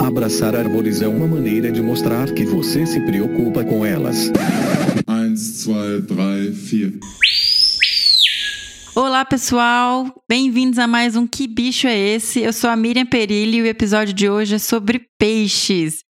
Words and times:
Abraçar 0.00 0.54
árvores 0.54 1.02
é 1.02 1.08
uma 1.08 1.26
maneira 1.26 1.70
de 1.72 1.82
mostrar 1.82 2.32
que 2.32 2.44
você 2.44 2.86
se 2.86 3.00
preocupa 3.00 3.64
com 3.64 3.84
elas. 3.84 4.30
1, 5.08 5.34
2, 5.66 6.06
3, 6.06 7.00
4. 7.00 7.00
Olá, 8.94 9.24
pessoal! 9.24 10.06
Bem-vindos 10.28 10.78
a 10.78 10.86
mais 10.86 11.16
um 11.16 11.26
Que 11.26 11.46
Bicho 11.46 11.86
é 11.86 11.98
Esse? 11.98 12.40
Eu 12.40 12.52
sou 12.52 12.70
a 12.70 12.76
Miriam 12.76 13.06
Perilli 13.06 13.58
e 13.58 13.62
o 13.62 13.66
episódio 13.66 14.14
de 14.14 14.28
hoje 14.28 14.54
é 14.54 14.58
sobre 14.58 15.06
peixes. 15.18 16.04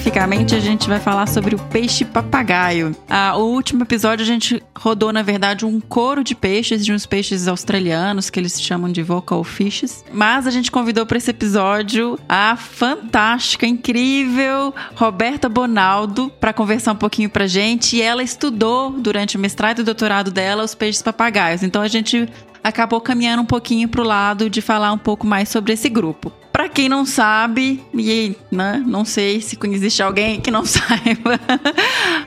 Especificamente, 0.00 0.54
a 0.54 0.60
gente 0.60 0.88
vai 0.88 0.98
falar 0.98 1.26
sobre 1.26 1.54
o 1.54 1.58
peixe 1.58 2.06
papagaio. 2.06 2.96
Ah, 3.08 3.36
o 3.36 3.42
último 3.52 3.82
episódio 3.82 4.22
a 4.22 4.26
gente 4.26 4.62
rodou, 4.76 5.12
na 5.12 5.22
verdade, 5.22 5.66
um 5.66 5.78
coro 5.78 6.24
de 6.24 6.34
peixes, 6.34 6.84
de 6.84 6.92
uns 6.92 7.04
peixes 7.04 7.46
australianos 7.46 8.30
que 8.30 8.40
eles 8.40 8.60
chamam 8.60 8.90
de 8.90 9.02
vocal 9.02 9.44
fishes. 9.44 10.02
Mas 10.10 10.46
a 10.46 10.50
gente 10.50 10.70
convidou 10.70 11.04
para 11.04 11.18
esse 11.18 11.30
episódio 11.30 12.18
a 12.26 12.56
fantástica, 12.56 13.66
incrível 13.66 14.74
Roberta 14.94 15.50
Bonaldo 15.50 16.32
para 16.40 16.54
conversar 16.54 16.92
um 16.92 16.96
pouquinho 16.96 17.28
pra 17.28 17.46
gente. 17.46 17.96
E 17.96 18.02
ela 18.02 18.22
estudou 18.22 18.90
durante 18.90 19.36
o 19.36 19.40
mestrado 19.40 19.80
e 19.80 19.84
doutorado 19.84 20.30
dela 20.30 20.64
os 20.64 20.74
peixes 20.74 21.02
papagaios. 21.02 21.62
Então 21.62 21.82
a 21.82 21.88
gente 21.88 22.26
acabou 22.64 23.00
caminhando 23.02 23.42
um 23.42 23.46
pouquinho 23.46 23.88
pro 23.88 24.02
lado 24.02 24.48
de 24.48 24.62
falar 24.62 24.92
um 24.92 24.98
pouco 24.98 25.26
mais 25.26 25.50
sobre 25.50 25.74
esse 25.74 25.88
grupo. 25.90 26.32
Quem 26.74 26.88
não 26.88 27.04
sabe, 27.04 27.82
e 27.94 28.36
né, 28.50 28.82
não 28.86 29.04
sei 29.04 29.40
se 29.40 29.58
existe 29.64 30.02
alguém 30.02 30.40
que 30.40 30.50
não 30.50 30.64
saiba, 30.66 31.38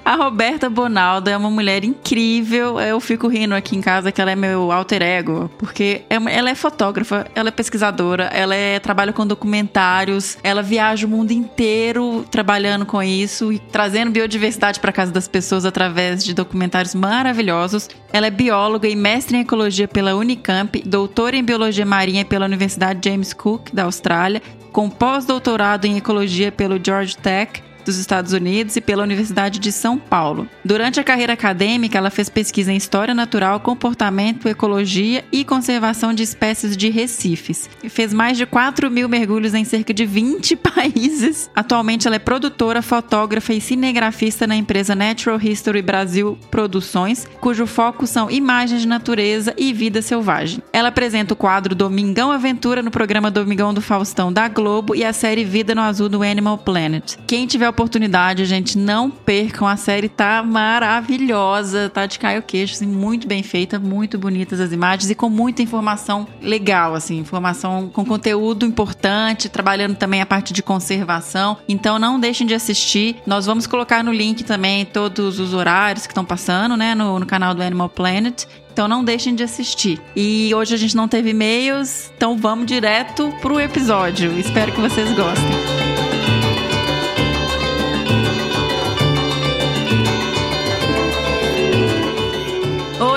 a 0.03 0.15
Roberta 0.15 0.69
Bonaldo 0.69 1.29
é 1.29 1.37
uma 1.37 1.49
mulher 1.49 1.83
incrível. 1.83 2.79
Eu 2.79 2.99
fico 2.99 3.27
rindo 3.27 3.55
aqui 3.55 3.75
em 3.75 3.81
casa 3.81 4.11
que 4.11 4.21
ela 4.21 4.31
é 4.31 4.35
meu 4.35 4.71
alter 4.71 5.01
ego, 5.01 5.49
porque 5.57 6.03
é 6.09 6.15
ela 6.33 6.49
é 6.49 6.55
fotógrafa, 6.55 7.27
ela 7.35 7.49
é 7.49 7.51
pesquisadora, 7.51 8.25
ela 8.25 8.55
é, 8.55 8.79
trabalha 8.79 9.11
com 9.13 9.25
documentários, 9.25 10.37
ela 10.43 10.61
viaja 10.61 11.05
o 11.05 11.09
mundo 11.09 11.31
inteiro 11.31 12.25
trabalhando 12.31 12.85
com 12.85 13.01
isso 13.03 13.51
e 13.51 13.59
trazendo 13.59 14.11
biodiversidade 14.11 14.79
para 14.79 14.91
casa 14.91 15.11
das 15.11 15.27
pessoas 15.27 15.65
através 15.65 16.23
de 16.23 16.33
documentários 16.33 16.95
maravilhosos. 16.95 17.89
Ela 18.11 18.27
é 18.27 18.31
bióloga 18.31 18.87
e 18.87 18.95
mestre 18.95 19.37
em 19.37 19.41
ecologia 19.41 19.87
pela 19.87 20.15
Unicamp, 20.15 20.81
doutora 20.85 21.35
em 21.35 21.43
biologia 21.43 21.85
marinha 21.85 22.23
pela 22.23 22.45
Universidade 22.45 23.09
James 23.09 23.33
Cook 23.33 23.71
da 23.73 23.83
Austrália, 23.83 24.32
com 24.73 24.89
pós-doutorado 24.89 25.85
em 25.85 25.95
ecologia 25.95 26.51
pelo 26.51 26.83
Georgia 26.83 27.17
Tech 27.21 27.63
dos 27.85 27.97
Estados 27.97 28.33
Unidos 28.33 28.75
e 28.75 28.81
pela 28.81 29.03
Universidade 29.03 29.59
de 29.59 29.71
São 29.71 29.97
Paulo. 29.97 30.47
Durante 30.63 30.99
a 30.99 31.03
carreira 31.03 31.33
acadêmica, 31.33 31.97
ela 31.97 32.09
fez 32.09 32.29
pesquisa 32.29 32.71
em 32.71 32.77
História 32.77 33.13
Natural, 33.13 33.59
Comportamento, 33.59 34.47
Ecologia 34.47 35.23
e 35.31 35.43
Conservação 35.43 36.13
de 36.13 36.23
Espécies 36.23 36.77
de 36.77 36.89
Recifes. 36.89 37.69
E 37.83 37.89
fez 37.89 38.13
mais 38.13 38.37
de 38.37 38.45
4 38.45 38.89
mil 38.89 39.09
mergulhos 39.09 39.53
em 39.53 39.63
cerca 39.63 39.93
de 39.93 40.05
20 40.05 40.55
países. 40.57 41.49
Atualmente, 41.55 42.07
ela 42.07 42.15
é 42.15 42.19
produtora, 42.19 42.81
fotógrafa 42.81 43.53
e 43.53 43.61
cinegrafista 43.61 44.47
na 44.47 44.55
empresa 44.55 44.95
Natural 44.95 45.39
History 45.41 45.81
Brasil 45.81 46.37
Produções, 46.49 47.27
cujo 47.39 47.65
foco 47.65 48.07
são 48.07 48.29
imagens 48.29 48.81
de 48.81 48.87
natureza 48.87 49.53
e 49.57 49.73
vida 49.73 50.01
selvagem. 50.01 50.61
Ela 50.71 50.89
apresenta 50.89 51.33
o 51.33 51.37
quadro 51.37 51.75
Domingão 51.75 52.31
Aventura 52.31 52.81
no 52.81 52.91
programa 52.91 53.29
Domingão 53.29 53.73
do 53.73 53.81
Faustão 53.81 54.31
da 54.31 54.47
Globo 54.47 54.95
e 54.95 55.03
a 55.03 55.11
série 55.11 55.43
Vida 55.43 55.75
no 55.75 55.81
Azul 55.81 56.09
do 56.09 56.23
Animal 56.23 56.57
Planet. 56.57 57.15
Quem 57.27 57.45
tiver 57.45 57.72
oportunidade, 57.73 58.45
gente, 58.45 58.77
não 58.77 59.09
percam. 59.09 59.67
A 59.67 59.75
série 59.75 60.07
tá 60.07 60.41
maravilhosa, 60.43 61.89
tá 61.89 62.05
de 62.05 62.19
caio 62.19 62.41
queixo, 62.41 62.75
assim, 62.75 62.87
muito 62.87 63.27
bem 63.27 63.43
feita, 63.43 63.79
muito 63.79 64.17
bonitas 64.17 64.59
as 64.59 64.71
imagens 64.71 65.09
e 65.09 65.15
com 65.15 65.29
muita 65.29 65.61
informação 65.61 66.27
legal, 66.41 66.93
assim, 66.93 67.17
informação 67.17 67.89
com 67.91 68.05
conteúdo 68.05 68.65
importante, 68.65 69.49
trabalhando 69.49 69.95
também 69.95 70.21
a 70.21 70.25
parte 70.25 70.53
de 70.53 70.63
conservação. 70.63 71.57
Então 71.67 71.99
não 71.99 72.19
deixem 72.19 72.45
de 72.45 72.53
assistir. 72.53 73.17
Nós 73.25 73.45
vamos 73.45 73.67
colocar 73.67 74.03
no 74.03 74.13
link 74.13 74.43
também 74.43 74.85
todos 74.85 75.39
os 75.39 75.53
horários 75.53 76.05
que 76.05 76.11
estão 76.11 76.23
passando, 76.23 76.77
né, 76.77 76.93
no, 76.95 77.19
no 77.19 77.25
canal 77.25 77.53
do 77.53 77.63
Animal 77.63 77.89
Planet. 77.89 78.45
Então 78.71 78.87
não 78.87 79.03
deixem 79.03 79.35
de 79.35 79.43
assistir. 79.43 79.99
E 80.15 80.53
hoje 80.53 80.73
a 80.73 80.77
gente 80.77 80.95
não 80.95 81.07
teve 81.07 81.29
e-mails, 81.31 82.11
então 82.15 82.37
vamos 82.37 82.65
direto 82.65 83.31
pro 83.41 83.59
episódio. 83.59 84.37
Espero 84.39 84.71
que 84.71 84.81
vocês 84.81 85.11
gostem. 85.15 86.22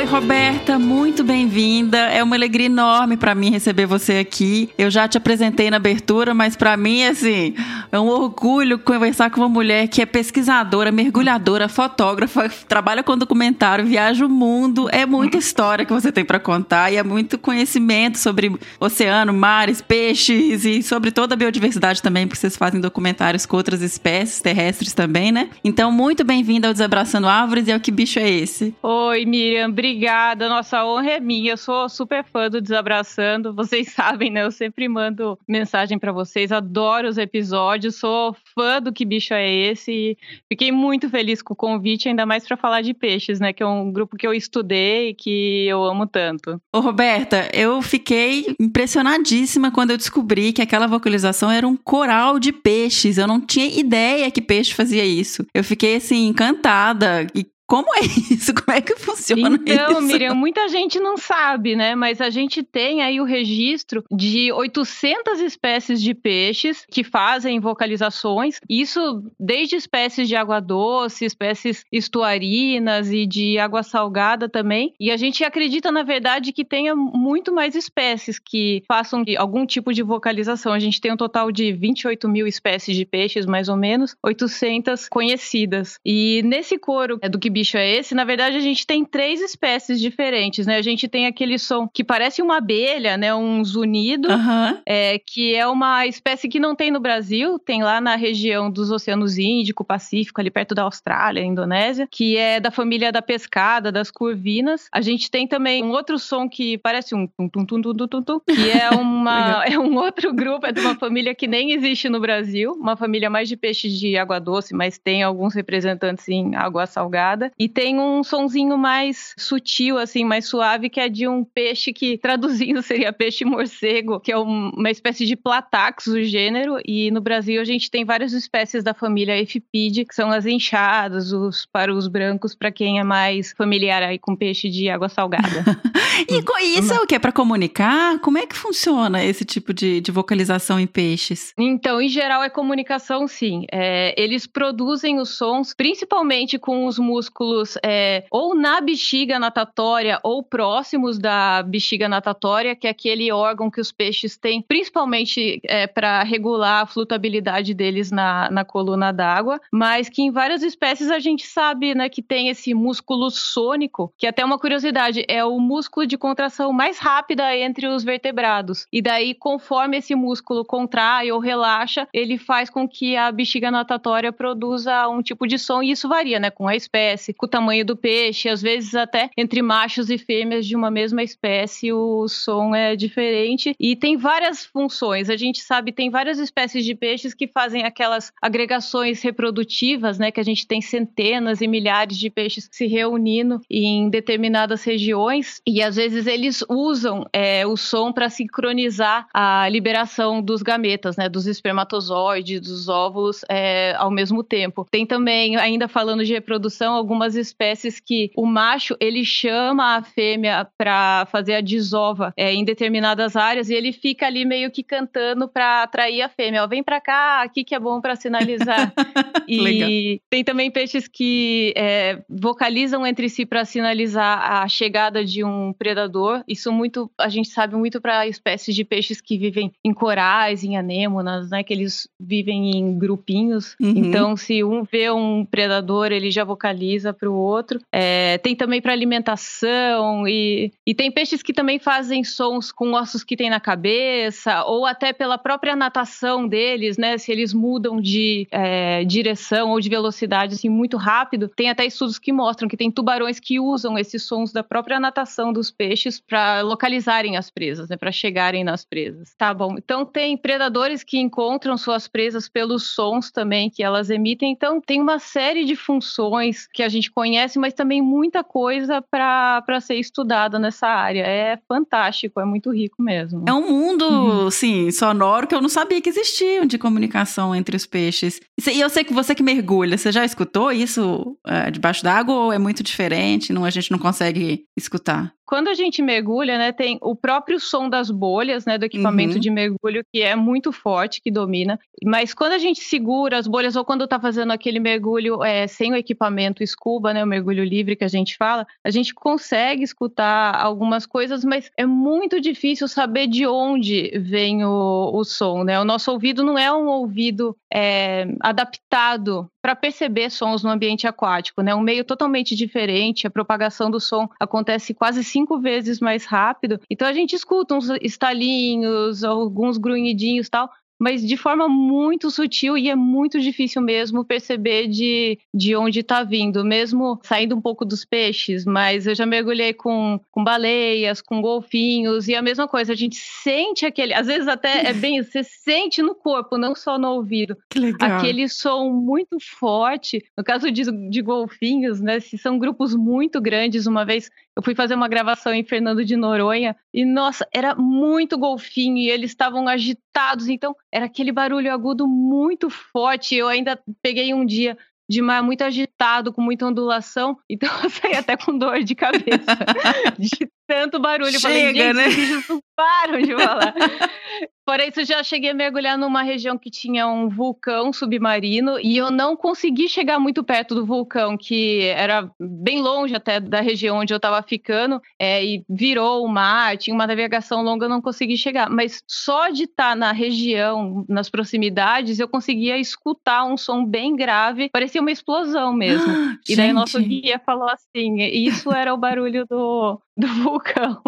Roberta, 0.07 0.79
muito 0.79 1.25
bem-vinda. 1.25 1.99
É 1.99 2.23
uma 2.23 2.37
alegria 2.37 2.67
enorme 2.67 3.17
para 3.17 3.35
mim 3.35 3.51
receber 3.51 3.87
você 3.87 4.19
aqui. 4.19 4.71
Eu 4.79 4.89
já 4.89 5.09
te 5.09 5.19
apresentei 5.19 5.69
na 5.69 5.79
abertura, 5.79 6.33
mas 6.33 6.55
para 6.55 6.77
mim, 6.77 7.03
assim, 7.05 7.55
é 7.91 7.99
um 7.99 8.07
orgulho 8.07 8.79
conversar 8.79 9.31
com 9.31 9.41
uma 9.41 9.49
mulher 9.49 9.89
que 9.89 10.01
é 10.01 10.07
pesquisadora, 10.07 10.93
mergulhadora, 10.93 11.69
fotógrafa, 11.69 12.49
trabalha 12.69 13.03
com 13.03 13.19
documentário, 13.19 13.85
viaja 13.85 14.25
o 14.25 14.29
mundo. 14.29 14.89
É 14.93 15.05
muita 15.05 15.39
história 15.39 15.85
que 15.85 15.93
você 15.93 16.13
tem 16.13 16.25
para 16.25 16.39
contar 16.39 16.93
e 16.93 16.97
é 16.97 17.03
muito 17.03 17.37
conhecimento 17.37 18.17
sobre 18.17 18.55
oceano, 18.79 19.33
mares, 19.33 19.83
peixes 19.83 20.65
e 20.65 20.85
sobre 20.85 21.11
toda 21.11 21.35
a 21.35 21.37
biodiversidade 21.37 22.01
também, 22.01 22.29
porque 22.29 22.41
vocês 22.41 22.57
fazem 22.57 22.81
documentários 22.81 23.45
com 23.45 23.57
outras 23.57 23.83
espécies 23.83 24.41
terrestres 24.41 24.95
também, 24.95 25.33
né? 25.33 25.51
Então, 25.65 25.91
muito 25.91 26.23
bem-vinda 26.23 26.69
ao 26.69 26.73
Desabraçando 26.73 27.27
Árvores 27.27 27.67
e 27.67 27.73
ao 27.73 27.81
Que 27.81 27.91
Bicho 27.91 28.21
é 28.21 28.31
Esse? 28.31 28.73
Oi, 28.83 29.25
Miriam, 29.27 29.69
obrigada 29.69 29.96
obrigada. 29.97 30.49
Nossa 30.49 30.85
honra 30.85 31.13
é 31.13 31.21
minha. 31.21 31.53
Eu 31.53 31.57
sou 31.57 31.89
super 31.89 32.23
fã 32.25 32.51
do 32.51 32.61
Desabraçando. 32.61 33.55
Vocês 33.55 33.89
sabem, 33.95 34.31
né? 34.31 34.45
Eu 34.45 34.53
sempre 34.53 34.87
mando 34.89 35.39
mensagem 35.49 35.99
para 35.99 36.13
vocês. 36.13 36.53
Adoro 36.53 37.09
os 37.09 37.17
episódios. 37.17 37.97
Sou 37.97 38.37
fã 38.55 38.81
do 38.81 38.93
Que 38.93 39.07
Bicho 39.07 39.33
é 39.33 39.51
Esse. 39.51 39.91
E 39.91 40.19
fiquei 40.53 40.71
muito 40.71 41.09
feliz 41.09 41.41
com 41.41 41.55
o 41.55 41.57
convite, 41.57 42.09
ainda 42.09 42.27
mais 42.27 42.47
para 42.47 42.57
falar 42.57 42.83
de 42.83 42.93
peixes, 42.93 43.41
né? 43.41 43.53
Que 43.53 43.63
é 43.63 43.67
um 43.67 43.91
grupo 43.91 44.17
que 44.17 44.27
eu 44.27 44.35
estudei 44.35 45.11
e 45.11 45.15
que 45.15 45.67
eu 45.67 45.83
amo 45.83 46.07
tanto. 46.07 46.61
Ô, 46.75 46.81
Roberta, 46.81 47.49
eu 47.55 47.81
fiquei 47.81 48.55
impressionadíssima 48.61 49.71
quando 49.71 49.93
eu 49.93 49.97
descobri 49.97 50.53
que 50.53 50.61
aquela 50.61 50.87
vocalização 50.87 51.51
era 51.51 51.67
um 51.67 51.77
coral 51.77 52.39
de 52.39 52.53
peixes. 52.53 53.17
Eu 53.17 53.27
não 53.27 53.41
tinha 53.41 53.67
ideia 53.67 54.31
que 54.31 54.43
peixe 54.43 54.75
fazia 54.75 55.05
isso. 55.05 55.47
Eu 55.55 55.65
fiquei 55.65 55.97
assim 55.97 56.27
encantada 56.27 57.27
e 57.35 57.47
como 57.67 57.93
é 57.95 58.01
isso? 58.31 58.55
Como 58.55 58.77
é 58.77 58.81
que 58.81 58.95
funciona 58.97 59.59
então, 59.67 59.93
isso? 59.93 60.03
Miriam, 60.03 60.35
muita 60.35 60.69
gente 60.69 61.01
não 61.01 61.17
sabe, 61.17 61.75
né? 61.75 61.95
Mas 61.95 62.21
a 62.21 62.31
gente 62.31 62.63
tem 62.63 63.03
aí 63.03 63.21
o 63.21 63.25
registro 63.25 64.05
de 64.11 64.53
800 64.53 65.41
espécies 65.41 66.01
de 66.01 66.15
peixes 66.15 66.87
que 66.89 67.03
fazem 67.03 67.59
vocalizações. 67.59 68.61
Isso 68.69 69.25
desde 69.39 69.77
espécies 69.77 70.29
de 70.29 70.37
água 70.37 70.61
doce, 70.61 71.25
espécies 71.25 71.85
estuarinas 71.91 73.11
e 73.11 73.27
de 73.27 73.59
água 73.59 73.83
salgada 73.83 74.49
também. 74.49 74.95
E 75.01 75.11
a 75.11 75.17
gente 75.17 75.43
acredita, 75.45 75.91
na 75.91 76.03
verdade, 76.03 76.53
que 76.53 76.65
tenha 76.65 76.95
muito 76.95 77.53
mais 77.53 77.75
espécies 77.75 78.39
que 78.39 78.83
façam 78.87 79.25
algum 79.39 79.67
tipo 79.67 79.93
de 79.93 80.03
vocalização. 80.03 80.73
A 80.73 80.79
gente 80.79 81.01
tem 81.01 81.13
um 81.13 81.17
total 81.17 81.51
de 81.51 81.73
28 81.73 82.29
mil 82.29 82.47
espécies 82.47 82.97
de 82.97 83.05
peixes, 83.05 83.45
mais 83.45 83.69
ou 83.69 83.77
menos, 83.77 84.15
800 84.25 85.09
conhecidas. 85.09 85.99
E 86.05 86.43
nesse 86.45 86.79
coro 86.79 87.19
é 87.21 87.29
do 87.29 87.39
que 87.39 87.56
bicho 87.57 87.79
é 87.79 87.91
esse, 87.91 88.15
na 88.15 88.23
verdade 88.23 88.59
a 88.59 88.61
gente 88.61 88.87
tem 88.87 89.03
três 89.03 89.41
espécies 89.41 89.99
diferentes, 89.99 90.67
né? 90.67 90.77
A 90.77 90.83
gente 90.83 91.09
tem 91.09 91.27
aquele 91.27 91.59
som 91.59 91.89
que 91.89 92.05
parece 92.05 92.43
uma 92.43 92.59
abelha, 92.59 93.17
né? 93.17 93.35
Um 93.35 93.65
zunido, 93.65 94.29
uhum. 94.29 94.79
é, 94.85 95.19
que 95.19 95.55
é 95.55 95.67
uma 95.67 96.07
espécie 96.07 96.51
que 96.51 96.61
não 96.61 96.77
tem 96.77 96.91
no 96.91 97.01
Brasil, 97.01 97.59
tem 97.59 97.83
lá 97.83 97.99
na 97.99 98.15
região 98.15 98.71
dos 98.71 98.91
Oceanos 98.91 99.39
Índico, 99.39 99.83
Pacífico, 99.83 100.39
ali 100.39 100.51
perto 100.51 100.75
da 100.75 100.83
Austrália, 100.83 101.41
Indonésia, 101.41 102.07
que 102.11 102.37
é 102.37 102.61
da 102.61 102.71
família 102.71 103.11
da 103.11 103.23
pescada, 103.23 103.91
das 103.91 104.11
curvinas. 104.11 104.87
A 104.93 105.01
gente 105.01 105.31
tem 105.31 105.49
também 105.49 105.83
um 105.83 105.93
outro 105.93 106.19
som 106.19 106.47
que 106.47 106.77
parece 106.77 107.15
um 107.15 107.27
tum 107.27 107.49
tum 107.49 107.65
tum 107.65 107.81
tum 107.81 108.07
tum, 108.07 108.23
tum 108.23 108.41
que 108.41 108.71
é 108.71 108.91
uma 109.01 109.65
é 109.65 109.79
um 109.79 109.97
outro 109.97 110.31
grupo, 110.35 110.67
é 110.67 110.73
de 110.73 110.81
uma 110.81 110.95
família 110.97 111.35
que 111.35 111.47
nem 111.47 111.73
existe 111.73 112.11
no 112.11 112.21
Brasil, 112.21 112.73
uma 112.73 112.99
família 112.99 113.31
mais 113.31 113.49
de 113.49 113.57
peixes 113.57 113.99
de 113.99 114.19
água 114.19 114.39
doce, 114.39 114.75
mas 114.75 114.99
tem 114.99 115.23
alguns 115.23 115.55
representantes 115.55 116.29
em 116.29 116.55
água 116.55 116.85
salgada 116.85 117.46
E 117.59 117.69
tem 117.69 117.99
um 117.99 118.23
sonzinho 118.23 118.77
mais 118.77 119.35
sutil, 119.39 119.99
assim, 119.99 120.25
mais 120.25 120.47
suave, 120.47 120.89
que 120.89 121.01
é 121.01 121.09
de 121.09 121.29
um 121.29 121.45
peixe 121.45 121.93
que, 121.93 122.19
traduzindo, 122.23 122.83
seria 122.83 123.13
peixe 123.13 123.45
morcego, 123.45 124.21
que 124.21 124.33
é 124.33 124.37
uma 124.37 124.91
espécie 124.91 125.27
de 125.27 125.37
platax, 125.37 126.07
o 126.07 126.23
gênero. 126.23 126.79
E 126.85 127.11
no 127.11 127.21
Brasil 127.21 127.61
a 127.61 127.65
gente 127.65 127.91
tem 127.91 128.05
várias 128.05 128.33
espécies 128.33 128.83
da 128.85 128.95
família 128.95 129.39
Epipide, 129.39 130.05
que 130.05 130.15
são 130.15 130.31
as 130.31 130.47
enxadas, 130.47 131.33
os 131.33 131.67
parus 131.67 132.09
brancos, 132.09 132.55
para 132.55 132.71
quem 132.71 132.99
é 132.99 133.05
mais 133.05 133.53
familiar 133.53 134.03
aí 134.03 134.19
com 134.19 134.37
peixe 134.37 134.69
de 134.69 134.89
água 134.89 135.09
salgada. 135.09 135.65
e, 136.29 136.79
isso 136.79 136.93
é 136.93 137.01
o 137.01 137.07
que? 137.07 137.15
É 137.15 137.19
para 137.19 137.33
comunicar? 137.33 138.19
Como 138.21 138.39
é 138.39 138.47
que 138.47 138.57
funciona 138.57 139.25
esse 139.25 139.45
tipo 139.45 139.73
de, 139.73 140.01
de 140.01 140.11
vocalização 140.11 140.79
em 140.79 140.87
peixes? 140.87 141.53
Então, 141.59 142.01
em 142.01 142.09
geral, 142.09 142.43
é 142.43 142.51
comunicação, 142.51 143.27
sim. 143.27 143.65
É, 143.73 144.15
eles 144.21 144.47
produzem 144.47 145.19
os 145.19 145.31
sons, 145.31 145.75
principalmente 145.75 146.59
com 146.59 146.87
os 146.87 146.99
músculos 146.99 147.77
é, 147.85 148.25
ou 148.31 148.55
na 148.55 148.81
bexiga 148.81 149.39
natatória 149.39 150.21
ou 150.23 150.43
próximos 150.43 151.19
da 151.19 151.63
bexiga 151.63 152.09
natatória, 152.09 152.75
que 152.75 152.87
é 152.87 152.91
aquele 152.91 153.31
órgão 153.33 153.71
que 153.71 153.81
os 153.81 153.93
peixes 153.93 154.37
têm, 154.37 154.63
principalmente 154.63 155.61
é, 155.65 155.87
para 155.87 156.23
regular 156.23 156.83
a 156.83 156.87
flutuabilidade 156.87 157.75
deles 157.75 158.11
na, 158.11 158.51
na 158.51 158.65
coluna 158.65 159.13
d'água, 159.13 159.61
mas 159.73 160.09
que 160.09 160.23
em 160.23 160.31
várias 160.31 160.63
espécies 160.63 161.11
a 161.11 161.19
gente 161.19 161.47
sabe 161.47 161.95
né, 161.95 162.09
que 162.09 162.23
tem 162.23 162.49
esse 162.49 162.75
músculo 162.75 163.31
sônico, 163.31 164.13
que 164.17 164.27
até 164.27 164.45
uma 164.45 164.59
curiosidade, 164.59 165.25
é 165.29 165.45
o 165.45 165.59
músculo 165.59 166.06
de 166.07 166.19
contração 166.19 166.73
mais 166.73 166.99
rápida 166.99 167.57
entre 167.57 167.87
os 167.87 168.05
vertebrados. 168.05 168.87
E 168.93 169.03
daí, 169.03 169.35
conforme 169.35 169.99
esse 169.99 170.15
músculo 170.15 170.65
contrai 170.65 171.31
ou 171.33 171.39
relaxa, 171.39 172.07
ele 172.13 172.39
faz 172.39 172.71
com 172.71 172.89
que 172.89 173.17
a 173.17 173.31
bexiga 173.33 173.71
natatória 173.71 174.33
produza 174.33 175.09
um 175.09 175.23
tipo 175.23 175.47
de 175.47 175.59
som, 175.59 175.83
e 175.83 175.91
isso 175.91 176.09
varia, 176.09 176.39
né, 176.39 176.51
com 176.51 176.69
a 176.69 176.77
espécie, 176.77 177.33
com 177.33 177.47
o 177.47 177.49
tamanho 177.49 177.85
do 177.85 177.97
peixe, 177.97 178.49
às 178.49 178.63
vezes 178.63 178.95
até 178.95 179.31
entre 179.37 179.63
machos 179.63 180.11
e 180.11 180.19
fêmeas 180.19 180.67
de 180.67 180.77
uma 180.77 180.91
mesma 180.91 181.23
espécie 181.23 181.93
o 181.93 182.29
som 182.29 182.75
é 182.75 182.97
diferente 182.97 183.75
e 183.79 183.97
tem 183.97 184.17
várias 184.17 184.65
funções. 184.65 185.31
A 185.31 185.37
gente 185.37 185.61
sabe 185.61 185.93
tem 185.93 186.11
várias 186.11 186.39
espécies 186.39 186.85
de 186.85 186.95
peixes 186.95 187.35
que 187.35 187.47
fazem 187.47 187.85
aquelas 187.85 188.33
agregações 188.41 189.23
reprodutivas, 189.23 190.19
né, 190.19 190.31
que 190.31 190.41
a 190.41 190.45
gente 190.45 190.67
tem 190.67 190.81
centenas 190.81 191.61
e 191.61 191.67
milhares 191.67 192.19
de 192.19 192.31
peixes 192.31 192.69
se 192.71 192.87
reunindo 192.87 193.61
em 193.71 194.09
determinadas 194.09 194.85
regiões 194.85 195.61
e 195.67 195.83
às 195.83 195.96
vezes 195.97 196.27
eles 196.27 196.65
usam 196.69 197.27
é, 197.33 197.67
o 197.67 197.77
som 197.77 198.13
para 198.13 198.29
sincronizar 198.29 199.27
a 199.33 199.69
liberação 199.69 200.41
dos 200.43 200.63
gametas, 200.63 201.17
né, 201.17 201.29
dos 201.29 201.47
espermatozoides, 201.47 202.61
dos 202.61 202.89
óvulos 202.89 203.45
é, 203.49 203.95
ao 203.97 204.11
mesmo 204.11 204.43
tempo. 204.43 204.87
Tem 204.91 205.07
também, 205.07 205.57
ainda 205.57 205.89
falando 205.89 206.25
de 206.25 206.33
reprodução, 206.33 206.95
algumas 206.95 207.35
espécies 207.35 208.01
que 208.01 208.31
o 208.37 208.47
macho 208.47 208.97
ele 209.01 209.25
chama 209.25 209.97
a 209.97 210.03
fêmea 210.03 210.67
para 210.77 211.27
fazer 211.27 211.55
a 211.55 211.61
desova 211.61 212.33
é, 212.37 212.53
em 212.53 212.65
determinadas 212.65 213.37
áreas 213.37 213.71
e 213.71 213.75
ele 213.75 213.93
fica 213.93 214.27
ali 214.27 214.45
meio 214.45 214.71
que 214.71 214.83
cantando 214.83 215.49
para 215.49 215.83
atrair 215.83 216.23
a 216.23 216.29
fêmea. 216.29 216.63
Ó, 216.63 216.67
vem 216.67 216.83
para 216.83 217.01
cá, 217.01 217.43
aqui 217.43 217.65
que 217.65 217.75
é 217.75 217.81
bom 217.81 218.01
para 218.01 218.17
sinalizar. 218.17 218.93
e 219.49 219.61
Legal. 219.61 220.21
tem 220.31 220.45
também 220.45 220.71
peixes 220.71 221.09
que 221.09 221.73
é, 221.77 222.23
vocalizam 222.29 223.07
entre 223.07 223.29
si 223.29 223.47
para 223.47 223.65
sinalizar 223.65 224.63
a 224.63 224.69
chegada 224.69 225.25
de 225.25 225.45
um 225.45 225.73
predador. 225.87 226.43
Isso 226.49 226.73
muito 226.73 227.09
a 227.17 227.29
gente 227.29 227.49
sabe 227.49 227.77
muito 227.77 228.01
para 228.01 228.27
espécies 228.27 228.75
de 228.75 228.85
peixes 228.85 229.21
que 229.21 229.39
vivem 229.39 229.71
em 229.85 229.95
corais, 229.95 230.65
em 230.65 230.77
anêmonas, 230.77 231.49
né? 231.51 231.63
Que 231.63 231.73
eles 231.73 232.09
vivem 232.19 232.77
em 232.77 232.99
grupinhos. 232.99 233.77
Uhum. 233.81 233.93
Então, 233.97 234.37
se 234.37 234.65
um 234.65 234.83
vê 234.83 235.11
um 235.13 235.45
predador, 235.45 236.11
ele 236.11 236.31
já 236.31 236.43
vocaliza 236.43 237.13
para 237.13 237.31
o 237.31 237.35
outro. 237.35 237.81
É, 237.93 238.39
tem 238.39 238.57
também 238.57 238.83
para 238.83 238.93
alimentação 238.93 240.27
e, 240.27 240.73
e 240.85 240.93
tem 240.93 241.13
peixes 241.13 241.41
que 241.41 241.53
também 241.53 241.79
fazem 241.79 242.25
sons 242.25 242.73
com 242.73 242.93
ossos 242.95 243.23
que 243.23 243.37
tem 243.37 243.49
na 243.49 243.61
cabeça 243.61 244.65
ou 244.65 244.85
até 244.85 245.13
pela 245.13 245.39
própria 245.39 245.77
natação 245.77 246.49
deles, 246.49 246.99
né? 246.99 247.17
Se 247.17 247.31
eles 247.31 247.55
mudam 247.55 248.01
de 248.01 248.49
é, 248.51 249.05
direção 249.05 249.71
ou 249.71 249.81
de 249.81 249.89
velocidade 249.89 250.55
assim 250.55 250.69
muito 250.69 250.97
rápido, 250.97 251.49
tem 251.55 251.71
até 251.71 251.87
estudos 251.87 252.19
que 252.19 252.33
mostram 252.33 252.69
que 252.69 252.77
tem 252.77 252.91
tubarões 252.91 253.39
que 253.39 253.61
usam 253.61 253.97
esses 253.97 254.25
sons 254.25 254.53
da 254.53 254.65
própria 254.65 254.99
natação 254.99 255.53
dos 255.53 255.71
peixes 255.77 256.21
para 256.21 256.63
localizarem 256.63 257.37
as 257.37 257.51
presas, 257.51 257.89
né? 257.89 257.97
Para 257.97 258.13
chegarem 258.13 258.65
nas 258.65 258.85
presas. 258.85 259.35
Tá 259.37 259.53
bom. 259.53 259.77
Então 259.79 260.05
tem 260.05 260.37
predadores 260.37 261.05
que 261.05 261.19
encontram 261.19 261.77
suas 261.77 262.09
presas 262.09 262.49
pelos 262.49 262.95
sons 262.95 263.31
também 263.31 263.71
que 263.71 263.83
elas 263.83 264.11
emitem. 264.11 264.53
Então 264.53 264.81
tem 264.81 265.01
uma 265.01 265.19
série 265.19 265.65
de 265.65 265.77
funções 265.77 266.67
que 266.73 266.83
a 266.83 266.89
gente 266.89 267.11
conhece, 267.11 267.59
mas 267.59 267.75
também 267.75 268.01
muita 268.01 268.43
coisa 268.43 269.03
para 269.03 269.81
ser 269.81 269.97
estudada 269.97 270.59
nessa 270.59 270.87
área. 270.87 271.23
É 271.23 271.59
fantástico, 271.69 272.41
é 272.41 272.45
muito 272.45 272.71
rico 272.71 273.03
mesmo. 273.03 273.45
É 273.47 273.53
um 273.53 273.69
mundo, 273.69 274.05
uhum. 274.09 274.51
sim, 274.51 274.91
sonoro 274.91 275.47
que 275.47 275.55
eu 275.55 275.61
não 275.61 275.69
sabia 275.69 276.01
que 276.01 276.09
existia 276.09 276.67
de 276.67 276.79
comunicação 276.79 277.55
entre 277.55 277.77
os 277.77 277.87
peixes. 277.87 278.41
E 278.67 278.81
eu 278.81 278.89
sei 278.89 279.05
que 279.05 279.13
você 279.13 279.35
que 279.35 279.43
mergulha, 279.43 279.99
você 279.99 280.11
já 280.11 280.25
escutou 280.25 280.73
isso 280.73 281.37
é, 281.47 281.71
debaixo 281.71 282.03
d'água 282.03 282.35
ou 282.35 282.53
é 282.53 282.59
muito 282.59 282.83
diferente? 282.83 283.53
Não, 283.53 283.65
a 283.65 283.71
gente 283.71 283.91
não 283.91 283.99
consegue 283.99 284.65
escutar? 284.77 285.33
Quando 285.47 285.66
a 285.69 285.75
gente 285.75 286.03
mergulha, 286.03 286.59
né, 286.59 286.73
tem 286.73 286.99
o 287.03 287.15
próprio 287.15 287.59
som 287.61 287.89
das 287.89 288.11
bolhas, 288.11 288.65
né, 288.65 288.79
do 288.79 288.85
equipamento 288.85 289.35
uhum. 289.35 289.41
de 289.41 289.51
mergulho 289.51 290.05
que 290.13 290.23
é 290.23 290.35
muito 290.35 290.73
forte, 290.73 291.21
que 291.21 291.31
domina. 291.31 291.79
Mas 292.05 292.35
quando 292.35 292.53
a 292.53 292.59
gente 292.59 292.81
segura 292.81 293.39
as 293.39 293.47
bolhas 293.47 293.77
ou 293.77 293.85
quando 293.85 294.05
está 294.05 294.21
fazendo 294.21 294.53
aquele 294.53 294.79
mergulho 294.79 295.43
é, 295.43 295.67
sem 295.67 295.93
o 295.93 295.97
equipamento 295.97 296.67
scuba, 296.67 297.13
né, 297.13 297.23
o 297.25 297.27
mergulho 297.27 297.65
livre 297.65 297.97
que 297.97 298.05
a 298.05 298.09
gente 298.09 298.37
fala, 298.37 298.67
a 298.85 298.91
gente 298.91 299.15
consegue 299.15 299.83
escutar 299.83 300.55
algumas 300.55 301.07
coisas, 301.07 301.45
mas 301.45 301.71
é 301.77 301.87
muito 301.87 302.41
difícil 302.41 302.89
saber 302.89 303.27
de 303.27 303.47
onde 303.47 304.11
vem 304.19 304.65
o, 304.65 305.11
o 305.15 305.25
som, 305.25 305.65
né? 305.65 305.81
O 305.81 305.85
nosso 305.85 306.11
ouvido 306.11 306.43
não 306.43 306.59
é 306.59 306.73
um 306.73 306.87
ouvido 306.87 307.57
é, 307.73 308.27
adaptado 308.41 309.51
para 309.67 309.75
perceber 309.75 310.31
sons 310.31 310.63
no 310.63 310.71
ambiente 310.71 311.09
aquático, 311.09 311.61
né? 311.61 311.75
Um 311.75 311.81
meio 311.81 312.05
totalmente 312.05 312.55
diferente, 312.55 313.27
a 313.27 313.31
propagação 313.31 313.91
do 313.91 313.99
som 313.99 314.29
acontece 314.39 314.95
quase 314.95 315.25
cinco 315.25 315.59
vezes 315.59 315.99
mais 315.99 316.25
rápido. 316.25 316.81
Então 316.89 317.09
a 317.09 317.13
gente 317.13 317.35
escuta 317.35 317.75
uns 317.75 317.89
estalinhos, 318.01 319.25
alguns 319.25 319.77
grunhidinhos 319.77 320.49
tal, 320.49 320.71
mas 320.99 321.27
de 321.27 321.37
forma 321.37 321.69
muito 321.69 322.31
sutil 322.31 322.77
e 322.77 322.89
é 322.89 322.95
muito 322.95 323.41
difícil 323.41 323.83
mesmo 323.83 324.25
perceber 324.25 324.89
de, 324.89 325.39
de 325.53 325.77
onde 325.77 326.01
está 326.01 326.23
vindo, 326.23 326.65
mesmo 326.65 327.21
saindo 327.23 327.55
um 327.57 327.61
pouco 327.61 327.85
dos 327.85 328.05
peixes. 328.05 328.65
Mas 328.65 329.07
eu 329.07 329.15
já 329.15 329.27
mergulhei 329.27 329.73
com, 329.73 330.21
com 330.31 330.43
baleias, 330.43 331.21
com 331.21 331.41
golfinhos, 331.41 332.29
e 332.29 332.35
a 332.35 332.43
mesma 332.43 332.67
coisa, 332.67 332.93
a 332.93 332.97
gente 332.97 333.17
sente 333.17 333.85
aquele, 333.85 334.15
às 334.15 334.27
vezes 334.27 334.49
até 334.49 334.87
é 334.87 334.93
bem, 334.93 335.23
você 335.25 335.43
sente 335.43 336.03
no 336.03 336.15
corpo, 336.15 336.57
não 336.57 336.75
só 336.75 336.99
no 336.99 337.09
ouvido, 337.09 337.57
aquele 338.01 338.49
som 338.49 338.91
muito 338.91 339.37
forte. 339.41 340.25
No 340.37 340.45
caso 340.45 340.71
de, 340.71 340.85
de 341.11 341.23
golfinhos, 341.23 342.01
né, 342.01 342.21
se 342.21 342.39
são 342.39 342.59
grupos 342.59 342.95
muito 342.95 343.41
grandes, 343.41 343.87
uma 343.87 344.05
vez 344.05 344.31
eu 344.57 344.63
fui 344.63 344.75
fazer 344.75 344.95
uma 344.95 345.07
gravação 345.07 345.53
em 345.53 345.63
Fernando 345.63 346.03
de 346.03 346.17
Noronha 346.17 346.75
e, 346.93 347.05
nossa, 347.05 347.47
era 347.53 347.75
muito 347.75 348.39
golfinho 348.39 348.97
e 348.97 349.11
eles 349.11 349.31
estavam 349.31 349.69
agitados, 349.69 350.49
então 350.49 350.75
era 350.91 351.05
aquele 351.05 351.31
barulho 351.31 351.71
agudo 351.71 352.09
muito 352.09 352.71
forte. 352.71 353.35
Eu 353.35 353.49
ainda 353.49 353.79
peguei 354.01 354.33
um 354.33 354.47
dia 354.47 354.79
de 355.09 355.21
mar 355.21 355.43
muito 355.43 355.63
agitado, 355.63 356.33
com 356.33 356.41
muita 356.41 356.67
ondulação, 356.67 357.39
então 357.49 357.69
eu 357.85 357.91
saí 357.91 358.15
até 358.15 358.35
com 358.37 358.57
dor 358.57 358.83
de 358.83 358.95
cabeça 358.95 359.57
de 360.19 360.51
tanto 360.67 360.99
barulho. 360.99 361.39
Chega, 361.39 361.41
Falei, 361.43 361.93
né? 361.93 362.07
Eles 362.07 362.49
não 362.49 362.61
param 362.75 363.21
de 363.21 363.35
falar. 363.35 363.75
Fora 364.69 364.85
isso, 364.85 365.05
já 365.05 365.23
cheguei 365.23 365.51
a 365.51 365.55
mergulhar 365.55 365.97
numa 365.97 366.23
região 366.23 366.59
que 366.59 366.69
tinha 366.69 367.07
um 367.07 367.29
vulcão 367.29 367.93
submarino 367.93 368.81
e 368.81 368.97
eu 368.97 369.13
não 369.13 369.37
consegui 369.37 369.89
chegar 369.89 370.19
muito 370.19 370.43
perto 370.43 370.75
do 370.75 370.85
vulcão, 370.85 371.37
que 371.37 371.83
era 371.83 372.29
bem 372.41 372.83
longe 372.83 373.15
até 373.15 373.39
da 373.39 373.61
região 373.61 373.99
onde 373.99 374.13
eu 374.13 374.17
estava 374.17 374.43
ficando, 374.43 375.01
é, 375.21 375.45
e 375.45 375.65
virou 375.71 376.25
o 376.25 376.29
mar, 376.29 376.77
tinha 376.77 376.93
uma 376.93 377.07
navegação 377.07 377.63
longa, 377.63 377.85
eu 377.85 377.89
não 377.89 378.03
consegui 378.03 378.37
chegar. 378.37 378.69
Mas 378.69 379.05
só 379.07 379.51
de 379.51 379.65
estar 379.65 379.91
tá 379.91 379.95
na 379.95 380.11
região, 380.11 381.05
nas 381.09 381.31
proximidades, 381.31 382.19
eu 382.19 382.27
conseguia 382.27 382.77
escutar 382.77 383.45
um 383.45 383.57
som 383.57 383.85
bem 383.85 384.17
grave, 384.17 384.69
parecia 384.71 385.01
uma 385.01 385.13
explosão 385.13 385.73
mesmo. 385.73 386.11
Ah, 386.11 386.39
e 386.49 386.57
daí 386.57 386.73
o 386.73 386.75
nosso 386.75 387.01
guia 387.01 387.39
falou 387.39 387.69
assim: 387.69 388.21
isso 388.21 388.73
era 388.73 388.93
o 388.93 388.99
barulho 388.99 389.47
do, 389.49 390.01
do 390.19 390.27
vulcão. 390.29 391.03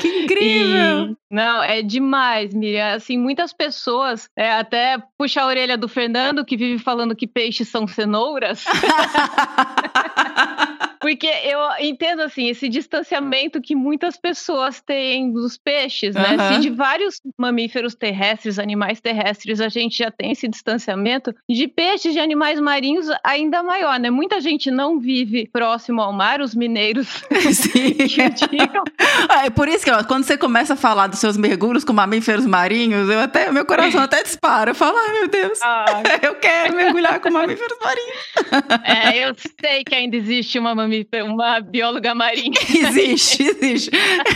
Que 0.00 0.22
incrível! 0.22 1.10
E, 1.10 1.16
não, 1.30 1.62
é 1.62 1.82
demais, 1.82 2.54
Miriam. 2.54 2.94
Assim, 2.94 3.18
muitas 3.18 3.52
pessoas, 3.52 4.28
é, 4.36 4.52
até 4.52 5.02
puxar 5.18 5.42
a 5.42 5.46
orelha 5.46 5.76
do 5.76 5.88
Fernando, 5.88 6.44
que 6.44 6.56
vive 6.56 6.82
falando 6.82 7.16
que 7.16 7.26
peixes 7.26 7.68
são 7.68 7.86
cenouras. 7.86 8.64
Porque 11.04 11.26
eu 11.26 11.58
entendo, 11.80 12.22
assim, 12.22 12.48
esse 12.48 12.66
distanciamento 12.66 13.60
que 13.60 13.74
muitas 13.76 14.16
pessoas 14.16 14.80
têm 14.80 15.30
dos 15.30 15.58
peixes, 15.58 16.14
né? 16.14 16.34
Aham. 16.34 16.54
Se 16.54 16.60
de 16.62 16.70
vários 16.70 17.20
mamíferos 17.36 17.94
terrestres, 17.94 18.58
animais 18.58 19.02
terrestres, 19.02 19.60
a 19.60 19.68
gente 19.68 19.98
já 19.98 20.10
tem 20.10 20.32
esse 20.32 20.48
distanciamento, 20.48 21.34
de 21.46 21.68
peixes, 21.68 22.14
de 22.14 22.18
animais 22.20 22.58
marinhos, 22.58 23.06
ainda 23.22 23.62
maior, 23.62 24.00
né? 24.00 24.08
Muita 24.08 24.40
gente 24.40 24.70
não 24.70 24.98
vive 24.98 25.46
próximo 25.52 26.00
ao 26.00 26.10
mar, 26.10 26.40
os 26.40 26.54
mineiros 26.54 27.22
Sim. 27.52 27.94
Ah, 29.28 29.44
É 29.44 29.50
por 29.50 29.68
isso 29.68 29.84
que 29.84 29.90
ó, 29.90 30.02
quando 30.04 30.24
você 30.24 30.38
começa 30.38 30.72
a 30.72 30.76
falar 30.76 31.06
dos 31.08 31.18
seus 31.18 31.36
mergulhos 31.36 31.84
com 31.84 31.92
mamíferos 31.92 32.46
marinhos, 32.46 33.10
eu 33.10 33.20
até, 33.20 33.52
meu 33.52 33.66
coração 33.66 34.00
até 34.00 34.22
dispara. 34.22 34.70
Eu 34.70 34.74
falo, 34.74 34.96
ai 34.96 35.12
meu 35.20 35.28
Deus, 35.28 35.58
Ah, 35.62 35.84
eu 36.22 36.34
quero 36.36 36.74
mergulhar 36.74 37.20
com 37.20 37.30
mamíferos 37.30 37.76
marinhos. 37.82 38.84
é, 38.84 39.28
eu 39.28 39.34
sei 39.60 39.84
que 39.84 39.94
ainda 39.94 40.16
existe 40.16 40.58
uma 40.58 40.74
mamífera, 40.74 40.93
uma 41.24 41.60
bióloga 41.60 42.14
marinha. 42.14 42.58
Existe, 42.68 43.42
existe. 43.42 43.90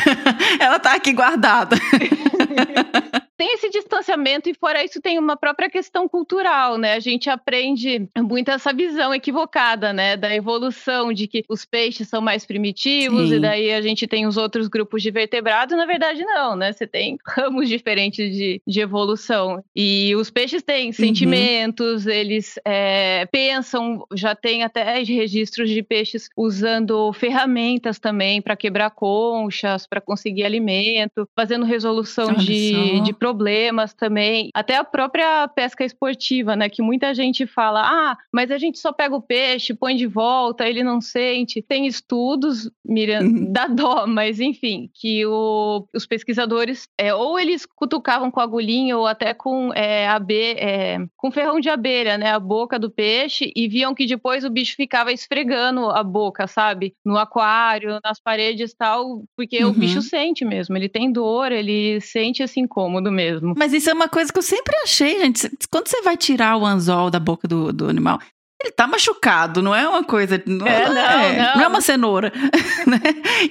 Ela 0.61 0.79
tá 0.79 0.95
aqui 0.95 1.12
guardada. 1.12 1.77
tem 3.38 3.54
esse 3.54 3.71
distanciamento 3.71 4.50
e 4.50 4.54
fora 4.54 4.85
isso 4.85 5.00
tem 5.00 5.16
uma 5.16 5.37
própria 5.37 5.71
questão 5.71 6.09
cultural, 6.09 6.76
né? 6.76 6.95
A 6.95 7.00
gente 7.00 7.30
aprende 7.30 8.09
muito 8.18 8.50
essa 8.50 8.73
visão 8.73 9.14
equivocada, 9.14 9.92
né, 9.92 10.16
da 10.16 10.35
evolução 10.35 11.12
de 11.12 11.28
que 11.28 11.45
os 11.49 11.64
peixes 11.64 12.09
são 12.09 12.21
mais 12.21 12.45
primitivos 12.45 13.28
Sim. 13.28 13.37
e 13.37 13.40
daí 13.40 13.73
a 13.73 13.80
gente 13.80 14.09
tem 14.09 14.26
os 14.26 14.37
outros 14.37 14.66
grupos 14.66 15.02
de 15.02 15.12
vertebrados, 15.12 15.76
na 15.76 15.87
verdade 15.87 16.25
não, 16.25 16.57
né? 16.57 16.73
Você 16.73 16.85
tem 16.87 17.16
ramos 17.25 17.68
diferentes 17.68 18.35
de, 18.35 18.61
de 18.66 18.80
evolução 18.80 19.62
e 19.75 20.16
os 20.16 20.30
peixes 20.30 20.62
têm 20.62 20.90
sentimentos, 20.90 22.09
eles 22.09 22.59
é, 22.64 23.25
pensam, 23.26 24.04
já 24.12 24.35
tem 24.35 24.64
até 24.64 25.00
registros 25.04 25.71
de 25.71 25.80
peixes 25.80 26.28
usando 26.37 27.12
ferramentas 27.12 28.00
também 28.00 28.42
para 28.42 28.57
quebrar 28.57 28.90
conchas, 28.90 29.87
para 29.87 30.00
conseguir 30.00 30.42
alimento, 30.42 31.28
fazendo 31.37 31.64
resolução 31.64 32.28
Olha 32.28 32.38
de, 32.38 32.73
só. 32.73 33.04
de 33.04 33.12
problemas 33.33 33.93
também. 33.93 34.51
Até 34.55 34.77
a 34.77 34.85
própria 34.85 35.47
pesca 35.49 35.85
esportiva, 35.85 36.57
né? 36.57 36.69
Que 36.71 36.81
muita 36.81 37.13
gente 37.13 37.47
fala, 37.47 37.83
ah, 37.85 38.17
mas 38.33 38.51
a 38.51 38.57
gente 38.57 38.79
só 38.79 38.91
pega 38.93 39.15
o 39.15 39.21
peixe, 39.23 39.75
põe 39.75 39.95
de 39.97 40.07
volta, 40.07 40.67
ele 40.67 40.83
não 40.83 41.01
sente. 41.01 41.61
Tem 41.61 41.87
estudos, 41.87 42.71
Miriam, 42.85 43.21
Uhum. 43.23 43.53
dá 43.53 43.67
dó, 43.67 44.07
mas 44.07 44.41
enfim, 44.41 44.91
que 44.95 45.27
o- 45.27 45.87
os 45.95 46.07
pesquisadores, 46.07 46.89
é, 46.99 47.15
ou 47.15 47.39
eles 47.39 47.67
cutucavam 47.67 48.31
com 48.31 48.41
agulhinha 48.41 48.97
ou 48.97 49.07
até 49.07 49.35
com 49.35 49.73
é, 49.75 50.09
abe- 50.09 50.57
é, 50.59 50.99
com 51.17 51.31
ferrão 51.31 51.61
de 51.61 51.69
abelha, 51.69 52.17
né? 52.17 52.31
A 52.31 52.41
boca 52.41 52.79
do 52.79 52.91
peixe 52.91 53.53
e 53.55 53.69
viam 53.69 53.95
que 53.95 54.07
depois 54.07 54.43
o 54.45 54.51
bicho 54.51 54.75
ficava 54.75 55.13
esfregando 55.13 55.91
a 55.91 56.03
boca, 56.03 56.47
sabe? 56.47 56.95
No 57.05 57.19
aquário, 57.19 57.99
nas 58.03 58.19
paredes 58.21 58.73
e 58.73 58.77
tal, 58.77 59.23
porque 59.37 59.63
o 59.65 59.69
Uhum. 59.69 59.75
bicho 59.75 60.01
sente 60.01 60.45
mesmo, 60.45 60.77
ele 60.77 60.89
tem 60.89 61.13
dor, 61.13 61.53
ele 61.53 62.01
sente 62.01 62.43
esse 62.43 62.59
incômodo 62.61 63.11
mesmo. 63.19 63.55
Mas 63.57 63.73
isso 63.73 63.91
é 63.91 63.93
uma 63.93 64.09
coisa 64.09 64.33
que 64.33 64.39
eu 64.39 64.43
sempre 64.43 64.75
achei, 64.83 65.19
gente. 65.19 65.51
Quando 65.71 65.89
você 65.89 66.01
vai 66.03 66.17
tirar 66.17 66.57
o 66.57 66.65
anzol 66.65 67.11
da 67.11 67.19
boca 67.19 67.49
do, 67.49 67.73
do 67.73 67.89
animal, 67.89 68.21
ele 68.61 68.73
tá 68.73 68.87
machucado, 68.88 69.62
não 69.62 69.73
é 69.75 69.88
uma 69.88 70.03
coisa. 70.03 70.43
Não 70.45 70.67
É, 70.67 70.87
não 70.88 70.95
não, 70.95 71.00
é, 71.00 71.55
não. 71.55 71.62
é 71.62 71.67
uma 71.69 71.81
cenoura. 71.81 72.33
né? 72.87 72.99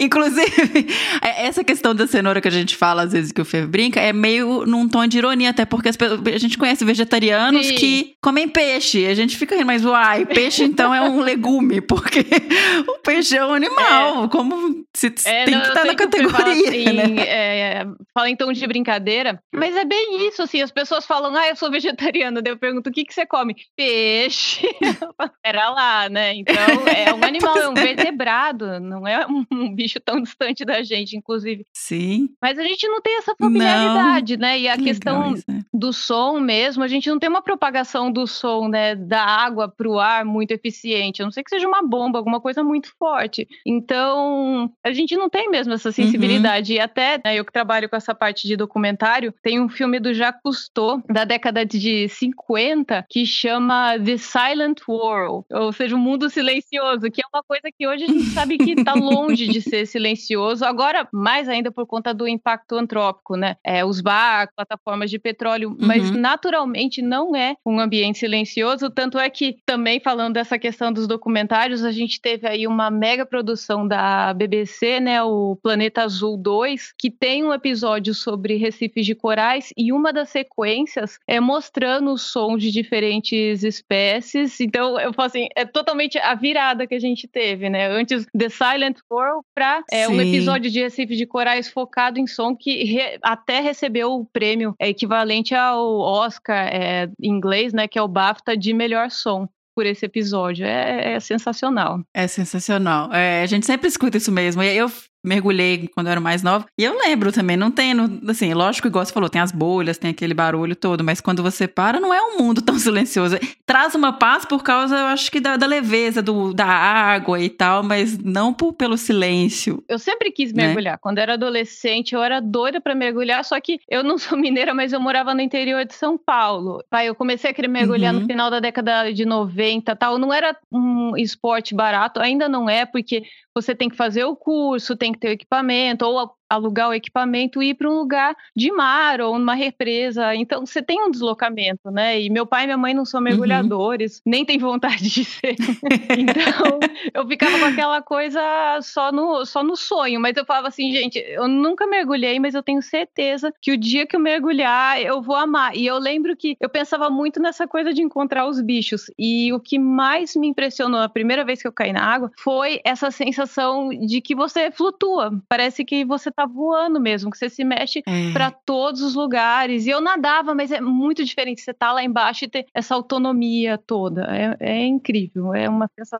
Inclusive, 0.02 0.86
é- 1.22 1.48
essa 1.48 1.64
questão 1.64 1.96
da 1.96 2.06
cenoura 2.08 2.42
que 2.42 2.48
a 2.48 2.52
gente 2.52 2.76
fala, 2.76 3.04
às 3.04 3.14
vezes, 3.14 3.32
que 3.32 3.40
o 3.42 3.46
Fer 3.46 3.66
brinca, 3.68 4.02
é 4.02 4.12
meio 4.12 4.66
num 4.66 4.88
tom 4.88 5.08
de 5.08 5.18
ironia, 5.18 5.52
até 5.52 5.66
porque 5.66 5.90
a 5.90 6.38
gente 6.38 6.58
conhece 6.58 6.84
vegetarianos 6.84 7.68
Sim. 7.68 7.76
que 7.76 8.14
comem 8.22 8.50
peixe. 8.50 9.06
A 9.08 9.14
gente 9.14 9.38
fica 9.38 9.56
rindo, 9.56 9.66
mas 9.68 9.86
uai, 9.86 10.26
peixe 10.26 10.64
então 10.64 10.94
é 10.94 11.02
um 11.02 11.22
legume, 11.22 11.80
porque 11.80 12.26
o 12.88 13.00
peixe 13.00 13.38
é 13.38 13.46
um 13.46 13.54
animal. 13.54 14.28
Como 14.30 14.84
se 14.94 15.08
É, 15.26 15.46
tem 15.46 15.54
não, 15.54 15.62
que 15.62 15.68
estar 15.70 15.82
sei 15.82 15.92
na 15.92 15.96
categoria, 15.96 16.70
assim, 16.70 16.84
né? 16.94 17.22
é, 17.22 17.86
fala 18.14 18.30
em 18.30 18.36
tom 18.36 18.52
de 18.52 18.68
brincadeira, 18.68 19.40
mas 19.54 19.76
é 19.76 19.86
bem 19.86 20.28
isso, 20.28 20.42
assim, 20.42 20.62
as 20.62 20.72
pessoas 20.72 21.06
falam, 21.06 21.34
ah, 21.36 21.48
eu 21.48 21.56
sou 21.56 21.72
vegetariana, 21.72 22.42
daí 22.42 22.52
eu 22.52 22.58
pergunto, 22.58 22.90
o 22.90 22.94
que, 22.94 23.06
que 23.06 23.14
você 23.14 23.26
come? 23.26 23.56
Peixe. 23.76 24.68
Era 25.44 25.70
lá, 25.70 26.10
né? 26.10 26.34
Então, 26.36 26.56
é 26.88 27.14
um 27.14 27.24
animal, 27.26 27.58
é 27.58 27.70
um 27.70 27.74
vertebrado, 27.74 28.80
não 28.80 29.08
é 29.08 29.26
um, 29.52 29.74
bicho 29.74 30.00
tão 30.00 30.22
distante 30.22 30.66
da 30.66 30.82
gente, 30.84 31.16
inclusive. 31.16 31.66
Sim. 31.74 32.30
Mas 32.42 32.58
a 32.58 32.64
gente 32.64 32.88
não 32.88 33.02
tem 33.02 33.18
essa 33.18 33.36
familiaridade, 33.40 34.38
né? 34.38 34.60
E 34.60 34.68
a 34.68 34.78
que 34.78 34.84
questão 34.84 35.32
legal 35.32 35.44
né? 35.48 35.62
do 35.74 35.94
som 35.94 36.40
mesmo, 36.40 36.84
a 36.84 36.88
gente 36.88 37.10
não 37.10 37.20
tem 37.20 37.30
uma 37.30 37.42
propagação 37.42 38.12
do 38.12 38.26
som, 38.26 38.68
né, 38.68 38.96
da 38.96 39.24
água 39.24 39.68
para 39.68 39.88
o 39.88 40.00
ar 40.00 40.26
muito 40.26 40.52
eficiente, 40.52 41.22
a 41.22 41.26
não 41.26 41.32
ser 41.32 41.44
que 41.44 41.50
seja 41.50 41.68
uma 41.68 41.82
bomba, 41.82 42.18
alguma 42.18 42.42
coisa 42.42 42.64
muito 42.64 42.90
forte. 42.98 43.48
Então, 43.66 44.72
a 44.84 44.92
gente 44.92 45.16
não 45.16 45.30
tem 45.30 45.50
mesmo 45.50 45.74
essa 45.74 45.92
sensibilidade. 45.92 46.74
E 46.74 46.80
até 46.80 47.20
né, 47.24 47.36
eu 47.36 47.46
que 47.46 47.52
trabalho 47.52 47.90
com 47.90 47.96
essa 47.96 48.14
parte 48.14 48.48
de 48.48 48.56
documentário, 48.56 49.34
tem 49.42 49.60
um 49.60 49.70
filme 49.70 50.00
do 50.00 50.14
Jacques 50.14 50.42
Cousteau, 50.44 51.02
da 51.10 51.26
década 51.26 51.66
de 51.66 52.08
50, 52.10 53.06
que 53.10 53.26
chama 53.26 53.98
The 54.00 54.18
Silent 54.18 54.87
World, 54.88 55.46
ou 55.52 55.72
seja, 55.74 55.96
o 55.96 56.00
mundo 56.00 56.30
silencioso, 56.30 57.10
que 57.12 57.22
é 57.22 57.26
uma 57.34 57.44
coisa 57.44 57.64
que 57.78 57.88
hoje 57.88 58.06
a 58.06 58.08
gente 58.08 58.30
sabe 58.34 58.58
que 58.58 58.72
está 58.72 58.94
longe 58.94 59.48
de 59.48 59.62
ser 59.62 59.86
silencioso, 59.86 60.64
agora 60.66 61.08
mais 61.12 61.48
ainda 61.50 61.72
por 61.72 61.86
conta 61.86 62.14
do 62.14 62.28
impacto 62.28 62.76
antrópico, 62.76 63.36
né? 63.36 63.56
É, 63.64 63.84
os 63.86 64.02
barcos, 64.02 64.56
plataformas 64.56 65.10
de 65.10 65.20
petróleo, 65.20 65.76
mas 65.80 66.10
Uhum. 66.10 66.18
naturalmente 66.18 67.02
não 67.02 67.36
é 67.36 67.56
um 67.66 67.80
ambiente 67.80 68.20
silencioso, 68.20 68.90
tanto 68.90 69.18
é 69.18 69.30
que 69.30 69.58
também 69.66 70.00
falando 70.00 70.34
dessa 70.36 70.58
questão 70.60 70.92
dos 70.92 71.08
documentários, 71.08 71.84
a 71.84 71.92
gente 71.92 72.22
teve 72.22 72.48
aí 72.48 72.68
uma 72.68 72.90
mega 72.90 73.26
produção 73.26 73.88
da 73.88 74.34
BBC, 74.34 75.00
né, 75.00 75.22
o 75.24 75.58
Planeta 75.62 76.04
Azul 76.04 76.38
2, 76.38 76.94
que 76.98 77.10
tem 77.10 77.44
um 77.44 77.54
episódio 77.54 78.14
sobre 78.14 78.56
recifes 78.56 79.06
de 79.06 79.16
corais 79.16 79.74
e 79.78 79.92
uma 79.92 80.12
das 80.14 80.30
sequências 80.30 81.20
é 81.28 81.40
mostrando 81.40 82.12
o 82.12 82.18
som 82.18 82.58
de 82.58 82.72
diferentes 82.72 83.64
espécies. 83.64 84.60
Então, 84.60 84.77
eu 85.00 85.14
falo 85.14 85.28
assim, 85.28 85.48
é 85.56 85.66
totalmente 85.66 86.18
a 86.18 86.34
virada 86.36 86.86
que 86.88 86.96
a 86.96 87.00
gente 87.00 87.28
teve, 87.28 87.70
né? 87.70 87.88
Antes 87.88 88.26
The 88.38 88.50
Silent 88.50 88.98
World 89.12 89.44
para 89.56 89.84
é, 89.92 90.08
um 90.08 90.20
episódio 90.22 90.70
de 90.72 90.80
Recife 90.80 91.16
de 91.16 91.26
Corais 91.26 91.70
focado 91.70 92.20
em 92.20 92.28
som 92.28 92.56
que 92.56 92.84
re- 92.84 93.18
até 93.24 93.60
recebeu 93.60 94.12
o 94.14 94.26
prêmio 94.26 94.76
é, 94.80 94.90
equivalente 94.90 95.54
ao 95.56 96.00
Oscar 96.00 96.68
é, 96.68 97.10
em 97.22 97.30
inglês, 97.32 97.74
né? 97.74 97.88
Que 97.88 97.98
é 98.00 98.02
o 98.02 98.08
BAFTA 98.08 98.56
de 98.58 98.74
melhor 98.74 99.10
som 99.12 99.48
por 99.76 99.86
esse 99.86 100.06
episódio. 100.06 100.66
É, 100.66 101.14
é 101.14 101.20
sensacional. 101.20 102.00
É 102.14 102.26
sensacional. 102.28 103.14
É, 103.14 103.44
a 103.44 103.46
gente 103.46 103.66
sempre 103.66 103.88
escuta 103.88 104.18
isso 104.18 104.32
mesmo. 104.32 104.64
E 104.64 104.76
eu 104.76 104.92
mergulhei 105.24 105.88
quando 105.94 106.08
eu 106.08 106.12
era 106.12 106.22
mais 106.22 106.42
nova. 106.44 106.66
E 106.78 106.84
eu 106.84 106.98
lembro 106.98 107.32
também, 107.32 107.58
não 107.58 107.70
tem, 107.72 107.94
assim, 108.30 108.54
lógico, 108.54 108.88
igual 108.88 109.06
você 109.06 109.12
falou, 109.14 109.30
tem 109.30 109.42
as 109.42 109.52
bolhas, 109.52 109.98
tem 109.98 110.12
aquele 110.12 110.34
barulho 110.34 110.76
todo, 110.76 111.04
mas 111.04 111.20
quando 111.20 111.44
você 111.44 111.68
para, 111.68 112.00
não 112.00 112.14
é 112.14 112.22
um 112.22 112.38
mundo 112.38 112.62
tão 112.64 112.78
silencioso. 112.80 113.38
Traz 113.66 113.94
uma 113.96 114.14
paz 114.14 114.46
por 114.46 114.64
causa, 114.64 114.96
eu 114.96 115.06
acho 115.08 115.30
que 115.32 115.40
da, 115.40 115.58
da 115.58 115.66
leveza 115.68 116.22
do, 116.22 116.54
da 116.54 116.66
água 116.66 117.40
e 117.40 117.50
tal, 117.50 117.84
mas 117.84 118.18
não 118.18 118.54
por- 118.54 118.74
pelo 118.74 118.98
silêncio. 118.98 119.84
Eu 119.88 120.00
sempre 120.00 120.32
quis 120.32 120.54
Né? 120.54 120.66
mergulhar. 120.68 120.98
Quando 121.00 121.18
eu 121.18 121.24
era 121.24 121.34
adolescente, 121.34 122.14
eu 122.16 122.22
era 122.24 122.40
doida 122.40 122.80
para 122.80 122.96
mergulhar, 122.96 123.44
só 123.44 123.60
que 123.60 123.80
eu 123.90 124.04
não 124.04 124.18
sou 124.18 124.38
mineira, 124.38 124.74
mas 124.74 124.94
eu 124.94 125.00
morava 125.00 125.34
no 125.34 125.42
interior 125.42 125.84
de 125.86 125.94
São 125.94 126.18
Paulo. 126.18 126.84
Pai, 126.90 127.10
eu 127.10 127.16
comecei 127.16 127.52
a 127.52 127.54
querer 127.54 127.68
mergulhar 127.68 128.14
Uhum. 128.14 128.22
no 128.22 128.26
final 128.28 128.50
da 128.50 128.60
década 128.60 129.12
de 129.12 129.26
90, 129.26 129.96
tal. 129.96 130.18
Não 130.18 130.32
era 130.34 130.56
um 130.72 131.16
esporte 131.18 131.74
barato, 131.76 132.20
ainda 132.20 132.48
não 132.48 132.70
é, 132.70 132.86
porque 132.86 133.24
você 133.54 133.74
tem 133.74 133.90
que 133.90 133.96
fazer 133.96 134.24
o 134.24 134.36
curso, 134.36 134.96
tem 134.96 135.07
que 135.14 135.20
ter 135.20 135.30
o 135.30 135.32
equipamento, 135.32 136.06
ou 136.06 136.37
alugar 136.50 136.90
o 136.90 136.94
equipamento 136.94 137.62
e 137.62 137.70
ir 137.70 137.74
para 137.76 137.90
um 137.90 137.96
lugar 137.96 138.36
de 138.56 138.72
mar 138.72 139.22
ou 139.22 139.38
numa 139.38 139.54
represa. 139.54 140.36
Então 140.36 140.66
você 140.66 140.82
tem 140.82 141.02
um 141.02 141.12
deslocamento, 141.12 141.92
né? 141.92 142.20
E 142.22 142.30
meu 142.30 142.46
pai 142.46 142.64
e 142.64 142.68
minha 142.68 142.78
mãe 142.78 142.94
não 142.94 143.06
são 143.06 143.22
mergulhadores, 143.22 144.22
nem 144.26 144.46
têm 144.46 144.58
vontade 144.58 145.10
de 145.10 145.24
ser. 145.26 145.56
então 146.18 146.80
eu 147.14 147.28
ficava 147.28 147.60
com 147.60 147.66
aquela 147.66 148.02
coisa 148.02 148.42
só 148.82 149.12
no, 149.12 149.46
só 149.46 149.64
no 149.64 149.76
sonho. 149.76 150.20
Mas 150.20 150.36
eu 150.38 150.46
falava 150.46 150.68
assim, 150.68 150.92
gente, 150.92 151.18
eu 151.20 151.48
nunca 151.48 151.86
mergulhei, 151.88 152.40
mas 152.40 152.56
eu 152.56 152.64
tenho 152.64 152.82
certeza 152.82 153.54
que 153.62 153.72
o 153.72 153.78
dia 153.78 154.06
que 154.06 154.16
eu 154.16 154.20
mergulhar, 154.20 155.02
eu 155.02 155.22
vou 155.22 155.36
amar. 155.36 155.76
E 155.76 155.86
eu 155.86 155.98
lembro 155.98 156.36
que 156.36 156.56
eu 156.60 156.70
pensava 156.70 157.10
muito 157.10 157.42
nessa 157.42 157.68
coisa 157.68 157.94
de 157.94 158.02
encontrar 158.02 158.48
os 158.48 158.62
bichos. 158.62 159.06
E 159.18 159.52
o 159.54 159.60
que 159.60 159.78
mais 159.78 160.36
me 160.36 160.48
impressionou 160.48 161.00
a 161.02 161.10
primeira 161.10 161.44
vez 161.44 161.62
que 161.62 161.68
eu 161.68 161.72
caí 161.72 161.92
na 161.92 162.04
água 162.04 162.32
foi 162.38 162.80
essa 162.84 163.12
sensação 163.12 163.90
de 163.90 164.22
que 164.22 164.36
você 164.36 164.72
flutua. 164.72 165.32
Parece 165.50 165.84
que 165.84 166.06
você 166.06 166.32
tá 166.38 166.46
voando 166.46 167.00
mesmo, 167.02 167.32
que 167.32 167.38
você 167.38 167.50
se 167.50 167.64
mexe 167.64 168.04
É. 168.08 168.32
para 168.32 168.52
todos 168.52 169.02
os 169.02 169.16
lugares. 169.16 169.86
E 169.86 169.90
eu 169.90 170.00
nadava, 170.00 170.54
mas 170.54 170.72
é 170.72 170.80
muito 170.80 171.26
diferente 171.26 171.62
você 171.62 171.74
tá 171.74 171.92
lá 171.92 172.04
embaixo 172.04 172.46
e 172.46 172.48
ter 172.48 172.66
essa 172.74 172.94
autonomia 172.94 173.78
toda. 173.78 174.22
É, 174.30 174.56
é 174.60 174.86
incrível, 174.86 175.54
é 175.54 175.68
uma 175.68 175.90
sensação. 175.98 176.20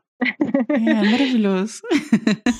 É 0.70 0.94
maravilhoso. 1.10 1.80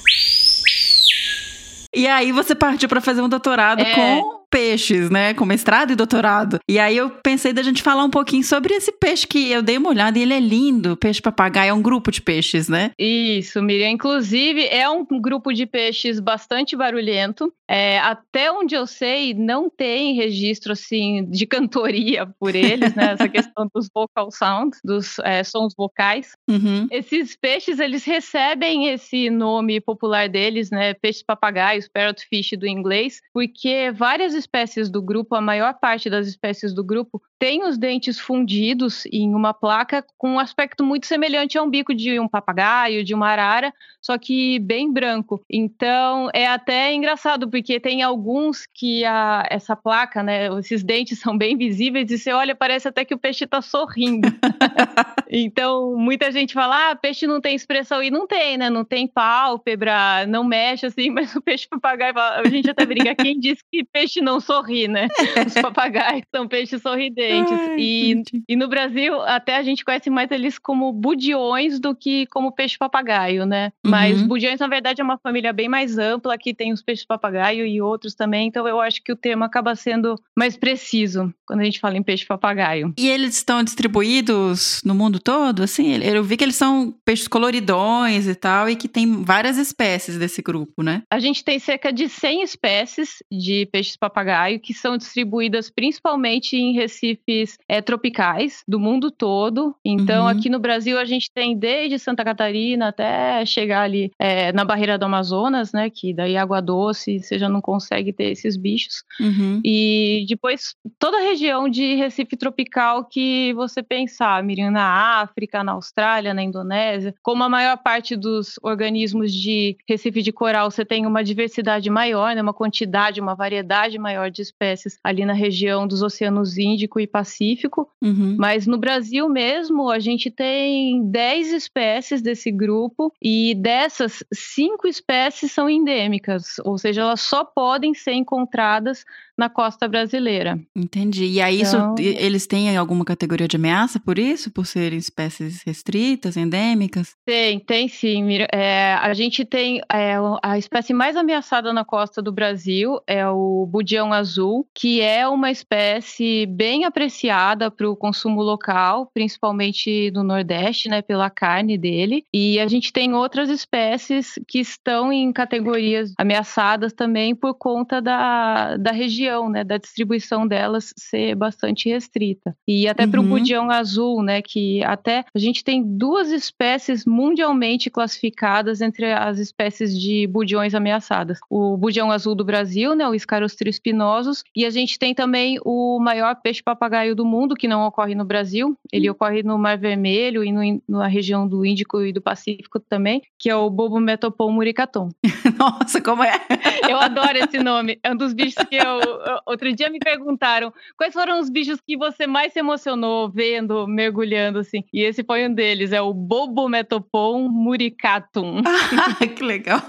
E 1.95 2.07
aí 2.07 2.33
você 2.33 2.55
partiu 2.55 2.87
para 2.89 3.01
fazer 3.01 3.23
um 3.23 3.29
doutorado 3.29 3.81
É. 3.81 3.95
com 3.95 4.38
peixes, 4.51 5.11
né? 5.11 5.35
Com 5.35 5.45
mestrado 5.45 5.93
e 5.93 5.97
doutorado. 5.97 6.59
E 6.69 6.79
aí 6.79 6.97
eu 6.97 7.11
pensei 7.11 7.53
da 7.53 7.63
gente 7.63 7.83
falar 7.83 8.05
um 8.05 8.11
pouquinho 8.11 8.45
sobre 8.45 8.75
esse 8.75 8.93
peixe 8.93 9.27
que 9.27 9.51
eu 9.51 9.63
dei 9.63 9.79
uma 9.79 9.91
olhada 9.91 10.19
e 10.19 10.23
ele 10.23 10.35
é 10.35 10.41
lindo. 10.41 10.97
Peixe 10.97 11.21
papagaio 11.21 11.71
é 11.71 11.73
um 11.73 11.83
grupo 11.83 12.11
de 12.11 12.23
peixes, 12.23 12.69
né? 12.69 12.93
Isso, 12.99 13.63
Miriam. 13.63 13.91
Inclusive, 13.91 14.67
é 14.67 14.89
um 14.89 15.05
grupo 15.21 15.53
de 15.53 15.67
peixes 15.67 16.21
bastante 16.21 16.77
barulhento. 16.77 17.53
É, 17.71 17.99
até 17.99 18.51
onde 18.51 18.75
eu 18.75 18.87
sei, 18.87 19.35
não 19.35 19.69
tem 19.69 20.15
registro 20.15 20.73
assim 20.73 21.27
de 21.31 21.47
cantoria 21.47 22.27
por 22.39 22.55
eles, 22.55 22.95
né? 22.95 23.13
Essa 23.13 23.29
questão 23.29 23.69
dos 23.75 23.89
vocal 23.95 24.31
sounds, 24.31 24.81
dos 24.83 25.19
é, 25.21 25.45
sons 25.45 25.75
vocais. 25.77 26.33
Uhum. 26.49 26.87
Esses 26.91 27.37
peixes, 27.37 27.79
eles 27.79 28.05
recebem 28.05 28.89
esse 28.89 29.29
nome 29.29 29.81
popular 29.81 30.29
deles, 30.29 30.71
né? 30.71 30.95
Peixes 30.95 31.23
papagaios, 31.23 31.89
parrotfish 31.89 32.57
do 32.59 32.67
inglês, 32.67 33.21
porque 33.33 33.91
várias 33.95 34.35
espécies 34.39 34.89
do 34.89 35.03
grupo, 35.03 35.35
a 35.35 35.41
maior 35.41 35.75
parte 35.75 36.09
das 36.09 36.27
espécies 36.27 36.73
do 36.73 36.85
grupo, 36.85 37.21
tem 37.39 37.65
os 37.65 37.79
dentes 37.79 38.19
fundidos 38.19 39.07
em 39.07 39.35
uma 39.35 39.55
placa 39.55 40.05
com 40.17 40.33
um 40.33 40.39
aspecto 40.39 40.85
muito 40.85 41.07
semelhante 41.07 41.57
a 41.57 41.63
um 41.63 41.71
bico 41.71 41.95
de 41.95 42.19
um 42.19 42.29
papagaio, 42.29 43.05
de 43.05 43.15
uma 43.15 43.29
arara, 43.29 43.73
só 44.03 44.19
que 44.19 44.59
bem 44.59 44.93
branco. 44.93 45.41
Então 45.49 46.29
é 46.35 46.47
até 46.47 46.93
engraçado, 46.93 47.49
porque 47.49 47.79
tem 47.79 48.03
alguns 48.03 48.67
que 48.75 49.05
a, 49.05 49.47
essa 49.49 49.77
placa, 49.77 50.23
né, 50.23 50.49
esses 50.59 50.83
dentes 50.83 51.21
são 51.21 51.39
bem 51.39 51.57
visíveis 51.57 52.11
e 52.11 52.19
você 52.19 52.33
olha, 52.33 52.55
parece 52.55 52.89
até 52.89 53.05
que 53.05 53.15
o 53.15 53.19
peixe 53.19 53.45
está 53.45 53.63
sorrindo. 53.63 54.29
então 55.31 55.95
muita 55.97 56.33
gente 56.33 56.55
fala, 56.55 56.91
ah, 56.91 56.97
peixe 56.97 57.27
não 57.27 57.41
tem 57.41 57.55
expressão, 57.55 58.03
e 58.03 58.11
não 58.11 58.27
tem, 58.27 58.57
né? 58.59 58.69
Não 58.69 58.85
tem 58.85 59.07
pálpebra, 59.07 60.27
não 60.27 60.43
mexe 60.43 60.87
assim, 60.87 61.11
mas 61.11 61.35
o 61.37 61.41
peixe 61.41 61.69
papagaio, 61.69 62.19
a 62.19 62.49
gente 62.49 62.69
até 62.69 62.85
briga, 62.85 63.15
quem 63.15 63.39
disse 63.39 63.63
que 63.71 63.85
peixe 63.85 64.21
não 64.21 64.41
sorri, 64.41 64.89
né? 64.89 65.07
Os 65.47 65.55
papagaios 65.55 66.25
são 66.35 66.49
peixes 66.49 66.83
sorridentes 66.83 67.28
diferentes. 67.29 67.59
Ai, 67.69 67.77
e, 67.79 68.23
e 68.49 68.57
no 68.57 68.69
Brasil, 68.69 69.21
até 69.23 69.57
a 69.57 69.63
gente 69.63 69.85
conhece 69.85 70.11
mais 70.11 70.31
eles 70.31 70.59
como 70.59 70.93
budiões 70.93 71.79
do 71.79 71.95
que 71.95 72.27
como 72.27 72.53
peixe-papagaio, 72.53 73.45
né? 73.47 73.73
Uhum. 73.85 73.91
Mas 73.91 74.23
budiões, 74.23 74.61
na 74.61 74.69
verdade, 74.69 75.01
é 75.01 75.05
uma 75.05 75.19
família 75.19 75.53
bem 75.53 75.69
mais 75.69 75.99
ampla, 75.99 76.39
que 76.39 76.55
tem 76.55 76.73
os 76.73 76.83
peixes-papagaio 76.83 77.67
e 77.67 77.81
outros 77.81 78.15
também. 78.15 78.49
Então, 78.49 78.67
eu 78.67 78.81
acho 78.81 79.03
que 79.03 79.13
o 79.13 79.17
termo 79.17 79.45
acaba 79.45 79.75
sendo 79.75 80.15
mais 80.37 80.57
preciso 80.57 81.33
quando 81.47 81.61
a 81.61 81.65
gente 81.65 81.81
fala 81.81 81.97
em 81.97 82.03
peixe-papagaio. 82.03 82.93
E 82.99 83.09
eles 83.09 83.37
estão 83.37 83.63
distribuídos 83.63 84.83
no 84.85 84.95
mundo 84.95 85.19
todo? 85.19 85.63
Assim, 85.63 85.97
eu 86.03 86.23
vi 86.23 86.37
que 86.37 86.45
eles 86.45 86.57
são 86.57 86.95
peixes 87.05 87.29
coloridões 87.29 88.27
e 88.27 88.35
tal, 88.35 88.69
e 88.69 88.77
que 88.77 88.89
tem 88.89 89.23
várias 89.23 89.57
espécies 89.57 90.19
desse 90.19 90.43
grupo, 90.43 90.83
né? 90.83 91.03
A 91.11 91.19
gente 91.19 91.45
tem 91.45 91.59
cerca 91.59 91.93
de 91.93 92.09
100 92.09 92.43
espécies 92.43 93.23
de 93.31 93.67
peixes-papagaio 93.73 94.61
que 94.61 94.75
são 94.75 94.97
distribuídas 94.97 95.71
principalmente 95.71 96.57
em 96.57 96.73
Recife 96.73 97.18
recifes 97.19 97.59
é, 97.69 97.81
tropicais 97.81 98.63
do 98.67 98.79
mundo 98.79 99.11
todo. 99.11 99.75
Então, 99.85 100.25
uhum. 100.25 100.29
aqui 100.29 100.49
no 100.49 100.59
Brasil, 100.59 100.99
a 100.99 101.05
gente 101.05 101.31
tem 101.33 101.57
desde 101.57 101.99
Santa 101.99 102.25
Catarina 102.25 102.89
até 102.89 103.45
chegar 103.45 103.83
ali 103.83 104.11
é, 104.19 104.53
na 104.53 104.65
barreira 104.65 104.99
do 104.99 105.05
Amazonas, 105.05 105.73
né? 105.73 105.91
Que 105.91 106.15
daí 106.15 106.37
água 106.37 106.61
doce, 106.61 107.21
você 107.21 107.39
já 107.39 107.49
não 107.49 107.61
consegue 107.61 108.13
ter 108.13 108.31
esses 108.31 108.57
bichos. 108.57 109.03
Uhum. 109.21 109.61
E 109.65 110.25
depois, 110.29 110.75
toda 110.99 111.19
a 111.19 111.23
região 111.23 111.69
de 111.69 111.95
Recife 111.95 112.37
tropical 112.37 113.05
que 113.05 113.53
você 113.55 113.83
pensar, 113.83 114.43
Miriam, 114.43 114.71
na 114.71 115.21
África, 115.21 115.65
na 115.65 115.73
Austrália, 115.73 116.35
na 116.35 116.43
Indonésia, 116.43 117.15
como 117.23 117.43
a 117.43 117.49
maior 117.49 117.77
parte 117.79 118.17
dos 118.17 118.59
organismos 118.63 119.33
de 119.33 119.77
Recife 119.89 120.23
de 120.23 120.33
coral, 120.33 120.71
você 120.71 120.85
tem 120.85 121.07
uma 121.07 121.25
diversidade 121.25 121.91
maior, 121.91 122.35
né, 122.35 122.43
uma 122.43 122.55
quantidade, 122.55 123.21
uma 123.21 123.35
variedade 123.35 123.99
maior 123.99 124.31
de 124.31 124.43
espécies 124.43 124.99
ali 125.03 125.25
na 125.25 125.33
região 125.33 125.87
dos 125.87 126.03
oceanos 126.03 126.59
Índico 126.59 127.01
e 127.01 127.07
Pacífico, 127.09 127.89
uhum. 128.03 128.37
mas 128.39 128.67
no 128.67 128.79
Brasil 128.79 129.29
mesmo 129.29 129.91
a 129.91 129.99
gente 129.99 130.31
tem 130.31 131.05
10 131.11 131.53
espécies 131.53 132.23
desse 132.23 132.51
grupo 132.51 133.13
e 133.21 133.55
dessas, 133.55 134.23
cinco 134.33 134.87
espécies 134.87 135.53
são 135.53 135.69
endêmicas, 135.69 136.59
ou 136.65 136.79
seja, 136.79 137.03
elas 137.03 137.21
só 137.21 137.45
podem 137.45 137.95
ser 137.95 138.13
encontradas 138.13 139.05
na 139.39 139.49
costa 139.49 139.87
brasileira. 139.87 140.59
Entendi. 140.75 141.27
E 141.27 141.41
aí 141.41 141.63
então... 141.63 141.95
isso, 141.97 142.09
eles 142.19 142.45
têm 142.47 142.77
alguma 142.77 143.05
categoria 143.05 143.47
de 143.47 143.57
ameaça 143.57 144.01
por 144.01 144.19
isso? 144.19 144.51
Por 144.51 144.67
serem 144.67 144.99
espécies 144.99 145.63
restritas, 145.63 146.37
endêmicas? 146.37 147.15
Tem, 147.25 147.61
tem 147.61 147.87
sim. 147.87 148.27
É, 148.53 148.95
a 148.95 149.15
gente 149.15 149.45
tem 149.45 149.81
é, 149.93 150.17
a 150.43 150.59
espécie 150.59 150.93
mais 150.93 151.17
ameaçada 151.17 151.73
na 151.73 151.85
costa 151.85 152.21
do 152.21 152.33
Brasil 152.33 153.01
é 153.07 153.29
o 153.29 153.65
budião 153.65 154.13
azul, 154.13 154.67
que 154.75 155.01
é 155.01 155.29
uma 155.29 155.53
espécie 155.53 156.45
bem 156.47 156.85
apreciada 156.99 157.71
para 157.71 157.89
o 157.89 157.97
consumo 157.97 158.43
local, 158.43 159.09
principalmente 159.15 160.11
no 160.11 160.25
Nordeste, 160.25 160.89
né, 160.89 161.01
pela 161.01 161.31
carne 161.31 161.79
dele. 161.79 162.25
E 162.35 162.59
a 162.59 162.67
gente 162.67 162.93
tem 162.93 163.15
outras 163.15 163.49
espécies 163.49 164.35
que 164.49 164.59
estão 164.59 165.13
em 165.13 165.33
categorias 165.33 166.13
ameaçadas 166.19 166.93
também 166.93 167.37
por 167.37 167.55
conta 167.55 168.03
da, 168.03 168.77
da 168.77 168.91
região, 168.91 169.49
né, 169.49 169.63
da 169.63 169.77
distribuição 169.77 170.47
delas 170.47 170.93
ser 170.97 171.37
bastante 171.37 171.89
restrita. 171.89 172.57
E 172.67 172.89
até 172.89 173.05
uhum. 173.05 173.11
para 173.13 173.21
o 173.21 173.25
budião 173.25 173.71
azul, 173.71 174.21
né, 174.21 174.43
que 174.43 174.83
até 174.83 175.25
a 175.33 175.39
gente 175.39 175.63
tem 175.63 175.81
duas 175.85 176.33
espécies 176.33 177.07
mundialmente 177.07 177.89
classificadas 177.89 178.81
entre 178.81 179.13
as 179.13 179.39
espécies 179.39 179.97
de 179.97 180.27
budiões 180.27 180.75
ameaçadas. 180.75 181.39
O 181.49 181.77
budião 181.77 182.11
azul 182.11 182.35
do 182.35 182.45
Brasil, 182.45 182.97
né, 182.97 183.07
o 183.07 183.17
Scarostrio 183.17 183.73
spinosus, 183.73 184.43
e 184.57 184.67
a 184.67 184.71
gente 184.71 184.99
tem 184.99 185.15
também 185.15 185.61
o 185.65 186.01
maior 186.01 186.35
peixe 186.43 186.61
papagaio 186.61 186.88
papagaio 186.89 187.15
do 187.15 187.25
mundo, 187.25 187.55
que 187.55 187.69
não 187.69 187.87
ocorre 187.87 188.15
no 188.15 188.25
Brasil. 188.25 188.77
Ele 188.91 189.09
hum. 189.09 189.13
ocorre 189.13 189.43
no 189.43 189.59
Mar 189.59 189.77
Vermelho 189.77 190.43
e 190.43 190.51
no, 190.51 190.83
na 190.89 191.07
região 191.07 191.47
do 191.47 191.65
Índico 191.65 192.03
e 192.03 192.13
do 192.13 192.23
Pacífico 192.23 192.81
também, 192.81 193.23
que 193.39 193.51
é 193.51 193.55
o 193.55 193.69
Bobo 193.69 194.01
Metopon 194.01 194.51
muricatum. 194.51 195.11
Nossa, 195.59 196.01
como 196.01 196.25
é? 196.25 196.33
Eu 196.89 196.99
adoro 196.99 197.37
esse 197.37 197.59
nome. 197.59 197.99
É 198.03 198.11
um 198.11 198.17
dos 198.17 198.33
bichos 198.33 198.65
que 198.65 198.77
eu. 198.77 199.01
Outro 199.45 199.71
dia 199.75 199.91
me 199.91 199.99
perguntaram 199.99 200.73
quais 200.97 201.13
foram 201.13 201.39
os 201.39 201.51
bichos 201.51 201.79
que 201.87 201.99
você 201.99 202.27
mais 202.27 202.53
se 202.53 202.61
emocionou 202.61 203.29
vendo, 203.29 203.87
mergulhando 203.87 204.61
assim. 204.61 204.85
E 204.93 205.03
esse 205.03 205.23
foi 205.23 205.47
um 205.47 205.53
deles, 205.53 205.93
é 205.93 206.01
o 206.01 206.15
Bobo 206.15 206.69
Metopon 206.69 207.49
muricatum. 207.49 208.63
Ah, 208.99 209.27
que 209.27 209.45
legal. 209.45 209.81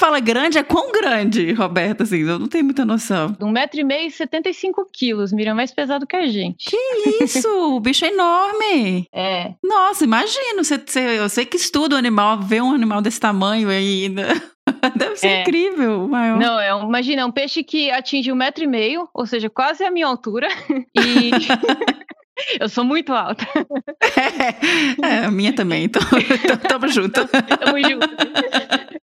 Fala 0.00 0.18
grande, 0.18 0.56
é 0.56 0.62
quão 0.62 0.90
grande, 0.90 1.52
Roberta? 1.52 2.04
Assim, 2.04 2.20
eu 2.20 2.38
não 2.38 2.48
tenho 2.48 2.64
muita 2.64 2.86
noção. 2.86 3.36
Um 3.38 3.50
metro 3.50 3.80
e 3.80 3.84
meio 3.84 4.08
e 4.08 4.10
75 4.10 4.88
quilos, 4.90 5.30
Miriam, 5.30 5.54
mais 5.54 5.72
pesado 5.72 6.06
que 6.06 6.16
a 6.16 6.26
gente. 6.26 6.70
Que 6.70 7.22
isso? 7.22 7.46
o 7.76 7.78
bicho 7.78 8.06
é 8.06 8.08
enorme. 8.08 9.06
É. 9.12 9.52
Nossa, 9.62 10.02
imagino. 10.02 10.64
Você, 10.64 10.80
eu 11.18 11.28
sei 11.28 11.44
que 11.44 11.58
estuda 11.58 11.96
o 11.96 11.98
animal, 11.98 12.40
vê 12.40 12.62
um 12.62 12.72
animal 12.72 13.02
desse 13.02 13.20
tamanho 13.20 13.68
ainda. 13.68 14.26
Deve 14.96 15.16
ser 15.16 15.26
é. 15.26 15.42
incrível. 15.42 16.08
Maior. 16.08 16.38
Não, 16.38 16.58
é 16.58 16.70
imagina, 16.82 17.20
é 17.20 17.24
um 17.26 17.30
peixe 17.30 17.62
que 17.62 17.90
atinge 17.90 18.32
um 18.32 18.36
metro 18.36 18.64
e 18.64 18.66
meio, 18.66 19.06
ou 19.12 19.26
seja, 19.26 19.50
quase 19.50 19.84
a 19.84 19.90
minha 19.90 20.06
altura. 20.06 20.48
E. 20.98 21.30
Eu 22.58 22.70
sou 22.70 22.84
muito 22.84 23.12
alta. 23.12 23.46
É, 25.02 25.06
é 25.06 25.24
a 25.26 25.30
minha 25.30 25.52
também, 25.52 25.84
então 25.84 26.00
tamo 26.68 26.88
junto. 26.88 27.26
Tamo 27.28 27.78
junto. 27.86 28.08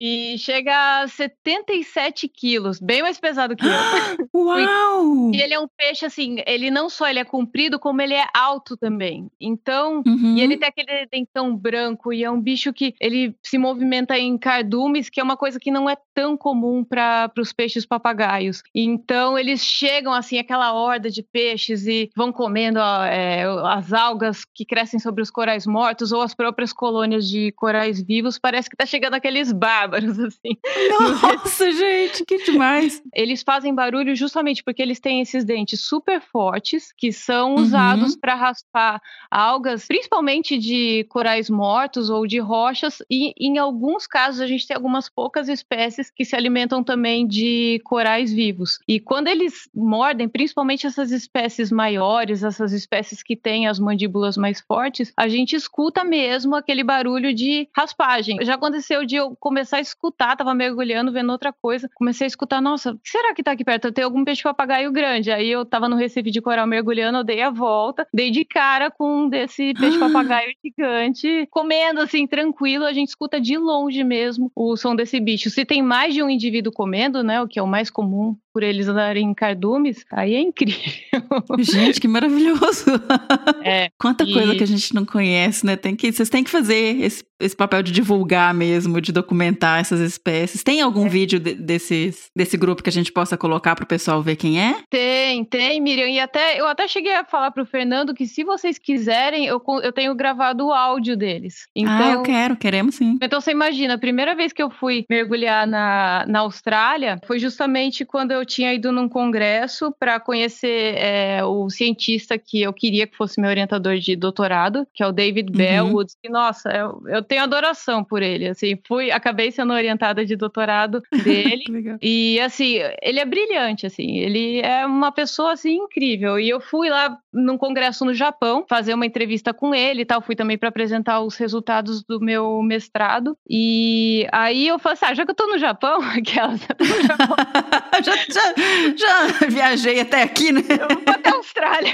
E 0.06 0.38
chega 0.38 1.03
a 1.03 1.08
77 1.08 2.27
quilos, 2.27 2.79
bem 2.79 3.01
mais 3.01 3.19
pesado 3.19 3.56
que 3.56 3.65
eu. 3.65 3.71
Uau! 4.36 5.32
E 5.34 5.41
ele 5.41 5.53
é 5.53 5.60
um 5.60 5.67
peixe, 5.77 6.06
assim, 6.06 6.38
ele 6.45 6.69
não 6.69 6.89
só 6.89 7.08
ele 7.08 7.19
é 7.19 7.23
comprido, 7.23 7.79
como 7.79 8.01
ele 8.01 8.13
é 8.13 8.25
alto 8.34 8.75
também. 8.75 9.29
Então, 9.39 10.03
uhum. 10.06 10.36
e 10.36 10.41
ele 10.41 10.58
tem 10.58 10.67
aquele 10.67 11.06
dentão 11.06 11.56
branco, 11.56 12.12
e 12.12 12.23
é 12.23 12.29
um 12.29 12.41
bicho 12.41 12.73
que 12.73 12.93
ele 12.99 13.34
se 13.41 13.58
movimenta 13.58 14.17
em 14.17 14.38
cardumes, 14.38 15.10
que 15.10 15.21
é 15.21 15.23
uma 15.23 15.38
coisa 15.38 15.58
que 15.58 15.71
não 15.71 15.89
é 15.89 15.95
tão 16.13 16.36
comum 16.36 16.84
para 16.84 17.32
os 17.39 17.53
peixes 17.53 17.86
papagaios. 17.86 18.62
Então, 18.75 19.38
eles 19.39 19.62
chegam, 19.62 20.12
assim, 20.12 20.38
aquela 20.38 20.73
horda 20.73 21.10
de 21.10 21.23
peixes 21.23 21.88
e 21.88 22.10
vão 22.15 22.32
comendo 22.32 22.79
ó, 22.79 23.06
é, 23.06 23.43
as 23.69 23.93
algas 23.93 24.43
que 24.43 24.65
crescem 24.65 24.99
sobre 24.99 25.21
os 25.21 25.32
corais 25.32 25.65
mortos, 25.65 26.12
ou 26.12 26.21
as 26.21 26.36
próprias 26.36 26.73
colônias 26.73 27.27
de 27.27 27.53
corais 27.53 28.01
vivos. 28.01 28.38
Parece 28.38 28.69
que 28.69 28.75
tá 28.75 28.86
chegando 28.86 29.13
aqueles 29.13 29.51
bárbaros 29.51 29.92
bárbaros, 29.93 30.17
assim. 30.19 30.58
Nossa, 30.89 31.71
gente, 31.71 32.25
que 32.25 32.43
demais! 32.43 33.01
Eles 33.13 33.43
fazem 33.43 33.73
barulho 33.73 34.15
justamente 34.15 34.63
porque 34.63 34.82
eles 34.82 34.99
têm 34.99 35.21
esses 35.21 35.45
dentes 35.45 35.82
super 35.82 36.21
fortes, 36.21 36.91
que 36.97 37.12
são 37.12 37.56
usados 37.56 38.13
uhum. 38.13 38.19
para 38.19 38.36
raspar 38.36 39.01
algas, 39.29 39.86
principalmente 39.86 40.58
de 40.58 41.06
corais 41.10 41.49
mortos 41.49 42.10
ou 42.10 42.25
de 42.25 42.39
rochas, 42.39 43.01
e 43.10 43.34
em 43.38 43.58
alguns 43.58 44.08
casos 44.08 44.41
a 44.41 44.47
gente 44.47 44.67
tem 44.67 44.75
algumas 44.75 45.10
poucas 45.10 45.47
espécies 45.47 46.10
que 46.10 46.25
se 46.25 46.36
alimentam 46.36 46.84
também 46.84 47.27
de 47.27 47.82
corais 47.84 48.34
vivos. 48.34 48.79
E 48.88 48.99
quando 48.99 49.27
eles 49.27 49.69
mordem, 49.73 50.27
principalmente 50.27 50.88
essas 50.88 51.12
espécies 51.12 51.71
maiores, 51.71 52.43
essas 52.43 52.71
espécies 52.73 53.21
que 53.21 53.36
têm 53.36 53.67
as 53.67 53.79
mandíbulas 53.79 54.38
mais 54.38 54.62
fortes, 54.62 55.13
a 55.15 55.27
gente 55.27 55.56
escuta 55.56 56.03
mesmo 56.03 56.56
aquele 56.56 56.84
barulho 56.84 57.34
de 57.34 57.67
raspagem. 57.75 58.38
Já 58.41 58.56
aconteceu 58.56 59.06
de 59.06 59.15
eu 59.15 59.36
começar 59.39 59.72
a 59.77 59.81
escutar 59.81 60.13
escutar, 60.13 60.36
tava 60.36 60.53
mergulhando, 60.53 61.12
vendo 61.12 61.31
outra 61.31 61.51
coisa. 61.51 61.89
Comecei 61.95 62.25
a 62.25 62.27
escutar, 62.27 62.62
nossa, 62.62 62.91
o 62.91 62.99
que 62.99 63.09
será 63.09 63.33
que 63.33 63.43
tá 63.43 63.51
aqui 63.51 63.63
perto? 63.63 63.91
Tem 63.91 64.03
algum 64.03 64.23
peixe 64.23 64.43
papagaio 64.43 64.91
grande. 64.91 65.31
Aí 65.31 65.49
eu 65.49 65.65
tava 65.65 65.89
no 65.89 65.95
Recife 65.95 66.31
de 66.31 66.41
coral 66.41 66.67
mergulhando, 66.67 67.19
eu 67.19 67.23
dei 67.23 67.41
a 67.41 67.49
volta, 67.49 68.07
dei 68.13 68.31
de 68.31 68.45
cara 68.45 68.91
com 68.91 69.23
um 69.23 69.29
desse 69.29 69.73
peixe 69.73 69.97
papagaio 69.99 70.53
gigante, 70.63 71.47
comendo 71.49 72.01
assim, 72.01 72.27
tranquilo. 72.27 72.86
A 72.86 72.93
gente 72.93 73.09
escuta 73.09 73.39
de 73.39 73.57
longe 73.57 74.03
mesmo 74.03 74.51
o 74.55 74.75
som 74.77 74.95
desse 74.95 75.19
bicho. 75.19 75.49
Se 75.49 75.65
tem 75.65 75.81
mais 75.81 76.13
de 76.13 76.21
um 76.21 76.29
indivíduo 76.29 76.71
comendo, 76.71 77.23
né? 77.23 77.41
O 77.41 77.47
que 77.47 77.59
é 77.59 77.63
o 77.63 77.67
mais 77.67 77.89
comum 77.89 78.36
por 78.54 78.62
eles 78.63 78.88
andarem 78.88 79.34
cardumes, 79.34 80.06
aí 80.12 80.36
é 80.36 80.39
incrível. 80.39 80.84
Gente, 81.60 82.00
que 82.00 82.08
maravilhoso! 82.08 82.86
É, 83.66 83.89
Quanta 83.98 84.24
e- 84.26 84.34
coisa 84.34 84.56
que 84.56 84.63
a 84.63 84.68
gente 84.68 84.94
não 84.94 85.06
conhece, 85.06 85.66
né? 85.66 85.76
Tem 85.78 85.96
que, 85.96 86.12
vocês 86.12 86.30
têm 86.30 86.44
que 86.44 86.50
fazer 86.50 87.02
esse, 87.02 87.24
esse 87.39 87.56
papel 87.56 87.82
de 87.82 87.94
divulgar 87.94 88.54
mesmo, 88.54 89.00
de 89.00 89.12
documentar 89.13 89.80
essas 89.80 90.02
espécies. 90.02 90.63
Tem 90.63 90.80
É. 90.80 90.84
algum 90.84 91.08
vídeo 91.08 91.39
de- 91.39 91.54
desses, 91.56 92.30
desse 92.36 92.58
grupo 92.58 92.84
que 92.84 92.89
a 92.89 92.94
gente 92.94 93.12
possa 93.12 93.38
colocar 93.38 93.74
para 93.76 93.84
o 93.84 93.88
pessoal 93.88 94.22
ver 94.22 94.36
quem 94.36 94.62
é? 94.62 94.76
Tem, 94.89 95.46
tem, 95.46 95.80
Miriam. 95.80 96.08
E 96.10 96.20
até 96.20 96.60
eu 96.60 96.68
até 96.68 96.88
cheguei 96.89 97.13
a 97.16 97.24
falar 97.24 97.52
pro 97.52 97.66
Fernando 97.66 98.13
que 98.13 98.28
se 98.28 98.44
vocês 98.44 98.78
quiserem, 98.78 99.46
eu, 99.46 99.62
eu 99.82 99.94
tenho 99.94 100.13
gravado 100.13 100.66
o 100.68 100.74
áudio 100.74 101.16
deles. 101.16 101.66
Então, 101.74 101.94
ah, 101.94 102.12
eu 102.12 102.22
quero, 102.22 102.58
queremos 102.58 102.96
sim. 102.96 103.18
Então 103.22 103.39
você 103.39 103.52
imagina, 103.52 103.94
a 103.94 103.98
primeira 104.00 104.36
vez 104.36 104.52
que 104.52 104.62
eu 104.62 104.70
fui 104.70 105.06
mergulhar 105.10 105.66
na, 105.66 106.26
na 106.28 106.39
Austrália 106.39 107.18
foi 107.26 107.39
justamente 107.39 108.04
quando 108.04 108.32
eu 108.32 108.42
tinha 108.45 108.73
ido 108.73 108.91
num 108.91 109.08
congresso 109.08 109.93
para 109.99 110.19
conhecer 110.19 110.95
é, 110.97 111.43
o 111.43 111.69
cientista 111.69 112.38
que 112.38 112.62
eu 112.62 112.73
queria 112.73 113.08
que 113.08 113.15
fosse 113.15 113.39
meu 113.39 113.49
orientador 113.49 113.97
de 113.97 114.15
doutorado, 114.15 114.88
que 114.93 115.03
é 115.03 115.08
o 115.08 115.12
David 115.12 115.49
Uhum. 115.49 115.58
Bellwood. 115.58 116.13
E 116.23 116.29
nossa, 116.29 116.69
eu, 116.71 117.01
eu 117.08 117.23
tenho 117.23 117.43
adoração 117.43 118.03
por 118.03 118.21
ele. 118.21 118.47
Assim, 118.47 118.77
fui, 118.88 119.12
acabei 119.12 119.51
sendo 119.51 119.73
orientada 119.73 120.25
de 120.25 120.36
doutorado 120.36 121.01
dele. 121.23 121.63
E 122.01 122.39
assim, 122.39 122.79
ele 123.01 123.19
é 123.19 123.25
brilhante, 123.25 123.86
assim, 123.86 124.17
ele 124.17 124.60
é 124.62 124.86
uma 124.86 125.12
pessoa 125.12 125.53
assim 125.53 125.75
incrível. 125.75 126.39
E 126.39 126.49
eu 126.49 126.60
fui 126.60 126.89
lá 126.89 127.17
num 127.32 127.58
congresso 127.58 128.06
no 128.06 128.13
Japão 128.13 128.65
fazer 128.67 128.93
uma 128.93 129.06
entrevista 129.06 129.53
com 129.53 129.73
ele 129.73 130.01
e 130.01 130.06
tal, 130.06 130.21
fui 130.21 130.36
também 130.36 130.58
para 130.58 130.69
apresentar 130.69 131.21
os 131.21 131.36
resultados 131.36 132.03
do 132.03 132.19
meu 132.19 132.62
mestrado. 132.62 133.38
E 133.49 134.27
aí 134.32 134.67
eu 134.67 134.79
falei 134.79 134.93
assim: 134.93 135.06
ah, 135.06 135.13
já 135.13 135.25
que 135.25 135.32
eu 135.32 135.36
tô 135.36 135.47
no 135.47 135.58
Japão, 135.58 135.99
aquelas, 136.17 136.62
eu 136.79 137.03
Japão, 137.03 137.36
já, 138.03 138.15
já, 138.34 138.54
já 138.96 139.48
viajei 139.48 140.00
até 140.00 140.24
aqui, 140.24 140.52
né? 140.52 140.62
eu 140.69 140.96
vou 140.96 141.13
até 141.13 141.30
a 141.30 141.42
Austrália. 141.54 141.92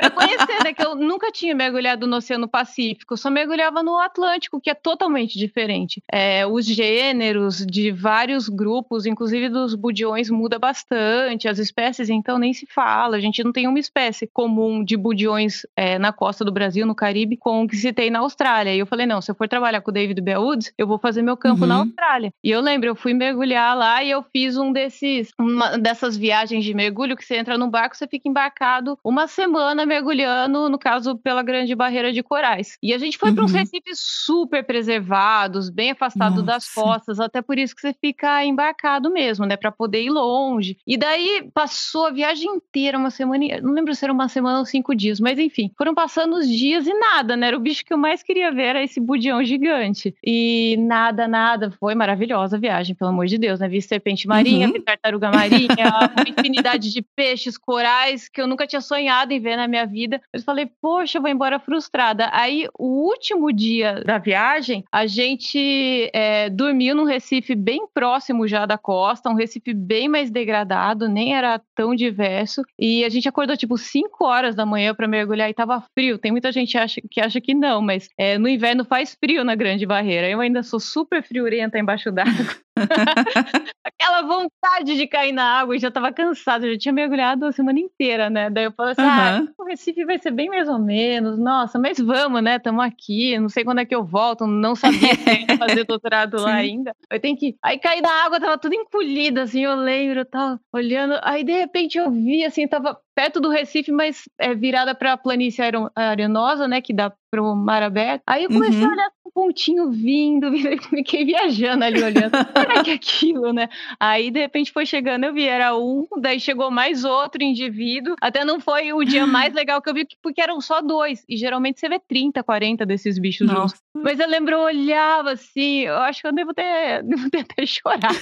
Eu 0.00 0.10
conhecer, 0.12 0.62
né? 0.64 0.72
Que 0.72 0.84
eu 0.84 0.94
nunca 0.94 1.30
tinha 1.32 1.54
mergulhado 1.54 2.06
no 2.06 2.16
Oceano 2.16 2.46
Pacífico, 2.46 3.16
só 3.16 3.28
mergulhava 3.28 3.82
no 3.82 3.98
Atlântico, 3.98 4.60
que 4.60 4.70
é 4.70 4.74
totalmente 4.74 5.38
diferente. 5.38 6.02
É, 6.10 6.46
os 6.46 6.64
gêneros 6.64 7.64
de 7.66 7.90
vários 7.90 8.48
grupos, 8.48 9.06
inclusive 9.06 9.48
dos 9.48 9.74
budiões, 9.74 10.30
muda 10.30 10.58
bastante. 10.58 11.48
As 11.48 11.58
espécies, 11.58 12.08
então, 12.08 12.38
nem 12.38 12.52
se 12.52 12.66
fala. 12.66 13.16
A 13.16 13.20
gente 13.20 13.42
não 13.42 13.52
tem 13.52 13.66
uma 13.66 13.78
espécie 13.78 14.26
comum 14.32 14.84
de 14.84 14.96
budiões 14.96 15.62
é, 15.76 15.98
na 15.98 16.12
costa 16.12 16.44
do 16.44 16.52
Brasil, 16.52 16.86
no 16.86 16.94
Caribe, 16.94 17.36
com 17.36 17.62
o 17.64 17.68
que 17.68 17.76
se 17.76 17.92
tem 17.92 18.10
na 18.10 18.20
Austrália. 18.20 18.74
E 18.74 18.78
eu 18.78 18.86
falei, 18.86 19.06
não, 19.06 19.20
se 19.20 19.30
eu 19.30 19.34
for 19.34 19.48
trabalhar 19.48 19.80
com 19.80 19.90
o 19.90 19.94
David 19.94 20.20
Bellwoods, 20.20 20.72
eu 20.78 20.86
vou 20.86 20.98
fazer 20.98 21.22
meu 21.22 21.36
campo 21.36 21.66
na 21.66 21.74
Uhum. 21.74 21.80
Austrália. 21.82 22.32
E 22.42 22.50
eu 22.50 22.60
lembro, 22.60 22.88
eu 22.88 22.94
fui 22.94 23.12
mergulhar 23.12 23.76
lá 23.76 24.02
e 24.04 24.10
eu 24.10 24.22
fiz 24.32 24.56
um 24.56 24.72
desses, 24.72 25.30
uma 25.38 25.76
dessas 25.78 26.16
viagens 26.16 26.64
de 26.64 26.72
mergulho 26.74 27.16
que 27.16 27.24
você 27.24 27.36
entra 27.36 27.58
num 27.58 27.68
barco, 27.68 27.96
você 27.96 28.06
fica 28.06 28.28
embarcado 28.28 28.83
uma 29.02 29.26
semana 29.26 29.86
mergulhando, 29.86 30.68
no 30.68 30.78
caso, 30.78 31.16
pela 31.18 31.42
Grande 31.42 31.74
Barreira 31.74 32.12
de 32.12 32.22
Corais. 32.22 32.76
E 32.82 32.92
a 32.92 32.98
gente 32.98 33.16
foi 33.18 33.32
para 33.32 33.44
uns 33.44 33.52
Uhum. 33.52 33.58
recifes 33.58 33.98
super 34.00 34.64
preservados, 34.64 35.70
bem 35.70 35.90
afastados 35.92 36.42
das 36.44 36.64
Nossa. 36.64 36.70
costas, 36.74 37.20
até 37.20 37.40
por 37.42 37.58
isso 37.58 37.74
que 37.74 37.80
você 37.80 37.92
fica 37.94 38.44
embarcado 38.44 39.10
mesmo, 39.10 39.44
né, 39.46 39.56
para 39.56 39.70
poder 39.72 40.02
ir 40.02 40.10
longe. 40.10 40.76
E 40.86 40.96
daí 40.96 41.48
passou 41.52 42.06
a 42.06 42.10
viagem 42.10 42.48
inteira, 42.50 42.98
uma 42.98 43.10
semana, 43.10 43.60
não 43.62 43.72
lembro 43.72 43.94
se 43.94 44.04
era 44.04 44.12
uma 44.12 44.28
semana 44.28 44.58
ou 44.58 44.64
cinco 44.66 44.94
dias, 44.94 45.20
mas 45.20 45.38
enfim, 45.38 45.70
foram 45.76 45.94
passando 45.94 46.36
os 46.36 46.48
dias 46.48 46.86
e 46.86 46.94
nada, 46.94 47.36
né? 47.36 47.48
Era 47.48 47.56
o 47.56 47.60
bicho 47.60 47.84
que 47.84 47.92
eu 47.92 47.98
mais 47.98 48.22
queria 48.22 48.50
ver, 48.52 48.64
era 48.64 48.82
esse 48.82 49.00
budião 49.00 49.42
gigante. 49.44 50.14
E 50.24 50.76
nada, 50.78 51.26
nada, 51.28 51.70
foi 51.78 51.94
maravilhosa 51.94 52.56
a 52.56 52.60
viagem, 52.60 52.94
pelo 52.94 53.10
amor 53.10 53.26
de 53.26 53.38
Deus, 53.38 53.60
né? 53.60 53.68
Vi 53.68 53.80
serpente 53.82 54.26
marinha, 54.26 54.66
Uhum. 54.66 54.72
vi 54.72 54.80
tartaruga 54.80 55.30
marinha, 55.30 55.68
uma 56.14 56.28
infinidade 56.28 56.92
de 56.92 57.02
peixes, 57.02 57.56
corais 57.58 58.28
que 58.28 58.40
eu 58.40 58.46
nunca 58.46 58.66
tinha 58.66 58.73
sonhado 58.80 59.32
em 59.32 59.40
ver 59.40 59.56
na 59.56 59.68
minha 59.68 59.86
vida. 59.86 60.20
Eu 60.32 60.40
falei, 60.42 60.68
poxa, 60.80 61.18
eu 61.18 61.22
vou 61.22 61.30
embora 61.30 61.58
frustrada. 61.58 62.28
Aí, 62.32 62.68
o 62.78 63.06
último 63.06 63.52
dia 63.52 64.02
da 64.04 64.18
viagem, 64.18 64.84
a 64.90 65.06
gente 65.06 66.10
é, 66.12 66.50
dormiu 66.50 66.94
num 66.94 67.04
recife 67.04 67.54
bem 67.54 67.86
próximo 67.92 68.46
já 68.46 68.66
da 68.66 68.78
costa, 68.78 69.30
um 69.30 69.34
recife 69.34 69.72
bem 69.72 70.08
mais 70.08 70.30
degradado, 70.30 71.08
nem 71.08 71.34
era 71.34 71.60
tão 71.74 71.94
diverso. 71.94 72.62
E 72.78 73.04
a 73.04 73.08
gente 73.08 73.28
acordou 73.28 73.56
tipo 73.56 73.76
5 73.76 74.24
horas 74.24 74.54
da 74.54 74.66
manhã 74.66 74.94
para 74.94 75.08
mergulhar 75.08 75.48
e 75.48 75.54
tava 75.54 75.82
frio. 75.94 76.18
Tem 76.18 76.32
muita 76.32 76.50
gente 76.52 76.76
acha, 76.76 77.00
que 77.10 77.20
acha 77.20 77.40
que 77.40 77.54
não, 77.54 77.80
mas 77.80 78.08
é, 78.18 78.38
no 78.38 78.48
inverno 78.48 78.84
faz 78.84 79.14
frio 79.14 79.44
na 79.44 79.54
Grande 79.54 79.86
Barreira. 79.86 80.28
Eu 80.28 80.40
ainda 80.40 80.62
sou 80.62 80.80
super 80.80 81.22
friorenta 81.22 81.78
embaixo 81.78 82.10
d'água. 82.10 82.32
Aquela 83.84 84.22
vontade 84.22 84.96
de 84.96 85.06
cair 85.06 85.32
na 85.32 85.60
água 85.60 85.76
e 85.76 85.78
já 85.78 85.90
tava 85.90 86.12
cansada, 86.12 86.70
já 86.70 86.78
tinha 86.78 86.92
mergulhado 86.92 87.46
a 87.46 87.52
semana 87.52 87.78
inteira, 87.78 88.28
né? 88.28 88.50
Daí 88.50 88.64
eu 88.64 88.72
falei 88.72 88.92
assim: 88.92 89.02
ah, 89.02 89.36
Aham. 89.36 89.48
o 89.58 89.64
Recife 89.64 90.04
vai 90.04 90.18
ser 90.18 90.32
bem 90.32 90.48
mais 90.48 90.68
ou 90.68 90.78
menos, 90.78 91.38
nossa, 91.38 91.78
mas 91.78 91.98
vamos, 91.98 92.42
né? 92.42 92.58
Tamo 92.58 92.80
aqui, 92.80 93.38
não 93.38 93.48
sei 93.48 93.64
quando 93.64 93.80
é 93.80 93.84
que 93.84 93.94
eu 93.94 94.04
volto, 94.04 94.46
não 94.46 94.74
sabia 94.74 95.14
se 95.14 95.30
eu 95.30 95.34
ia 95.34 95.58
fazer 95.58 95.84
doutorado 95.86 96.40
lá 96.40 96.54
ainda. 96.54 96.94
Eu 97.10 97.20
tenho 97.20 97.36
que. 97.36 97.56
Aí 97.62 97.78
caí 97.78 98.00
na 98.00 98.24
água, 98.24 98.40
tava 98.40 98.58
tudo 98.58 98.74
encolhida, 98.74 99.42
assim, 99.42 99.64
eu 99.64 99.74
lembro, 99.76 100.20
eu 100.20 100.26
tava 100.26 100.60
olhando, 100.72 101.18
aí 101.22 101.44
de 101.44 101.52
repente 101.52 101.98
eu 101.98 102.10
vi, 102.10 102.44
assim, 102.44 102.66
tava 102.66 102.98
perto 103.14 103.40
do 103.40 103.48
Recife, 103.48 103.92
mas 103.92 104.28
é, 104.38 104.54
virada 104.54 104.94
pra 104.94 105.16
planície 105.16 105.62
aero- 105.62 105.90
arenosa, 105.94 106.66
né? 106.68 106.80
Que 106.80 106.92
dá 106.92 107.12
pro 107.30 107.54
mar 107.54 107.82
aberto. 107.82 108.22
Aí 108.26 108.44
eu 108.44 108.50
comecei 108.50 108.80
Uhum. 108.82 108.88
a 108.88 108.92
olhar 108.92 109.08
um 109.26 109.30
pontinho 109.32 109.90
vindo, 109.90 110.50
vindo, 110.52 110.82
fiquei 110.82 111.24
viajando 111.24 111.84
ali 111.84 112.02
olhando. 112.02 112.32
Será 112.56 112.82
que 112.84 112.90
é 112.90 112.94
aquilo, 112.94 113.52
né? 113.52 113.68
Aí 113.98 114.30
de 114.30 114.38
repente 114.40 114.70
foi 114.72 114.86
chegando, 114.86 115.24
eu 115.24 115.32
vi, 115.34 115.46
era 115.48 115.76
um, 115.76 116.06
daí 116.20 116.38
chegou 116.38 116.70
mais 116.70 117.04
outro 117.04 117.42
indivíduo. 117.42 118.14
Até 118.20 118.44
não 118.44 118.60
foi 118.60 118.92
o 118.92 119.02
dia 119.04 119.26
mais 119.26 119.52
legal 119.54 119.82
que 119.82 119.90
eu 119.90 119.94
vi, 119.94 120.06
porque 120.22 120.40
eram 120.40 120.60
só 120.60 120.80
dois. 120.80 121.24
E 121.28 121.36
geralmente 121.36 121.80
você 121.80 121.88
vê 121.88 121.98
30, 121.98 122.42
40 122.42 122.86
desses 122.86 123.18
bichos 123.18 123.48
juntos. 123.48 123.72
Nossa. 123.72 123.76
Mas 123.96 124.20
eu 124.20 124.28
lembro, 124.28 124.54
eu 124.54 124.60
olhava 124.60 125.32
assim, 125.32 125.80
eu 125.80 125.96
acho 125.96 126.20
que 126.20 126.26
eu 126.28 126.32
devo 126.32 126.54
ter, 126.54 127.02
devo 127.04 127.28
ter 127.30 127.40
até 127.40 127.66
chorado. 127.66 128.14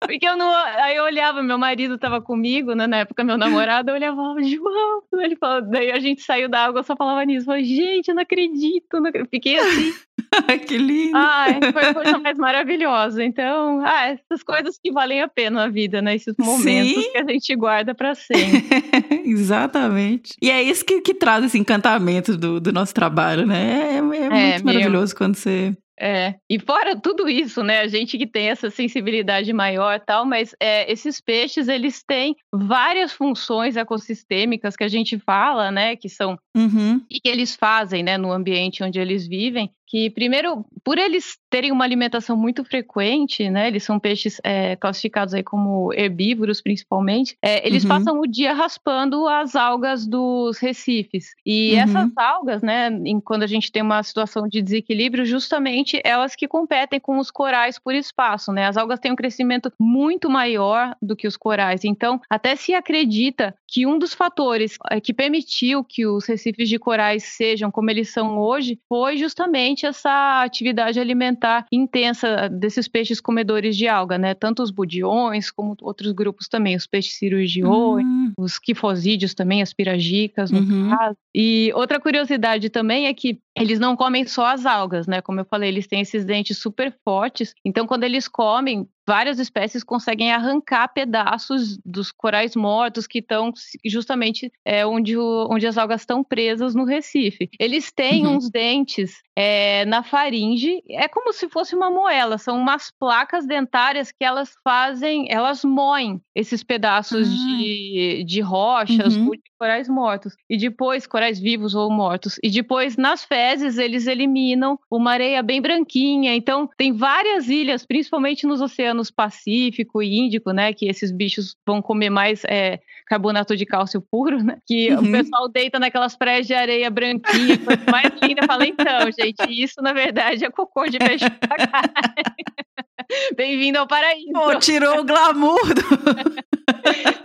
Porque 0.00 0.26
eu 0.26 0.36
não. 0.36 0.54
Aí 0.54 0.96
eu 0.96 1.04
olhava, 1.04 1.42
meu 1.42 1.58
marido 1.58 1.98
tava 1.98 2.20
comigo, 2.20 2.74
né? 2.74 2.86
Na 2.86 2.98
época, 2.98 3.24
meu 3.24 3.38
namorado, 3.38 3.90
eu 3.90 3.94
olhava, 3.94 4.16
João. 4.42 5.02
Ele 5.14 5.36
falou, 5.36 5.62
daí 5.62 5.90
a 5.90 5.98
gente 5.98 6.22
saiu 6.22 6.48
da 6.48 6.64
água, 6.64 6.80
eu 6.80 6.84
só 6.84 6.94
falava 6.94 7.24
nisso. 7.24 7.42
Eu 7.42 7.46
falei, 7.46 7.64
gente, 7.64 8.08
eu 8.08 8.14
não 8.14 8.22
acredito. 8.22 9.00
Não 9.00 9.06
acredito. 9.06 9.30
Fiquei 9.30 9.58
assim. 9.58 9.92
que 10.66 10.76
lindo. 10.76 11.16
Ai, 11.16 11.58
foi 11.72 11.82
a 11.84 11.94
coisa 11.94 12.18
mais 12.18 12.38
maravilhosa. 12.38 13.24
Então, 13.24 13.82
ah, 13.84 14.06
essas 14.06 14.42
coisas 14.42 14.78
que 14.82 14.92
valem 14.92 15.22
a 15.22 15.28
pena 15.28 15.62
na 15.62 15.68
vida, 15.68 16.02
né? 16.02 16.14
Esses 16.14 16.34
momentos 16.38 17.04
Sim. 17.04 17.12
que 17.12 17.18
a 17.18 17.24
gente 17.24 17.56
guarda 17.56 17.94
pra 17.94 18.14
sempre. 18.14 18.64
Exatamente. 19.24 20.34
E 20.40 20.50
é 20.50 20.62
isso 20.62 20.84
que, 20.84 21.00
que 21.00 21.14
traz 21.14 21.44
esse 21.44 21.58
encantamento 21.58 22.36
do, 22.36 22.60
do 22.60 22.72
nosso 22.72 22.92
trabalho, 22.94 23.46
né? 23.46 23.94
É, 23.94 23.96
é 23.96 24.02
muito 24.02 24.20
meu. 24.20 24.62
maravilhoso 24.64 25.16
quando 25.16 25.36
você. 25.36 25.74
É, 25.98 26.34
e 26.50 26.58
fora 26.58 27.00
tudo 27.00 27.28
isso, 27.28 27.62
né, 27.62 27.80
a 27.80 27.86
gente 27.86 28.18
que 28.18 28.26
tem 28.26 28.50
essa 28.50 28.68
sensibilidade 28.68 29.52
maior 29.52 29.94
e 29.94 30.00
tal, 30.00 30.24
mas 30.26 30.54
é, 30.58 30.90
esses 30.90 31.20
peixes, 31.20 31.68
eles 31.68 32.02
têm 32.02 32.34
várias 32.52 33.12
funções 33.12 33.76
ecossistêmicas 33.76 34.74
que 34.76 34.82
a 34.84 34.88
gente 34.88 35.18
fala, 35.18 35.70
né, 35.70 35.94
que 35.96 36.08
são 36.08 36.36
Uhum. 36.56 37.00
e 37.10 37.20
que 37.20 37.28
eles 37.28 37.54
fazem, 37.54 38.02
né, 38.02 38.16
no 38.18 38.32
ambiente 38.32 38.82
onde 38.82 38.98
eles 38.98 39.26
vivem, 39.26 39.70
que 39.94 40.10
primeiro, 40.10 40.66
por 40.82 40.98
eles 40.98 41.38
terem 41.48 41.70
uma 41.70 41.84
alimentação 41.84 42.36
muito 42.36 42.64
frequente, 42.64 43.48
né, 43.48 43.68
eles 43.68 43.84
são 43.84 44.00
peixes 44.00 44.40
é, 44.42 44.74
classificados 44.74 45.32
aí 45.34 45.44
como 45.44 45.92
herbívoros 45.92 46.60
principalmente, 46.60 47.36
é, 47.40 47.64
eles 47.64 47.84
Uhum. 47.84 47.88
passam 47.90 48.18
o 48.20 48.26
dia 48.26 48.52
raspando 48.52 49.28
as 49.28 49.54
algas 49.54 50.04
dos 50.04 50.58
recifes. 50.58 51.26
E 51.46 51.74
Uhum. 51.74 51.78
essas 51.80 52.10
algas, 52.16 52.60
né, 52.60 52.88
em- 53.04 53.20
quando 53.20 53.44
a 53.44 53.46
gente 53.46 53.70
tem 53.70 53.82
uma 53.82 54.02
situação 54.02 54.48
de 54.48 54.60
desequilíbrio, 54.60 55.24
justamente 55.24 56.00
elas 56.02 56.34
que 56.34 56.48
competem 56.48 56.98
com 56.98 57.18
os 57.18 57.30
corais 57.30 57.78
por 57.78 57.94
espaço, 57.94 58.50
né, 58.52 58.66
as 58.66 58.76
algas 58.76 58.98
têm 58.98 59.12
um 59.12 59.16
crescimento 59.16 59.72
muito 59.78 60.28
maior 60.28 60.96
do 61.00 61.14
que 61.14 61.28
os 61.28 61.36
corais. 61.36 61.84
Então, 61.84 62.20
até 62.28 62.56
se 62.56 62.74
acredita 62.74 63.54
que 63.68 63.86
um 63.86 63.96
dos 63.96 64.12
fatores 64.12 64.76
eh, 64.90 65.00
que 65.00 65.14
permitiu 65.14 65.84
que 65.84 66.04
os 66.04 66.26
recifes 66.26 66.68
de 66.68 66.80
corais 66.80 67.22
sejam 67.22 67.70
como 67.70 67.90
eles 67.92 68.12
são 68.12 68.36
hoje 68.40 68.76
foi 68.88 69.16
justamente 69.16 69.83
essa 69.86 70.42
atividade 70.42 70.98
alimentar 70.98 71.66
intensa 71.70 72.48
desses 72.48 72.88
peixes 72.88 73.20
comedores 73.20 73.76
de 73.76 73.88
alga, 73.88 74.18
né? 74.18 74.34
Tanto 74.34 74.62
os 74.62 74.70
budiões 74.70 75.50
como 75.50 75.76
outros 75.82 76.12
grupos 76.12 76.48
também, 76.48 76.76
os 76.76 76.86
peixes 76.86 77.18
cirurgiões, 77.18 78.04
Hum, 78.04 78.23
os 78.38 78.58
quifosídeos 78.58 79.34
também, 79.34 79.62
as 79.62 79.72
piragicas, 79.72 80.50
no 80.50 80.58
Uhum. 80.58 80.90
caso. 80.90 81.16
E 81.34 81.72
outra 81.74 81.98
curiosidade 82.00 82.70
também 82.70 83.06
é 83.06 83.14
que 83.14 83.40
eles 83.56 83.78
não 83.78 83.96
comem 83.96 84.26
só 84.26 84.46
as 84.46 84.66
algas, 84.66 85.06
né? 85.06 85.20
Como 85.20 85.40
eu 85.40 85.44
falei, 85.44 85.68
eles 85.68 85.86
têm 85.86 86.00
esses 86.00 86.24
dentes 86.24 86.58
super 86.58 86.94
fortes. 87.04 87.54
Então, 87.64 87.86
quando 87.86 88.04
eles 88.04 88.26
comem, 88.26 88.88
várias 89.06 89.38
espécies 89.38 89.84
conseguem 89.84 90.32
arrancar 90.32 90.88
pedaços 90.88 91.78
dos 91.84 92.10
corais 92.10 92.56
mortos 92.56 93.06
que 93.06 93.18
estão 93.18 93.52
justamente 93.84 94.50
é, 94.64 94.84
onde, 94.84 95.16
o, 95.16 95.48
onde 95.50 95.66
as 95.66 95.76
algas 95.78 96.02
estão 96.02 96.24
presas 96.24 96.74
no 96.74 96.84
Recife. 96.84 97.48
Eles 97.58 97.92
têm 97.92 98.26
uhum. 98.26 98.36
uns 98.36 98.50
dentes 98.50 99.22
é, 99.36 99.84
na 99.84 100.02
faringe, 100.02 100.82
é 100.88 101.06
como 101.06 101.32
se 101.32 101.48
fosse 101.48 101.74
uma 101.74 101.90
moela, 101.90 102.38
são 102.38 102.58
umas 102.58 102.90
placas 102.98 103.46
dentárias 103.46 104.10
que 104.10 104.24
elas 104.24 104.52
fazem, 104.64 105.26
elas 105.30 105.64
moem 105.64 106.20
esses 106.34 106.62
pedaços 106.62 107.28
de, 107.28 108.13
de 108.22 108.40
rochas 108.40 109.16
uhum. 109.16 109.30
de 109.30 109.42
corais 109.58 109.88
mortos. 109.88 110.34
E 110.48 110.56
depois, 110.56 111.06
corais 111.06 111.40
vivos 111.40 111.74
ou 111.74 111.90
mortos. 111.90 112.38
E 112.42 112.50
depois, 112.50 112.96
nas 112.96 113.24
fezes, 113.24 113.78
eles 113.78 114.06
eliminam 114.06 114.78
uma 114.90 115.12
areia 115.12 115.42
bem 115.42 115.60
branquinha. 115.60 116.34
Então, 116.34 116.68
tem 116.76 116.92
várias 116.92 117.48
ilhas, 117.48 117.86
principalmente 117.86 118.46
nos 118.46 118.60
oceanos 118.60 119.10
Pacífico 119.10 120.02
e 120.02 120.18
Índico, 120.18 120.52
né? 120.52 120.72
Que 120.72 120.86
esses 120.86 121.10
bichos 121.10 121.56
vão 121.66 121.80
comer 121.80 122.10
mais 122.10 122.44
é, 122.44 122.80
carbonato 123.06 123.56
de 123.56 123.64
cálcio 123.64 124.00
puro, 124.00 124.42
né? 124.42 124.58
Que 124.66 124.92
uhum. 124.92 125.00
o 125.00 125.12
pessoal 125.12 125.48
deita 125.48 125.78
naquelas 125.78 126.16
praias 126.16 126.46
de 126.46 126.54
areia 126.54 126.90
branquinha, 126.90 127.58
coisa 127.58 127.84
mais 127.90 128.12
linda. 128.22 128.46
Fala, 128.46 128.66
então, 128.66 129.10
gente, 129.18 129.50
isso 129.50 129.80
na 129.80 129.92
verdade 129.92 130.44
é 130.44 130.50
cocô 130.50 130.86
de 130.86 130.98
peixe 130.98 131.24
Bem-vindo 133.36 133.78
ao 133.78 133.86
paraíso. 133.86 134.32
Pô, 134.32 134.58
tirou 134.58 135.00
o 135.00 135.04
glamour 135.04 135.74
do... 135.74 135.82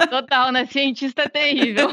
Total, 0.09 0.51
né? 0.51 0.65
Cientista 0.65 1.23
é 1.23 1.29
terrível. 1.29 1.89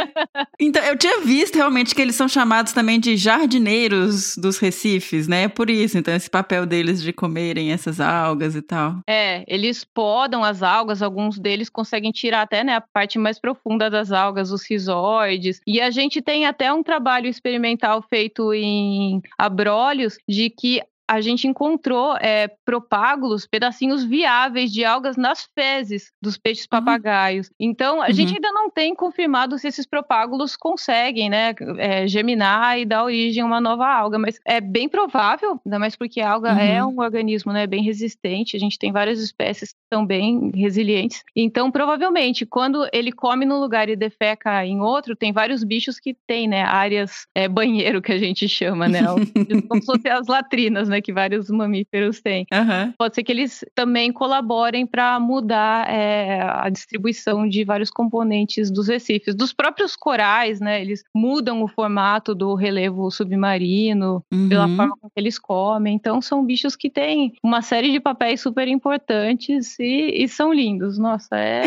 então, 0.60 0.82
eu 0.84 0.96
tinha 0.96 1.20
visto 1.20 1.56
realmente 1.56 1.94
que 1.94 2.02
eles 2.02 2.14
são 2.14 2.28
chamados 2.28 2.72
também 2.72 2.98
de 2.98 3.16
jardineiros 3.16 4.36
dos 4.36 4.58
recifes, 4.58 5.28
né? 5.28 5.48
Por 5.48 5.70
isso, 5.70 5.98
então, 5.98 6.14
esse 6.14 6.28
papel 6.28 6.66
deles 6.66 7.02
de 7.02 7.12
comerem 7.12 7.72
essas 7.72 8.00
algas 8.00 8.54
e 8.54 8.62
tal. 8.62 9.00
É, 9.08 9.44
eles 9.46 9.84
podam 9.84 10.42
as 10.42 10.62
algas, 10.62 11.02
alguns 11.02 11.38
deles 11.38 11.68
conseguem 11.68 12.10
tirar 12.10 12.42
até 12.42 12.64
né, 12.64 12.76
a 12.76 12.80
parte 12.80 13.18
mais 13.18 13.38
profunda 13.38 13.88
das 13.88 14.12
algas, 14.12 14.50
os 14.50 14.68
rizoides. 14.68 15.60
E 15.66 15.80
a 15.80 15.90
gente 15.90 16.20
tem 16.20 16.46
até 16.46 16.72
um 16.72 16.82
trabalho 16.82 17.28
experimental 17.28 18.02
feito 18.08 18.52
em 18.52 19.20
abrólios 19.38 20.18
de 20.28 20.50
que 20.50 20.80
a 21.12 21.20
gente 21.20 21.46
encontrou 21.46 22.16
é, 22.16 22.48
propágulos, 22.64 23.46
pedacinhos 23.46 24.02
viáveis 24.02 24.72
de 24.72 24.82
algas 24.82 25.14
nas 25.14 25.46
fezes 25.54 26.10
dos 26.22 26.38
peixes 26.38 26.64
uhum. 26.64 26.70
papagaios. 26.70 27.48
Uhum. 27.48 27.52
Então, 27.60 28.00
a 28.00 28.06
uhum. 28.06 28.12
gente 28.12 28.34
ainda 28.34 28.50
não 28.50 28.70
tem 28.70 28.94
confirmado 28.94 29.58
se 29.58 29.68
esses 29.68 29.84
propágulos 29.84 30.56
conseguem, 30.56 31.28
né, 31.28 31.54
é, 31.76 32.08
geminar 32.08 32.78
e 32.78 32.86
dar 32.86 33.04
origem 33.04 33.42
a 33.42 33.46
uma 33.46 33.60
nova 33.60 33.86
alga, 33.86 34.18
mas 34.18 34.40
é 34.46 34.58
bem 34.58 34.88
provável, 34.88 35.60
ainda 35.66 35.78
mais 35.78 35.94
porque 35.94 36.22
a 36.22 36.30
alga 36.30 36.48
é 36.48 36.52
uhum. 36.52 36.60
é 36.60 36.84
um 36.86 37.00
organismo, 37.00 37.52
né, 37.52 37.66
bem 37.66 37.82
resistente. 37.82 38.56
A 38.56 38.60
gente 38.60 38.78
tem 38.78 38.90
várias 38.90 39.20
espécies 39.20 39.72
que 39.72 39.78
são 39.92 40.06
bem 40.06 40.50
resilientes. 40.54 41.22
Então, 41.36 41.70
provavelmente, 41.70 42.46
quando 42.46 42.88
ele 42.90 43.12
come 43.12 43.44
num 43.44 43.60
lugar 43.60 43.90
e 43.90 43.96
defeca 43.96 44.64
em 44.64 44.80
outro, 44.80 45.14
tem 45.14 45.30
vários 45.30 45.62
bichos 45.62 46.00
que 46.00 46.16
têm, 46.26 46.48
né, 46.48 46.62
áreas 46.62 47.26
é, 47.34 47.46
banheiro 47.48 48.00
que 48.00 48.12
a 48.12 48.18
gente 48.18 48.48
chama, 48.48 48.88
né, 48.88 49.00
como 49.68 49.80
se 49.82 49.86
fossem 49.86 50.10
as 50.10 50.26
latrinas, 50.26 50.88
né, 50.88 51.01
que 51.02 51.12
vários 51.12 51.50
mamíferos 51.50 52.20
têm. 52.20 52.46
Uhum. 52.52 52.92
Pode 52.96 53.14
ser 53.14 53.22
que 53.22 53.32
eles 53.32 53.64
também 53.74 54.12
colaborem 54.12 54.86
para 54.86 55.18
mudar 55.20 55.88
é, 55.90 56.40
a 56.42 56.68
distribuição 56.68 57.48
de 57.48 57.64
vários 57.64 57.90
componentes 57.90 58.70
dos 58.70 58.88
recifes. 58.88 59.34
Dos 59.34 59.52
próprios 59.52 59.96
corais, 59.96 60.60
né? 60.60 60.80
Eles 60.80 61.04
mudam 61.14 61.62
o 61.62 61.68
formato 61.68 62.34
do 62.34 62.54
relevo 62.54 63.10
submarino, 63.10 64.24
uhum. 64.32 64.48
pela 64.48 64.68
forma 64.68 64.96
como 65.00 65.12
eles 65.16 65.38
comem. 65.38 65.94
Então, 65.94 66.22
são 66.22 66.44
bichos 66.44 66.76
que 66.76 66.88
têm 66.88 67.34
uma 67.42 67.60
série 67.62 67.90
de 67.90 68.00
papéis 68.00 68.40
super 68.40 68.68
importantes 68.68 69.78
e, 69.78 70.22
e 70.22 70.28
são 70.28 70.52
lindos. 70.52 70.98
Nossa, 70.98 71.36
é. 71.36 71.64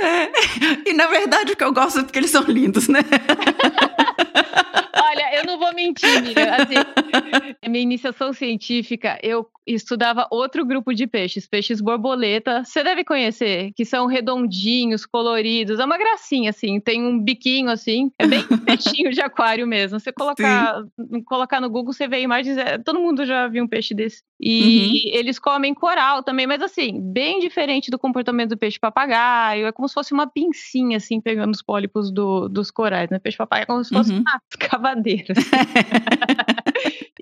é. 0.00 0.30
E 0.86 0.92
na 0.92 1.06
verdade 1.06 1.52
o 1.52 1.56
que 1.56 1.64
eu 1.64 1.72
gosto 1.72 2.00
é 2.00 2.02
porque 2.04 2.18
eles 2.18 2.30
são 2.30 2.42
lindos, 2.44 2.88
né? 2.88 3.00
Olha, 5.16 5.34
eu 5.34 5.44
não 5.44 5.58
vou 5.58 5.72
mentir, 5.72 6.22
Miriam. 6.22 6.54
Assim, 6.54 6.74
minha 7.66 7.82
iniciação 7.82 8.34
científica, 8.34 9.18
eu 9.22 9.48
estudava 9.66 10.28
outro 10.30 10.64
grupo 10.64 10.94
de 10.94 11.06
peixes, 11.06 11.46
peixes 11.46 11.80
borboleta. 11.80 12.62
Você 12.62 12.84
deve 12.84 13.02
conhecer, 13.02 13.72
que 13.74 13.84
são 13.84 14.06
redondinhos, 14.06 15.06
coloridos. 15.06 15.80
É 15.80 15.84
uma 15.84 15.96
gracinha, 15.96 16.50
assim. 16.50 16.78
Tem 16.78 17.02
um 17.02 17.18
biquinho, 17.18 17.70
assim. 17.70 18.12
É 18.18 18.26
bem 18.26 18.42
peixinho 18.66 19.10
de 19.10 19.22
aquário 19.22 19.66
mesmo. 19.66 19.98
Você 19.98 20.12
colocar, 20.12 20.82
colocar 21.24 21.60
no 21.62 21.70
Google, 21.70 21.94
você 21.94 22.06
vê 22.06 22.20
imagens. 22.20 22.58
É, 22.58 22.76
todo 22.76 23.00
mundo 23.00 23.24
já 23.24 23.48
viu 23.48 23.64
um 23.64 23.68
peixe 23.68 23.94
desse. 23.94 24.22
E 24.38 25.10
uhum. 25.12 25.18
eles 25.18 25.38
comem 25.38 25.72
coral 25.72 26.22
também, 26.22 26.46
mas 26.46 26.60
assim, 26.60 27.00
bem 27.00 27.40
diferente 27.40 27.90
do 27.90 27.98
comportamento 27.98 28.50
do 28.50 28.58
peixe 28.58 28.78
papagaio. 28.78 29.66
É 29.66 29.72
como 29.72 29.88
se 29.88 29.94
fosse 29.94 30.12
uma 30.12 30.26
pincinha, 30.26 30.98
assim, 30.98 31.20
pegando 31.20 31.54
os 31.54 31.62
pólipos 31.62 32.10
do, 32.10 32.48
dos 32.48 32.70
corais, 32.70 33.08
né? 33.10 33.18
Peixe 33.18 33.38
papagaio 33.38 33.62
é 33.62 33.66
como 33.66 33.82
se 33.82 33.94
fosse 33.94 34.12
uhum. 34.12 34.20
uma 34.20 34.40
escavadeira. 34.52 35.34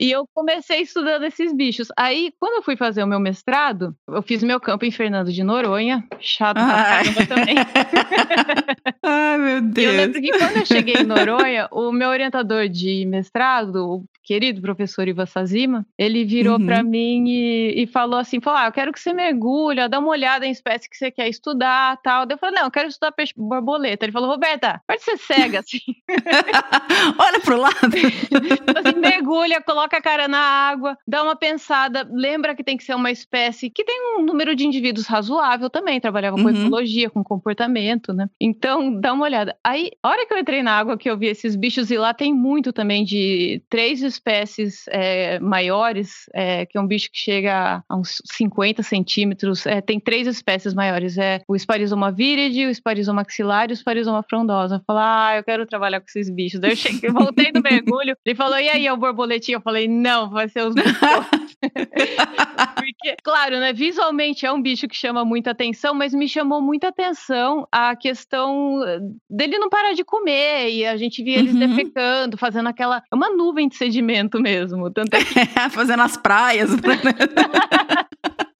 e 0.04 0.10
eu 0.10 0.28
comecei 0.34 0.82
estudando 0.82 1.24
esses 1.24 1.50
bichos. 1.54 1.88
Aí, 1.96 2.30
quando 2.38 2.56
eu 2.56 2.62
fui 2.62 2.76
fazer 2.76 3.02
o 3.02 3.06
meu 3.06 3.18
mestrado, 3.18 3.96
eu 4.06 4.20
fiz 4.20 4.42
meu 4.42 4.60
campo 4.60 4.84
em 4.84 4.90
Fernando 4.90 5.32
de 5.32 5.42
Noronha. 5.42 6.04
Chato 6.20 6.56
pra 6.56 6.84
caramba 6.84 7.26
também. 7.26 7.54
Ai, 9.02 9.38
meu 9.38 9.62
Deus. 9.62 9.78
E 9.78 9.88
eu 9.88 9.96
lembro 9.96 10.20
que 10.20 10.30
quando 10.30 10.56
eu 10.58 10.66
cheguei 10.66 10.96
em 10.96 11.04
Noronha, 11.04 11.68
o 11.72 11.90
meu 11.90 12.10
orientador 12.10 12.68
de 12.68 13.06
mestrado, 13.06 14.04
querido 14.24 14.60
professor 14.60 15.06
Ivan 15.06 15.26
Sazima, 15.26 15.86
ele 15.98 16.24
virou 16.24 16.58
uhum. 16.58 16.66
para 16.66 16.82
mim 16.82 17.24
e, 17.28 17.82
e, 17.82 17.86
falou 17.86 18.18
assim, 18.18 18.40
falou, 18.40 18.60
ah, 18.60 18.66
eu 18.66 18.72
quero 18.72 18.92
que 18.92 18.98
você 18.98 19.12
mergulhe, 19.12 19.86
dá 19.88 19.98
uma 19.98 20.08
olhada 20.08 20.46
em 20.46 20.50
espécie 20.50 20.88
que 20.88 20.96
você 20.96 21.10
quer 21.10 21.28
estudar, 21.28 21.98
tal. 22.02 22.26
eu 22.28 22.38
falei, 22.38 22.56
não, 22.56 22.64
eu 22.64 22.70
quero 22.70 22.88
estudar 22.88 23.12
peixe 23.12 23.34
borboleta. 23.36 24.04
Ele 24.04 24.12
falou, 24.12 24.30
Roberta, 24.30 24.80
pode 24.86 25.02
ser 25.02 25.18
cega, 25.18 25.60
assim. 25.60 25.78
Olha 27.18 27.40
pro 27.40 27.58
lado. 27.58 27.74
assim, 27.84 28.98
mergulha, 28.98 29.60
coloca 29.60 29.93
a 29.96 30.02
cara 30.02 30.28
na 30.28 30.38
água, 30.38 30.96
dá 31.06 31.22
uma 31.22 31.36
pensada, 31.36 32.08
lembra 32.10 32.54
que 32.54 32.62
tem 32.62 32.76
que 32.76 32.84
ser 32.84 32.94
uma 32.94 33.10
espécie 33.10 33.68
que 33.68 33.84
tem 33.84 34.16
um 34.16 34.22
número 34.22 34.54
de 34.54 34.64
indivíduos 34.66 35.06
razoável 35.06 35.68
também, 35.68 36.00
trabalhava 36.00 36.36
com 36.36 36.42
uhum. 36.42 36.66
ecologia, 36.66 37.10
com 37.10 37.24
comportamento, 37.24 38.12
né? 38.12 38.28
Então, 38.40 39.00
dá 39.00 39.12
uma 39.12 39.24
olhada. 39.24 39.56
Aí, 39.64 39.90
a 40.02 40.08
hora 40.08 40.26
que 40.26 40.32
eu 40.32 40.38
entrei 40.38 40.62
na 40.62 40.72
água, 40.72 40.96
que 40.96 41.10
eu 41.10 41.18
vi 41.18 41.26
esses 41.26 41.56
bichos, 41.56 41.90
e 41.90 41.98
lá 41.98 42.14
tem 42.14 42.32
muito 42.32 42.72
também 42.72 43.04
de 43.04 43.62
três 43.68 44.02
espécies 44.02 44.84
é, 44.88 45.38
maiores, 45.40 46.26
é, 46.32 46.66
que 46.66 46.78
é 46.78 46.80
um 46.80 46.86
bicho 46.86 47.10
que 47.10 47.18
chega 47.18 47.82
a 47.88 47.96
uns 47.96 48.22
50 48.32 48.82
centímetros. 48.82 49.66
É, 49.66 49.80
tem 49.80 49.98
três 49.98 50.26
espécies 50.26 50.74
maiores: 50.74 51.18
é 51.18 51.40
o 51.48 51.58
Sparizoma 51.58 52.12
viride, 52.12 52.66
o 52.66 52.74
Sparizoma 52.74 53.24
maxilar 53.24 53.70
e 53.70 53.72
o 53.72 53.76
Sparizoma 53.76 54.22
frondosa. 54.22 54.82
Falei, 54.86 55.02
ah, 55.04 55.36
eu 55.38 55.44
quero 55.44 55.66
trabalhar 55.66 56.00
com 56.00 56.06
esses 56.06 56.28
bichos. 56.28 56.60
Daí 56.60 56.72
eu 56.72 56.76
cheguei, 56.76 57.10
voltei 57.10 57.50
do 57.50 57.62
mergulho, 57.62 58.16
ele 58.24 58.34
falou, 58.36 58.58
e 58.58 58.68
aí, 58.68 58.86
é 58.86 58.92
o 58.92 58.96
borboletinho? 58.96 59.56
Eu 59.56 59.62
falei, 59.62 59.73
não, 59.88 60.30
vai 60.30 60.48
ser 60.48 60.66
os 60.66 60.74
bichos. 60.74 60.94
Porque, 62.74 63.16
claro, 63.22 63.58
né, 63.58 63.72
visualmente 63.72 64.44
é 64.44 64.52
um 64.52 64.60
bicho 64.60 64.86
que 64.88 64.96
chama 64.96 65.24
muita 65.24 65.50
atenção, 65.50 65.94
mas 65.94 66.14
me 66.14 66.28
chamou 66.28 66.60
muita 66.60 66.88
atenção 66.88 67.66
a 67.70 67.94
questão 67.96 68.80
dele 69.28 69.58
não 69.58 69.68
parar 69.68 69.94
de 69.94 70.04
comer 70.04 70.70
e 70.70 70.86
a 70.86 70.96
gente 70.96 71.22
via 71.22 71.38
eles 71.38 71.54
uhum. 71.54 71.60
defecando, 71.60 72.36
fazendo 72.36 72.68
aquela. 72.68 73.02
É 73.10 73.14
uma 73.14 73.30
nuvem 73.30 73.68
de 73.68 73.76
sedimento 73.76 74.40
mesmo. 74.40 74.90
Tanto 74.90 75.14
é 75.14 75.24
que... 75.24 75.34
fazendo 75.70 76.02
as 76.02 76.16
praias. 76.16 76.70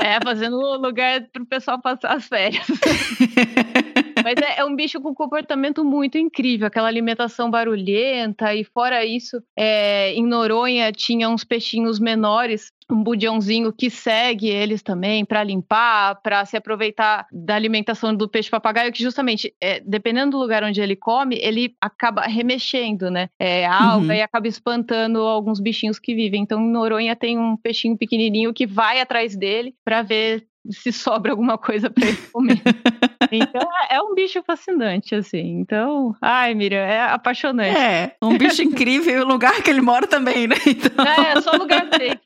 É, 0.05 0.21
fazendo 0.23 0.59
lugar 0.77 1.27
para 1.33 1.43
o 1.43 1.47
pessoal 1.47 1.81
passar 1.81 2.13
as 2.13 2.29
férias. 2.29 2.67
Mas 4.23 4.35
é, 4.37 4.61
é, 4.61 4.65
um 4.65 4.77
bicho 4.77 5.01
com 5.01 5.15
comportamento 5.15 5.83
muito 5.83 6.19
incrível, 6.19 6.67
aquela 6.67 6.89
alimentação 6.89 7.51
barulhenta, 7.51 8.55
e 8.55 8.65
fora 8.65 9.05
isso, 9.05 9.43
é, 9.57 10.13
em 10.13 10.27
Noronha 10.27 10.93
tinha 10.93 11.29
uns 11.29 11.43
peixinhos 11.43 11.99
menores 11.99 12.71
um 12.91 13.03
budiãozinho 13.03 13.73
que 13.73 13.89
segue 13.91 14.49
eles 14.49 14.83
também 14.83 15.25
para 15.25 15.43
limpar, 15.43 16.21
para 16.23 16.45
se 16.45 16.57
aproveitar 16.57 17.27
da 17.33 17.55
alimentação 17.55 18.15
do 18.15 18.29
peixe 18.29 18.51
papagaio, 18.51 18.93
que 18.93 19.03
justamente, 19.03 19.55
é, 19.61 19.81
dependendo 19.81 20.33
do 20.33 20.39
lugar 20.39 20.63
onde 20.63 20.81
ele 20.81 20.97
come, 20.97 21.39
ele 21.41 21.75
acaba 21.81 22.23
remexendo, 22.23 23.11
né? 23.11 23.29
É, 23.39 23.67
a 23.67 23.93
alga 23.93 24.07
uhum. 24.07 24.13
e 24.13 24.23
acaba 24.23 24.49
espantando 24.49 25.21
alguns 25.21 25.61
bichinhos 25.61 25.99
que 25.99 26.15
vivem. 26.15 26.43
Então, 26.43 26.61
em 26.61 26.71
Noronha 26.71 27.17
tem 27.17 27.39
um 27.39 27.57
peixinho 27.57 27.97
pequenininho 27.97 28.53
que 28.53 28.67
vai 28.67 29.01
atrás 29.01 29.37
dele 29.37 29.75
para 29.85 30.03
ver 30.03 30.47
se 30.71 30.93
sobra 30.93 31.33
alguma 31.33 31.59
coisa 31.59 31.91
para 31.91 32.07
ele 32.07 32.17
comer. 32.33 32.63
então 33.31 33.63
é, 33.91 33.97
é 33.97 34.03
um 34.03 34.15
bicho 34.15 34.43
fascinante, 34.43 35.15
assim. 35.15 35.61
Então, 35.61 36.15
ai, 36.21 36.55
Miriam, 36.55 36.79
é 36.79 37.03
apaixonante. 37.03 37.77
É, 37.77 38.17
um 38.23 38.37
bicho 38.37 38.63
incrível 38.63 39.19
e 39.19 39.21
o 39.21 39.27
lugar 39.27 39.63
que 39.63 39.71
ele 39.71 39.81
mora 39.81 40.07
também, 40.07 40.47
né? 40.47 40.57
Então... 40.67 41.05
É, 41.05 41.41
só 41.41 41.53
lugar 41.53 41.87
dele. 41.87 42.19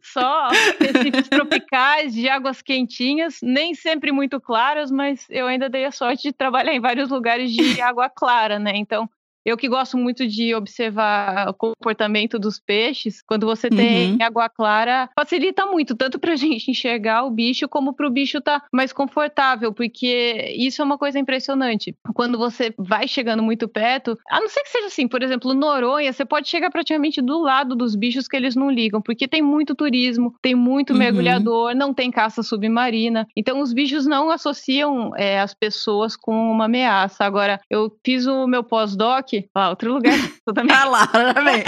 Só 0.00 0.48
recifes 0.78 1.28
tropicais, 1.28 2.14
de 2.14 2.28
águas 2.28 2.62
quentinhas, 2.62 3.38
nem 3.42 3.74
sempre 3.74 4.12
muito 4.12 4.40
claras, 4.40 4.90
mas 4.90 5.26
eu 5.28 5.46
ainda 5.46 5.68
dei 5.68 5.84
a 5.84 5.90
sorte 5.90 6.22
de 6.24 6.32
trabalhar 6.32 6.72
em 6.72 6.80
vários 6.80 7.10
lugares 7.10 7.50
de 7.50 7.80
água 7.80 8.08
clara, 8.08 8.58
né? 8.58 8.72
Então, 8.74 9.08
Eu 9.44 9.56
que 9.56 9.68
gosto 9.68 9.96
muito 9.96 10.26
de 10.26 10.54
observar 10.54 11.48
o 11.48 11.54
comportamento 11.54 12.38
dos 12.38 12.58
peixes, 12.58 13.22
quando 13.26 13.46
você 13.46 13.68
tem 13.68 14.12
Uhum. 14.12 14.16
água 14.22 14.48
clara, 14.48 15.08
facilita 15.18 15.66
muito, 15.66 15.94
tanto 15.94 16.18
pra 16.18 16.34
gente 16.36 16.70
enxergar 16.70 17.24
o 17.24 17.30
bicho, 17.30 17.68
como 17.68 17.92
pro 17.94 18.10
bicho 18.10 18.38
estar 18.38 18.62
mais 18.72 18.92
confortável, 18.92 19.72
porque 19.72 20.54
isso 20.56 20.80
é 20.80 20.84
uma 20.84 20.98
coisa 20.98 21.18
impressionante. 21.18 21.94
Quando 22.14 22.38
você 22.38 22.72
vai 22.78 23.06
chegando 23.08 23.42
muito 23.42 23.68
perto, 23.68 24.18
a 24.28 24.40
não 24.40 24.48
ser 24.48 24.62
que 24.62 24.70
seja 24.70 24.86
assim, 24.86 25.06
por 25.08 25.22
exemplo, 25.22 25.52
Noronha, 25.54 26.12
você 26.12 26.24
pode 26.24 26.48
chegar 26.48 26.70
praticamente 26.70 27.20
do 27.20 27.38
lado 27.40 27.74
dos 27.76 27.94
bichos 27.94 28.26
que 28.28 28.36
eles 28.36 28.54
não 28.56 28.70
ligam, 28.70 29.00
porque 29.02 29.28
tem 29.28 29.42
muito 29.42 29.74
turismo, 29.74 30.34
tem 30.42 30.54
muito 30.54 30.92
Uhum. 30.92 30.98
mergulhador, 30.98 31.74
não 31.74 31.92
tem 31.92 32.10
caça 32.10 32.42
submarina. 32.42 33.26
Então 33.36 33.60
os 33.60 33.72
bichos 33.72 34.06
não 34.06 34.30
associam 34.30 35.12
é, 35.16 35.40
as 35.40 35.54
pessoas 35.54 36.16
com 36.16 36.32
uma 36.50 36.64
ameaça. 36.66 37.24
Agora, 37.24 37.60
eu 37.70 37.94
fiz 38.04 38.26
o 38.26 38.46
meu 38.46 38.62
pós-doc, 38.64 39.33
lá, 39.54 39.70
outro 39.70 39.92
lugar, 39.92 40.14
totalmente 40.44 40.74
Tá 40.74 40.84
lá, 40.84 41.08
já 41.12 41.32
vem. 41.42 41.64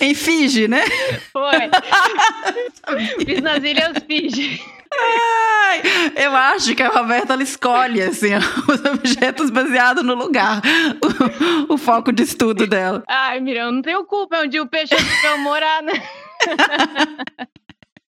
em 0.00 0.14
Fiji, 0.14 0.66
né? 0.66 0.82
foi. 1.32 1.70
fiz 3.24 3.40
nas 3.42 3.62
Ilhas 3.62 3.96
Fiji. 4.06 4.62
Ai, 4.94 5.82
eu 6.16 6.36
acho 6.36 6.74
que 6.74 6.82
a 6.82 6.88
Roberta 6.88 7.32
ela 7.32 7.42
escolhe 7.42 8.02
assim, 8.02 8.34
os 8.34 8.84
objetos 8.84 9.48
baseados 9.50 10.04
no 10.04 10.14
lugar, 10.14 10.60
o, 11.68 11.74
o 11.74 11.78
foco 11.78 12.12
de 12.12 12.24
estudo 12.24 12.66
dela. 12.66 13.02
Ai, 13.08 13.40
Miriam, 13.40 13.66
eu 13.66 13.72
não 13.72 13.82
tenho 13.82 14.04
culpa, 14.04 14.36
é 14.36 14.40
onde 14.42 14.60
o 14.60 14.66
peixe 14.66 14.94
eu 15.24 15.38
morar, 15.38 15.82
né? 15.82 15.92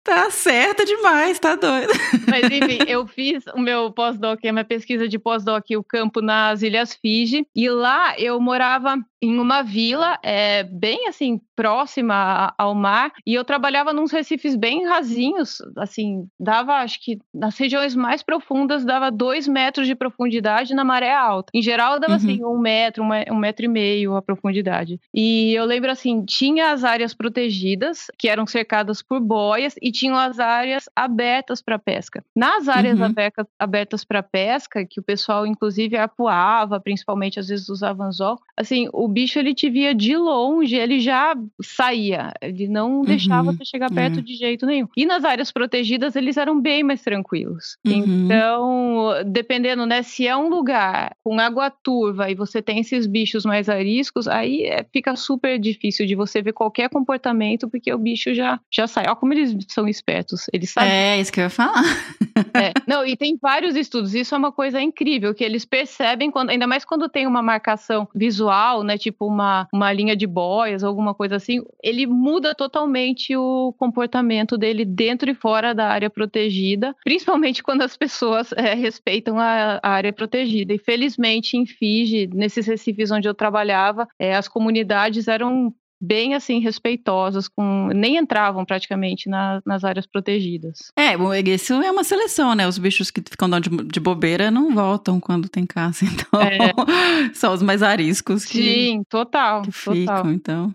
Tá 0.04 0.30
certa 0.30 0.84
demais, 0.86 1.40
tá 1.40 1.56
doido. 1.56 1.92
Mas 2.28 2.44
enfim, 2.52 2.80
eu 2.88 3.08
fiz 3.08 3.44
o 3.56 3.60
meu 3.60 3.92
pós-doc, 3.92 4.44
a 4.46 4.52
minha 4.52 4.66
pesquisa 4.66 5.08
de 5.08 5.18
pós-doc, 5.18 5.66
o 5.78 5.84
campo 5.84 6.22
nas 6.22 6.62
Ilhas 6.62 6.94
Fiji, 6.94 7.48
e 7.56 7.70
lá 7.70 8.14
eu 8.20 8.40
morava 8.42 8.98
em 9.22 9.40
uma 9.40 9.62
vila, 9.62 10.20
é, 10.22 10.64
bem 10.64 11.08
assim, 11.08 11.40
próxima 11.56 12.54
ao 12.58 12.76
mar, 12.76 13.14
e 13.26 13.34
eu 13.34 13.46
trabalhava 13.46 13.94
nos 13.94 14.12
recifes 14.12 14.54
bem 14.54 14.86
rasinhos, 14.86 15.60
assim, 15.78 16.28
dava, 16.38 16.74
acho 16.80 17.00
que 17.02 17.18
nas 17.34 17.58
regiões 17.58 17.96
mais 17.96 18.22
profundas, 18.22 18.84
dava 18.84 19.10
dois 19.10 19.48
metros 19.48 19.88
de 19.88 19.96
profundidade 19.96 20.74
na 20.76 20.84
maré 20.84 21.14
alta. 21.16 21.50
Em 21.54 21.62
geral, 21.62 22.02
dava 22.02 22.14
Uhum. 22.14 22.18
assim, 22.18 22.44
um 22.44 22.58
metro, 22.60 23.02
um 23.02 23.08
me- 23.08 23.26
um 23.32 23.38
metro 23.38 23.64
e 23.64 23.70
meio 23.70 24.16
a 24.18 24.22
profundidade. 24.22 25.00
E 25.14 25.54
eu 25.54 25.64
lembro 25.64 25.90
assim, 25.90 26.26
tinha 26.26 26.72
as 26.74 26.84
áreas 26.84 27.14
protegidas, 27.14 28.08
que 28.20 28.28
eram 28.28 28.46
cercadas 28.46 29.02
por 29.02 29.22
boias, 29.22 29.76
e 29.82 29.90
tinham 29.94 30.18
as 30.18 30.40
áreas 30.40 30.90
abertas 30.96 31.62
para 31.62 31.80
pesca. 31.80 32.22
Nas 32.36 32.68
áreas 32.68 33.00
Uhum. 33.00 33.06
aberta- 33.06 33.48
abertas 33.58 34.04
para 34.04 34.22
pesca, 34.22 34.86
que 34.86 35.00
o 35.00 35.04
pessoal 35.04 35.48
inclusive 35.48 35.96
apuava, 35.96 36.80
principalmente 36.82 37.40
às 37.40 37.48
vezes 37.48 37.70
usava 37.70 38.04
anzol, 38.04 38.38
assim, 38.58 38.90
o 38.92 39.08
bicho 39.08 39.40
ele 39.40 39.54
te 39.54 39.70
via 39.70 39.94
de 39.96 40.18
longe, 40.18 40.76
ele 40.76 41.00
já 41.00 41.34
saía, 41.62 42.32
ele 42.42 42.68
não 42.68 43.04
deixava 43.04 43.50
Uhum. 43.52 43.56
você 43.56 43.64
chegar 43.66 43.90
perto 43.94 44.20
É. 44.20 44.22
de 44.22 44.36
jeito 44.36 44.66
nenhum. 44.66 44.88
E 44.98 45.06
nas 45.06 45.24
áreas 45.24 45.52
protegidas 45.52 46.16
eles 46.16 46.36
eram 46.36 46.60
bem 46.60 46.84
mais 46.84 47.02
tranquilos. 47.02 47.78
Uhum. 47.86 48.26
Então, 48.26 49.10
dependendo, 49.26 49.86
né, 49.86 50.02
se 50.04 50.28
é 50.28 50.36
um 50.36 50.50
lugar 50.50 51.16
com 51.24 51.40
água 51.40 51.70
turva 51.70 52.30
e 52.30 52.36
você 52.36 52.62
tem 52.62 52.80
esses 52.80 53.06
bichos 53.06 53.46
mais 53.46 53.70
ariscos, 53.70 54.28
aí 54.28 54.64
é- 54.64 54.84
fica 54.92 55.16
super 55.16 55.60
difícil 55.60 56.06
de 56.06 56.16
você 56.16 56.42
ver 56.42 56.54
qualquer 56.54 56.90
comportamento, 56.90 57.70
porque 57.70 57.94
o 57.94 57.98
bicho 57.98 58.34
já, 58.34 58.60
já 58.72 58.88
sai. 58.88 59.06
Olha 59.06 59.16
como 59.16 59.34
eles 59.34 59.56
são 59.70 59.83
espertos. 59.88 60.46
Eles 60.52 60.72
sabem. 60.72 60.92
É 60.92 61.20
isso 61.20 61.32
que 61.32 61.40
eu 61.40 61.46
ia 61.46 61.50
falar. 61.50 61.84
É. 62.56 62.72
Não, 62.88 63.06
e 63.06 63.16
tem 63.16 63.38
vários 63.40 63.76
estudos. 63.76 64.14
Isso 64.14 64.34
é 64.34 64.38
uma 64.38 64.52
coisa 64.52 64.82
incrível, 64.82 65.34
que 65.34 65.44
eles 65.44 65.66
percebem, 65.66 66.32
quando, 66.32 66.50
ainda 66.50 66.66
mais 66.66 66.84
quando 66.84 67.10
tem 67.10 67.28
uma 67.28 67.42
marcação 67.42 68.08
visual, 68.14 68.84
né? 68.84 68.98
Tipo 68.98 69.28
uma, 69.28 69.68
uma 69.72 69.92
linha 69.92 70.16
de 70.16 70.26
boias, 70.26 70.84
alguma 70.84 71.14
coisa 71.14 71.36
assim, 71.36 71.62
ele 71.84 72.08
muda 72.08 72.56
totalmente 72.56 73.36
o 73.36 73.74
comportamento 73.78 74.58
dele 74.58 74.86
dentro 74.86 75.30
e 75.30 75.36
fora 75.36 75.74
da 75.74 75.88
área 75.88 76.10
protegida, 76.10 76.96
principalmente 77.04 77.64
quando 77.64 77.82
as 77.82 77.96
pessoas 77.98 78.52
é, 78.54 78.74
respeitam 78.74 79.40
a, 79.40 79.80
a 79.82 79.90
área 79.90 80.14
protegida. 80.14 80.74
E 80.74 80.80
felizmente 80.80 81.58
em 81.58 81.66
Fiji, 81.66 82.28
nesses 82.34 82.66
recifes 82.66 83.12
onde 83.12 83.28
eu 83.28 83.34
trabalhava, 83.34 84.08
é, 84.20 84.36
as 84.36 84.48
comunidades 84.48 85.28
eram 85.28 85.74
bem 86.06 86.34
assim 86.34 86.60
respeitosas, 86.60 87.48
com 87.48 87.88
nem 87.96 88.18
entravam 88.18 88.66
praticamente 88.66 89.30
na- 89.30 89.62
nas 89.66 89.84
áreas 89.86 90.06
protegidas. 90.06 90.92
É, 90.98 91.16
bom, 91.18 91.34
isso 91.34 91.74
é 91.74 91.90
uma 91.90 92.04
seleção, 92.04 92.54
né? 92.54 92.68
Os 92.68 92.78
bichos 92.78 93.10
que 93.10 93.22
ficam 93.22 93.48
de, 93.60 93.70
de 93.70 94.00
bobeira 94.00 94.52
não 94.52 94.74
voltam 94.76 95.20
quando 95.20 95.48
tem 95.48 95.66
caça. 95.66 96.04
Então, 96.14 96.86
são 97.34 97.54
os 97.54 97.62
mais 97.62 97.82
ariscos 97.84 98.44
que, 98.46 98.62
Sim, 98.62 99.04
total, 99.10 99.62
que 99.62 99.72
total. 99.72 99.96
ficam, 99.96 100.32
então. 100.34 100.74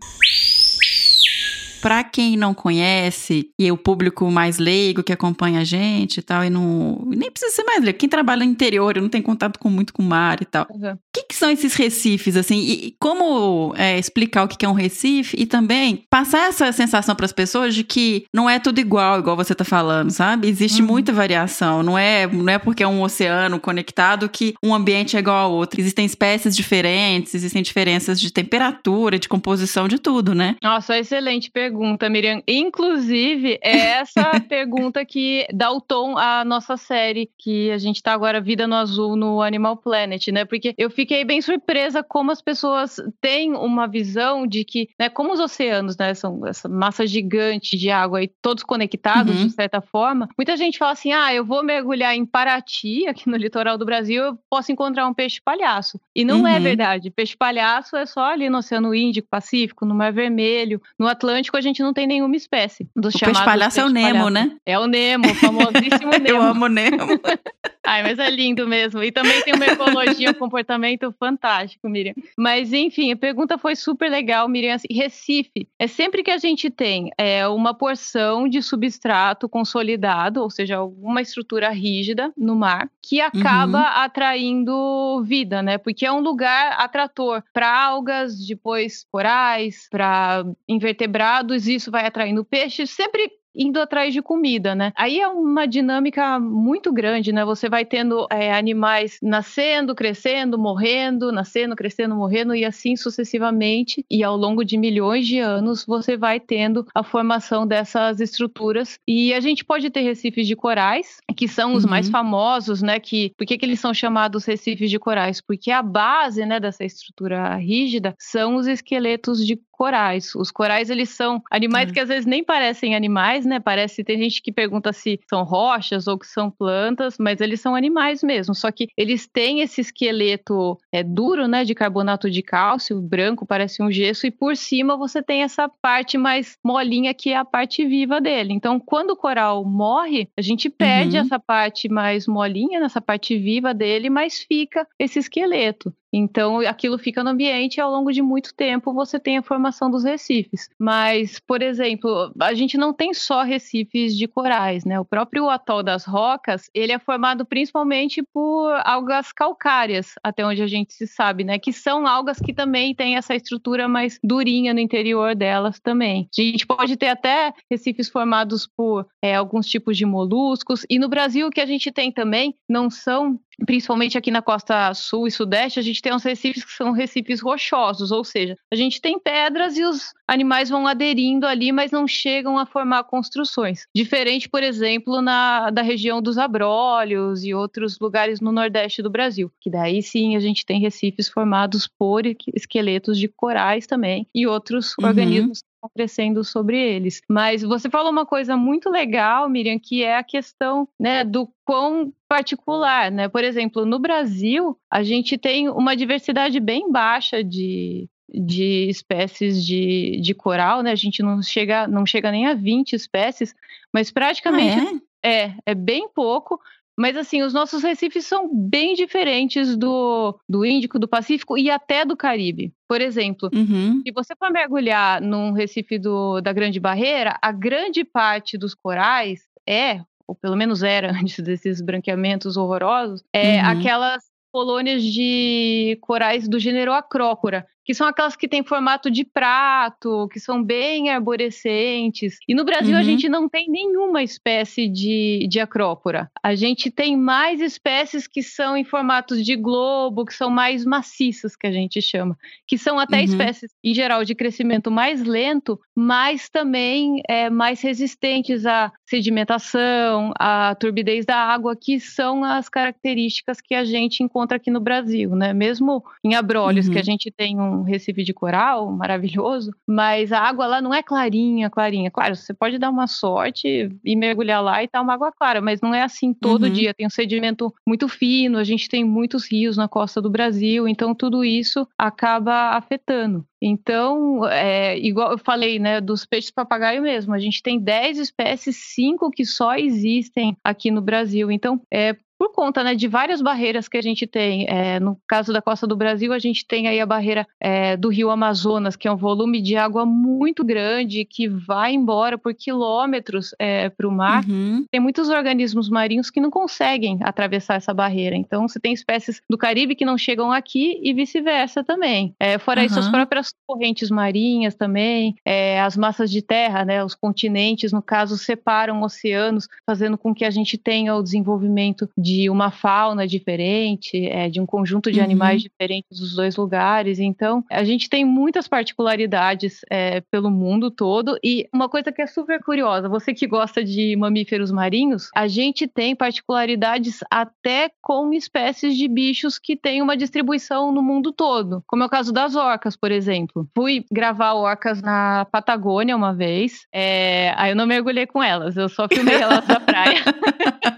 Pra 1.81 2.03
quem 2.03 2.37
não 2.37 2.53
conhece, 2.55 3.51
e 3.59 3.71
o 3.71 3.77
público 3.77 4.31
mais 4.31 4.59
leigo 4.59 5.03
que 5.03 5.13
acompanha 5.13 5.61
a 5.61 5.65
gente 5.65 6.19
e 6.19 6.23
tal, 6.23 6.45
e 6.45 6.51
não. 6.51 7.03
Nem 7.07 7.31
precisa 7.31 7.55
ser 7.55 7.65
mais 7.65 7.83
leigo. 7.83 7.99
Quem 7.99 8.09
trabalha 8.09 8.45
no 8.45 8.51
interior 8.51 8.97
e 8.97 9.01
não 9.01 9.09
tem 9.09 9.23
contato 9.23 9.59
com 9.59 9.69
muito 9.71 9.93
com 9.93 10.03
o 10.03 10.07
mar 10.07 10.39
e 10.41 10.45
tal. 10.45 10.67
Uhum. 10.71 10.93
O 10.93 10.99
que, 11.13 11.25
que 11.25 11.37
são 11.37 11.51
esses 11.51 11.75
recifes, 11.75 12.37
assim? 12.37 12.59
E, 12.59 12.97
como 12.99 13.75
é, 13.77 13.99
explicar 13.99 14.45
o 14.45 14.49
que, 14.49 14.57
que 14.57 14.65
é 14.67 14.69
um 14.69 14.73
recife 14.73 15.37
e 15.39 15.47
também 15.47 16.05
passar 16.11 16.49
essa 16.49 16.71
sensação 16.73 17.15
para 17.15 17.27
as 17.27 17.33
pessoas 17.33 17.75
de 17.75 17.85
que 17.85 18.25
não 18.35 18.49
é 18.49 18.59
tudo 18.59 18.81
igual, 18.81 19.19
igual 19.19 19.37
você 19.37 19.55
tá 19.55 19.65
falando, 19.65 20.11
sabe? 20.11 20.49
Existe 20.49 20.81
Uhum. 20.83 20.89
muita 20.89 21.13
variação. 21.13 21.83
Não 21.83 21.97
é, 21.99 22.27
não 22.27 22.53
é 22.53 22.59
porque 22.59 22.83
é 22.83 22.89
um 22.89 23.03
oceano 23.03 23.59
conectado 23.61 24.29
que 24.29 24.55
um 24.63 24.75
ambiente 24.75 25.17
é 25.17 25.21
igual 25.21 25.47
ao 25.47 25.53
outro. 25.53 25.81
Existem 25.81 26.05
espécies 26.07 26.57
diferentes, 26.57 27.35
existem 27.35 27.63
diferenças 27.63 28.21
de 28.21 28.33
temperatura, 28.33 29.19
de 29.19 29.29
composição, 29.29 29.87
de 29.89 29.99
tudo, 29.99 30.35
né? 30.35 30.57
Nossa, 30.63 30.99
excelente 30.99 31.51
pergunta, 31.51 31.68
Miriam. 32.11 32.43
Inclusive, 32.47 33.59
é 33.63 33.99
essa 33.99 34.41
pergunta 34.49 35.05
que 35.05 35.47
dá 35.53 35.71
o 35.71 35.81
tom 35.81 36.17
à 36.17 36.45
nossa 36.45 36.77
série, 36.77 37.31
que 37.39 37.71
a 37.71 37.79
gente 37.79 38.03
tá 38.03 38.13
agora 38.13 38.41
Vida 38.41 38.67
no 38.67 38.75
Azul 38.75 39.17
no 39.17 39.43
Animal 39.43 39.77
Planet, 39.77 40.29
né? 40.29 40.45
Porque 40.45 40.75
eu 40.79 40.89
fiquei 40.91 41.25
bem 41.25 41.43
surpresa 41.43 42.03
como 42.03 42.31
as 42.31 42.41
pessoas 42.41 42.97
têm 43.21 43.53
uma 43.55 43.87
visão 43.87 44.47
de 44.47 44.65
que, 44.65 44.89
né, 44.99 45.09
como 45.09 45.33
os 45.33 45.41
oceanos, 45.41 45.97
né, 45.97 46.15
são 46.15 46.47
essa 46.47 46.69
massa 46.69 47.07
gigante 47.07 47.77
de 47.77 47.91
água 47.91 48.23
e 48.23 48.29
todos 48.41 48.63
conectados 48.65 49.41
Uhum. 49.41 49.47
de 49.47 49.53
certa 49.53 49.81
forma, 49.81 50.29
muita 50.39 50.57
gente 50.57 50.79
fala 50.79 50.93
assim: 50.93 51.13
"Ah, 51.13 51.35
eu 51.35 51.45
vou 51.45 51.63
mergulhar 51.63 52.15
em 52.15 52.25
Paraty, 52.25 53.07
aqui 53.07 53.29
no 53.29 53.37
litoral 53.37 53.77
do 53.77 53.85
Brasil, 53.85 54.23
eu 54.25 54.39
posso 54.49 54.73
encontrar 54.73 55.07
um 55.07 55.15
peixe 55.15 55.41
palhaço". 55.45 56.01
E 56.15 56.25
não 56.25 56.47
é 56.47 56.57
Uhum. 56.57 56.63
verdade. 56.63 57.11
Peixe 57.11 57.37
palhaço 57.37 57.97
é 57.97 58.07
só 58.07 58.25
ali 58.33 58.49
no 58.49 58.59
Oceano 58.59 58.95
Índico, 58.95 59.29
Pacífico, 59.31 59.85
no 59.85 59.95
Mar 59.95 60.13
Vermelho, 60.13 60.81
no 60.99 61.07
Atlântico 61.09 61.57
a 61.59 61.61
gente 61.61 61.83
não 61.83 61.93
tem 61.93 62.07
nenhuma 62.07 62.37
espécie. 62.37 62.89
Dos 62.97 63.15
O 63.15 63.19
peixe 63.19 63.35
chamados 63.35 63.45
palhaço 63.45 63.81
é 63.81 63.85
o 63.85 63.93
peixe 63.93 64.07
Nemo, 64.07 64.25
palhaço. 64.25 64.31
né? 64.49 64.57
É 64.65 64.79
o 64.79 64.87
Nemo, 64.87 65.31
o 65.31 65.35
famosíssimo 65.35 66.11
Nemo. 66.19 66.27
Eu 66.29 66.43
amo 66.43 66.67
Nemo. 66.69 66.99
Ai, 67.89 68.03
mas 68.03 68.19
é 68.19 68.29
lindo 68.29 68.69
mesmo. 68.69 69.03
E 69.03 69.11
também 69.11 69.41
tem 69.43 69.55
uma 69.55 69.65
ecologia, 69.65 70.31
um 70.31 70.35
comportamento 70.35 71.11
fantástico, 71.19 71.89
Miriam. 71.89 72.13
Mas, 72.37 72.75
enfim, 72.75 73.11
a 73.13 73.17
pergunta 73.17 73.57
foi 73.57 73.75
super 73.75 74.11
legal, 74.11 74.47
Miriam. 74.47 74.75
Assim, 74.75 74.89
Recife, 74.91 75.67
é 75.79 75.87
sempre 75.87 76.23
que 76.23 76.31
a 76.31 76.37
gente 76.37 76.69
tem 76.69 77.11
é, 77.17 77.49
uma 77.49 77.73
porção 77.73 78.47
de 78.47 78.61
substrato 78.61 79.49
consolidado, 79.49 80.43
ou 80.43 80.51
seja, 80.51 80.77
alguma 80.77 81.23
estrutura 81.23 81.71
rígida 81.71 82.31
no 82.37 82.55
mar, 82.55 82.91
que 83.03 83.23
acaba 83.23 83.81
atraindo 84.05 85.23
vida, 85.25 85.63
né? 85.63 85.79
Porque 85.79 86.05
é 86.05 86.13
um 86.13 86.21
lugar 86.21 86.73
atrator 86.79 87.43
para 87.55 87.75
algas, 87.75 88.47
depois 88.47 89.07
corais, 89.11 89.89
para 89.91 90.45
invertebrados, 90.69 91.67
isso 91.67 91.91
vai 91.91 92.05
atraindo 92.05 92.45
peixes, 92.45 92.91
sempre 92.91 93.31
indo 93.59 93.81
atrás 93.81 94.15
de 94.15 94.23
comida, 94.23 94.75
né? 94.75 94.93
Aí 94.97 95.21
é 95.21 95.27
uma 95.29 95.67
dinâmica 95.67 96.39
muito 96.39 96.93
grande, 96.93 97.33
né? 97.33 97.45
Você 97.45 97.69
vai 97.69 97.85
tendo 97.85 98.27
é, 98.31 98.53
animais 98.55 99.19
nascendo, 99.23 99.95
crescendo, 99.95 100.57
morrendo, 100.59 101.33
nascendo, 101.33 101.75
crescendo, 101.75 102.15
morrendo 102.15 102.55
e 102.55 102.65
assim 102.65 102.95
sucessivamente. 102.97 104.05
E 104.11 104.23
ao 104.23 104.37
longo 104.37 104.65
de 104.65 104.77
milhões 104.77 105.27
de 105.27 105.39
anos 105.39 105.85
você 105.85 106.17
vai 106.17 106.39
tendo 106.41 106.87
a 106.95 107.03
formação 107.03 107.67
dessas 107.67 108.21
estruturas. 108.21 108.99
E 109.07 109.35
a 109.35 109.41
gente 109.41 109.65
pode 109.65 109.91
ter 109.91 110.01
recifes 110.03 110.47
de 110.47 110.55
corais, 110.57 111.19
que 111.37 111.49
são 111.49 111.75
os 111.75 111.85
Uhum. 111.85 111.91
mais 111.91 112.09
famosos, 112.09 112.83
né? 112.83 112.99
Que 113.01 113.33
por 113.37 113.47
que, 113.47 113.59
que 113.59 113.65
eles 113.65 113.81
são 113.81 113.93
chamados 113.93 114.45
recifes 114.45 114.91
de 114.91 114.99
corais? 114.99 115.41
Porque 115.41 115.71
a 115.71 115.83
base, 115.83 116.45
né, 116.47 116.61
dessa 116.61 116.85
estrutura 116.85 117.55
rígida 117.57 118.15
são 118.19 118.57
os 118.57 118.67
esqueletos 118.67 119.45
de 119.47 119.59
corais. 119.79 120.35
Os 120.35 120.51
corais 120.51 120.91
eles 120.91 121.11
são 121.11 121.41
animais 121.51 121.91
Hum. 121.91 121.93
que 121.93 122.01
às 122.01 122.09
vezes 122.09 122.27
nem 122.27 122.43
parecem 122.45 122.97
animais, 122.97 123.47
né? 123.47 123.61
Parece 123.61 124.03
tem 124.03 124.19
gente 124.19 124.43
que 124.43 124.51
pergunta 124.53 124.93
se 124.93 125.21
são 125.31 125.45
rochas 125.45 126.09
ou 126.09 126.19
que 126.19 126.27
são 126.27 126.51
plantas, 126.51 127.17
mas 127.19 127.41
eles 127.41 127.61
são 127.61 127.75
animais 127.77 128.23
mesmo. 128.23 128.55
Só 128.55 128.71
que 128.73 128.89
eles 128.97 129.29
têm 129.29 129.61
esse 129.61 129.81
esqueleto 129.81 130.77
é 130.93 131.03
duro, 131.05 131.47
né, 131.47 131.65
de 131.65 131.75
carbonato 131.75 132.29
de 132.31 132.43
cálcio, 132.43 133.01
branco, 133.01 133.47
parece 133.47 133.83
um 133.83 133.91
gesso 133.91 134.27
e 134.27 134.31
por 134.31 134.57
cima 134.57 134.97
você 134.97 135.23
tem 135.23 135.43
essa 135.45 135.69
parte 135.81 136.19
mais 136.19 136.57
molinha 136.65 137.15
que 137.15 137.31
é 137.31 137.37
a 137.37 137.45
parte 137.45 137.87
viva 137.87 138.21
dele. 138.21 138.53
Então, 138.53 138.81
quando 138.81 139.11
o 139.13 139.17
coral 139.17 139.65
morre, 139.65 140.29
a 140.37 140.43
gente 140.43 140.69
perde 140.69 141.17
Uhum. 141.17 141.23
essa 141.23 141.39
parte 141.39 141.89
mais 141.89 142.27
molinha, 142.27 142.81
nessa 142.81 143.01
parte 143.01 143.37
viva 143.39 143.73
dele, 143.73 144.11
mas 144.11 144.39
fica 144.41 144.87
esse 144.99 145.19
esqueleto. 145.19 145.93
Então, 146.13 146.61
aquilo 146.61 146.99
fica 146.99 147.23
no 147.23 147.31
ambiente 147.31 147.77
e 147.77 147.81
ao 147.81 147.91
longo 147.91 148.13
de 148.13 148.23
muito 148.23 148.55
tempo 148.55 148.93
você 148.93 149.19
tem 149.19 149.39
a 149.39 149.43
formação 149.43 149.91
dos 149.91 150.05
recifes. 150.05 150.69
Mas, 150.79 151.39
por 151.39 151.63
exemplo, 151.63 152.33
a 152.41 152.55
gente 152.55 152.79
não 152.79 152.93
tem 152.93 153.13
só 153.13 153.43
recifes 153.43 154.17
de 154.17 154.27
corais, 154.27 154.85
né? 154.85 154.99
O 154.99 155.05
próprio 155.05 155.49
atol 155.49 155.83
das 155.83 156.05
rocas, 156.05 156.71
ele 156.75 156.93
é 156.93 156.99
formado 156.99 157.45
principalmente 157.45 158.23
por 158.33 158.73
algas 158.85 159.33
calcárias, 159.33 160.15
até 160.23 160.45
onde 160.45 160.63
a 160.63 160.67
gente 160.67 160.93
se 160.95 161.07
sabe, 161.07 161.45
né? 161.45 161.59
Que 161.59 161.73
são 161.73 162.07
algas 162.07 162.39
que 162.39 162.55
também 162.55 162.95
têm 162.95 163.17
essa 163.17 163.35
estrutura 163.35 163.89
mais 163.89 164.19
durinha 164.23 164.73
no 164.73 164.81
interior 164.81 165.35
delas 165.35 165.79
também. 165.79 166.29
A 166.39 166.43
gente 166.43 166.67
pode 166.67 166.97
ter 166.97 167.09
até 167.09 167.53
recifes 167.71 168.09
formados 168.09 168.67
por 168.67 169.07
é, 169.23 169.35
alguns 169.35 169.67
tipos 169.67 169.97
de 169.97 170.07
moluscos. 170.07 170.85
E 170.89 170.99
no 170.99 171.09
Brasil, 171.09 171.47
o 171.47 171.51
que 171.51 171.61
a 171.61 171.67
gente 171.67 171.93
tem 171.93 172.11
também 172.11 172.55
não 172.69 172.91
são 172.91 173.39
principalmente 173.67 174.17
aqui 174.17 174.31
na 174.31 174.43
costa 174.43 174.93
sul 174.95 175.27
e 175.27 175.31
sudeste, 175.31 175.79
a 175.79 175.83
gente 175.83 176.01
tem 176.01 176.15
uns 176.15 176.23
recifes 176.23 176.65
que 176.65 176.73
são 176.73 176.93
recifes 176.93 177.41
rochosos, 177.41 178.11
ou 178.11 178.25
seja, 178.25 178.57
a 178.73 178.77
gente 178.77 179.01
tem 179.01 179.19
pedras 179.19 179.77
e 179.77 179.85
os 179.85 180.13
animais 180.27 180.69
vão 180.69 180.87
aderindo 180.87 181.47
ali, 181.47 181.73
mas 181.73 181.91
não 181.91 182.07
chegam 182.07 182.59
a 182.59 182.67
formar 182.67 183.05
construções. 183.05 183.87
Diferente, 183.95 184.49
por 184.49 184.63
exemplo, 184.63 185.21
na 185.21 185.71
da 185.71 185.83
região 185.83 186.23
dos 186.23 186.39
Abrolhos 186.39 187.45
e 187.45 187.55
outros 187.55 187.99
lugares 187.99 188.41
no 188.41 188.53
nordeste 188.53 189.03
do 189.03 189.11
Brasil, 189.11 189.51
que 189.61 189.71
daí 189.71 190.03
sim 190.03 190.37
a 190.37 190.41
gente 190.41 190.65
tem 190.65 190.81
recifes 190.81 191.29
formados 191.29 191.87
por 191.87 192.23
esqueletos 192.55 193.19
de 193.19 193.29
corais 193.29 193.87
também 193.87 194.27
e 194.35 194.47
outros 194.47 194.95
uhum. 194.99 195.07
organismos 195.07 195.63
crescendo 195.95 196.43
sobre 196.43 196.77
eles. 196.77 197.21
Mas 197.29 197.63
você 197.63 197.89
falou 197.89 198.11
uma 198.11 198.27
coisa 198.27 198.57
muito 198.57 198.91
legal, 198.91 199.49
Miriam, 199.49 199.79
que 199.79 200.03
é 200.03 200.17
a 200.17 200.25
questão 200.25 200.89
né, 200.99 201.23
do 201.23 201.49
quão 201.65 202.13
particular, 202.29 203.11
né? 203.11 203.29
Por 203.29 203.45
exemplo, 203.45 203.87
no 203.87 203.99
Brasil, 203.99 204.77
a 204.91 205.03
gente 205.03 205.39
tem 205.39 205.69
uma 205.69 205.95
diversidade 205.95 206.59
bem 206.59 206.91
baixa 206.91 207.45
de, 207.45 208.09
de 208.29 208.89
espécies 208.89 209.65
de, 209.65 210.21
de 210.21 210.35
coral, 210.35 210.83
né? 210.83 210.91
A 210.91 210.97
gente 210.97 211.23
não 211.23 211.43
chega, 211.43 211.87
não 211.87 212.05
chega 212.05 212.33
nem 212.33 212.47
a 212.47 212.55
20 212.55 212.95
espécies, 212.95 213.55
mas 213.93 214.11
praticamente 214.11 214.81
ah, 214.81 215.01
é? 215.23 215.45
é, 215.45 215.55
é 215.67 215.75
bem 215.75 216.09
pouco. 216.09 216.61
Mas 216.99 217.17
assim, 217.17 217.43
os 217.43 217.53
nossos 217.53 217.85
recifes 217.85 218.27
são 218.27 218.51
bem 218.53 218.95
diferentes 218.95 219.77
do, 219.77 220.37
do 220.49 220.67
Índico, 220.67 220.99
do 220.99 221.07
Pacífico 221.07 221.57
e 221.57 221.71
até 221.71 222.05
do 222.05 222.17
Caribe. 222.17 222.73
Por 222.89 223.01
exemplo, 223.01 223.49
uhum. 223.55 224.03
se 224.05 224.13
você 224.13 224.35
for 224.35 224.51
mergulhar 224.51 225.21
num 225.21 225.53
recife 225.53 225.97
do, 225.97 226.41
da 226.41 226.53
Grande 226.53 226.81
Barreira, 226.81 227.39
a 227.41 227.53
grande 227.53 228.03
parte 228.05 228.59
dos 228.59 228.75
corais 228.75 229.47
é, 229.65 230.01
ou 230.27 230.35
pelo 230.35 230.57
menos 230.57 230.83
era 230.83 231.13
antes 231.23 231.39
desses 231.39 231.81
branqueamentos 231.81 232.57
horrorosos, 232.57 233.23
é 233.33 233.63
uhum. 233.63 233.69
aquelas 233.69 234.25
colônias 234.51 235.05
de 235.05 235.97
corais 236.01 236.49
do 236.49 236.59
gênero 236.59 236.93
Acrópora, 236.93 237.65
que 237.89 237.95
são 237.95 238.07
aquelas 238.07 238.37
que 238.37 238.47
têm 238.47 238.63
formato 238.63 239.11
de 239.11 239.25
prato, 239.25 240.29
que 240.31 240.39
são 240.39 240.63
bem 240.63 241.09
arborescentes. 241.09 242.37
E 242.47 242.55
no 242.55 242.63
Brasil 242.63 242.93
uhum. 242.93 243.01
a 243.01 243.03
gente 243.03 243.31
não 243.31 243.49
tem 243.49 243.67
nenhuma 243.71 244.23
espécie 244.23 244.87
de, 244.87 245.49
de 245.49 245.59
acrópora. 245.59 246.31
A 246.43 246.55
gente 246.55 246.91
tem 246.91 247.17
mais 247.17 247.63
espécies 247.63 248.27
que 248.27 248.43
são 248.43 248.77
em 248.77 248.85
formatos 248.85 249.43
de 249.43 249.57
globo, 249.57 250.27
que 250.27 250.35
são 250.35 250.51
mais 250.51 250.85
maciças, 250.85 251.57
que 251.57 251.67
a 251.67 251.73
gente 251.73 252.03
chama. 252.03 252.37
Que 252.67 252.77
são 252.77 252.99
até 252.99 253.17
uhum. 253.21 253.25
espécies, 253.25 253.71
em 253.83 253.95
geral, 253.95 254.23
de 254.23 254.35
crescimento 254.35 254.91
mais 254.91 255.25
lento, 255.25 255.81
mas 255.97 256.51
também 256.51 257.23
é, 257.27 257.49
mais 257.49 257.81
resistentes 257.81 258.67
à 258.67 258.93
sedimentação, 259.07 260.35
à 260.39 260.75
turbidez 260.75 261.25
da 261.25 261.37
água, 261.37 261.75
que 261.75 261.99
são 261.99 262.45
as 262.45 262.69
características 262.69 263.63
que 263.63 263.75
a 263.75 263.83
gente 263.83 264.23
encontra 264.23 264.59
aqui 264.59 264.71
no 264.71 264.79
Brasil, 264.79 265.35
né? 265.35 265.55
Mesmo 265.55 266.05
em 266.23 266.35
abrolhos, 266.35 266.87
uhum. 266.87 266.93
que 266.93 266.99
a 266.99 267.03
gente 267.03 267.31
tem 267.31 267.59
um 267.59 267.78
recife 267.83 268.23
de 268.25 268.33
coral 268.33 268.91
maravilhoso, 268.93 269.73
mas 269.87 270.33
a 270.33 270.41
água 270.41 270.67
lá 270.67 270.81
não 270.81 270.93
é 270.93 271.03
clarinha, 271.03 271.71
clarinha. 271.71 272.11
Claro, 272.11 272.37
você 272.37 272.55
pode 272.55 272.79
dar 272.79 272.91
uma 272.91 273.07
sorte 273.07 273.91
e 274.05 274.17
mergulhar 274.17 274.63
lá 274.63 274.83
e 274.83 274.89
tá 274.89 275.01
uma 275.01 275.15
água 275.15 275.33
clara, 275.33 275.61
mas 275.61 275.81
não 275.81 275.95
é 275.95 276.03
assim 276.03 276.33
todo 276.33 276.65
uhum. 276.65 276.73
dia. 276.73 276.95
Tem 276.95 277.07
um 277.07 277.11
sedimento 277.11 277.73
muito 277.87 278.09
fino, 278.09 278.59
a 278.59 278.65
gente 278.65 278.89
tem 278.89 279.05
muitos 279.05 279.51
rios 279.51 279.77
na 279.77 279.89
costa 279.89 280.21
do 280.21 280.31
Brasil, 280.31 280.89
então 280.89 281.15
tudo 281.15 281.45
isso 281.45 281.87
acaba 281.97 282.77
afetando. 282.77 283.45
Então, 283.61 284.47
é, 284.47 284.97
igual 284.99 285.33
eu 285.33 285.39
falei, 285.39 285.79
né, 285.79 286.01
dos 286.01 286.25
peixes 286.25 286.51
papagaio 286.51 287.03
mesmo, 287.03 287.35
a 287.35 287.39
gente 287.39 287.63
tem 287.63 287.79
10 287.79 288.19
espécies, 288.19 288.77
5 288.95 289.31
que 289.31 289.45
só 289.45 289.75
existem 289.75 290.57
aqui 290.63 290.91
no 290.91 291.01
Brasil. 291.01 291.51
Então, 291.51 291.81
é, 291.93 292.17
por 292.39 292.53
conta 292.53 292.85
né, 292.85 292.95
de 292.95 293.09
várias 293.09 293.43
barreiras 293.43 293.89
que 293.89 293.97
a 293.97 294.03
gente 294.03 294.27
tem. 294.27 294.67
É, 294.69 295.01
no 295.01 295.19
caso 295.27 295.53
da 295.53 295.61
costa 295.61 295.87
do 295.87 295.97
Brasil, 295.97 296.33
a 296.33 296.39
gente 296.39 296.65
tem 296.65 296.87
aí 296.87 297.01
a 297.01 297.07
barreira 297.07 297.47
é, 297.61 297.97
do 297.97 298.09
rio 298.09 298.31
Amazonas, 298.31 298.95
que 298.95 299.09
é 299.09 299.13
um 299.13 299.17
volume 299.17 299.61
de 299.61 299.77
água 299.77 300.07
muito 300.07 300.65
grande 300.65 301.25
que 301.25 301.49
vai 301.49 301.93
embora 301.93 302.39
por 302.39 302.55
quilômetros 302.55 303.55
é, 303.59 303.89
para 303.89 304.07
o 304.07 304.13
mar. 304.13 304.45
Uhum. 304.49 304.85
Tem 304.91 305.01
muitos 305.01 305.29
organismos 305.29 305.89
marinhos 305.89 306.31
que 306.31 306.41
não 306.41 306.51
conseguem 306.51 307.19
atravessar 307.23 307.75
essa 307.75 307.93
barreira. 307.93 308.37
Então, 308.37 308.69
você 308.69 308.79
tem 308.79 308.93
espécies 308.93 309.43
do 309.51 309.59
Caribe 309.59 309.97
que 309.97 310.05
não 310.05 310.17
chegam 310.17 310.53
aqui 310.53 311.01
e 311.03 311.13
vice-versa 311.13 311.83
também. 311.83 312.35
É, 312.39 312.59
fora 312.59 312.81
uhum. 312.81 312.87
isso, 312.87 312.99
as 312.99 313.09
próprias 313.09 313.53
correntes 313.67 314.11
marinhas 314.11 314.75
também, 314.75 315.35
as 315.83 315.97
massas 315.97 316.31
de 316.31 316.41
terra, 316.41 316.85
né, 316.85 317.05
os 317.05 317.15
continentes, 317.15 317.93
no 317.93 318.01
caso, 318.01 318.39
separam 318.39 319.03
oceanos, 319.03 319.69
fazendo 319.85 320.17
com 320.17 320.35
que 320.35 320.45
a 320.45 320.51
gente 320.51 320.79
tenha 320.79 321.15
o 321.15 321.23
desenvolvimento 321.23 322.09
de 322.17 322.28
de 322.29 322.51
uma 322.51 322.71
fauna 322.71 323.27
diferente, 323.27 324.27
é, 324.27 324.51
de 324.51 324.61
um 324.61 324.67
conjunto 324.67 325.11
de 325.11 325.19
uhum. 325.19 325.25
animais 325.25 325.63
diferentes 325.63 326.19
dos 326.19 326.35
dois 326.35 326.57
lugares. 326.57 327.19
Então, 327.19 327.65
a 327.71 327.85
gente 327.85 328.11
tem 328.11 328.25
muitas 328.25 328.69
particularidades 328.69 329.81
é, 329.91 330.21
pelo 330.31 330.51
mundo 330.51 330.91
todo. 330.91 331.39
E 331.43 331.67
uma 331.73 331.89
coisa 331.89 332.13
que 332.13 332.21
é 332.21 332.27
super 332.27 332.63
curiosa, 332.63 333.09
você 333.09 333.33
que 333.33 333.47
gosta 333.47 333.83
de 333.83 334.15
mamíferos 334.17 334.71
marinhos, 334.71 335.31
a 335.35 335.49
gente 335.49 335.87
tem 335.87 336.15
particularidades 336.15 337.21
até 337.31 337.91
com 338.03 338.33
espécies 338.35 338.97
de 338.97 339.09
bichos 339.09 339.59
que 339.59 339.75
têm 339.75 340.03
uma 340.03 340.17
distribuição 340.17 340.93
no 340.93 341.03
mundo 341.03 341.33
todo, 341.33 341.83
como 341.87 342.03
é 342.03 342.07
o 342.07 342.11
caso 342.11 342.33
das 342.33 342.55
orcas, 342.55 342.97
por 342.97 343.11
exemplo. 343.11 343.67
Fui 343.75 344.05
gravar 344.13 344.53
orcas 344.53 345.01
na 345.01 345.47
Patagônia 345.51 346.17
uma 346.17 346.35
vez, 346.35 346.87
é, 346.93 347.55
aí 347.57 347.71
eu 347.71 347.77
não 347.77 347.87
mergulhei 347.87 348.27
com 348.27 348.43
elas, 348.43 348.77
eu 348.77 348.89
só 348.89 349.07
filmei 349.09 349.37
elas 349.37 349.67
da 349.67 349.81
praia. 349.81 350.23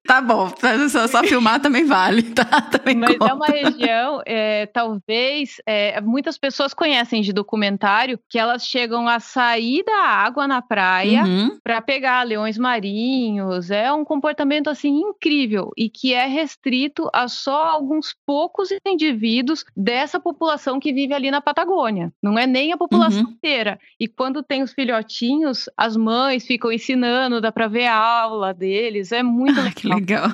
Tá 0.11 0.19
bom, 0.19 0.51
só, 0.89 1.07
só 1.07 1.23
filmar 1.23 1.61
também 1.61 1.85
vale, 1.85 2.23
tá? 2.23 2.43
Também 2.69 2.97
Mas 2.97 3.17
conta. 3.17 3.31
é 3.31 3.33
uma 3.33 3.45
região, 3.45 4.21
é, 4.25 4.65
talvez, 4.65 5.61
é, 5.65 6.01
muitas 6.01 6.37
pessoas 6.37 6.73
conhecem 6.73 7.21
de 7.21 7.31
documentário 7.31 8.19
que 8.29 8.37
elas 8.37 8.65
chegam 8.65 9.07
a 9.07 9.21
sair 9.21 9.85
da 9.85 10.03
água 10.03 10.49
na 10.49 10.61
praia 10.61 11.23
uhum. 11.23 11.57
para 11.63 11.81
pegar 11.81 12.23
leões 12.23 12.57
marinhos. 12.57 13.71
É 13.71 13.89
um 13.93 14.03
comportamento 14.03 14.69
assim 14.69 14.99
incrível 14.99 15.71
e 15.77 15.89
que 15.89 16.13
é 16.13 16.25
restrito 16.25 17.09
a 17.13 17.29
só 17.29 17.67
alguns 17.67 18.13
poucos 18.25 18.67
indivíduos 18.85 19.63
dessa 19.77 20.19
população 20.19 20.77
que 20.77 20.91
vive 20.91 21.13
ali 21.13 21.31
na 21.31 21.39
Patagônia. 21.39 22.11
Não 22.21 22.37
é 22.37 22.45
nem 22.45 22.73
a 22.73 22.77
população 22.77 23.23
uhum. 23.23 23.31
inteira. 23.31 23.79
E 23.97 24.09
quando 24.09 24.43
tem 24.43 24.61
os 24.61 24.73
filhotinhos, 24.73 25.69
as 25.77 25.95
mães 25.95 26.45
ficam 26.45 26.69
ensinando, 26.69 27.39
dá 27.39 27.49
para 27.49 27.69
ver 27.69 27.85
a 27.85 27.95
aula 27.95 28.53
deles. 28.53 29.13
É 29.13 29.23
muito 29.23 29.57
ah, 29.57 29.63
legal 29.63 30.00
legal. 30.01 30.29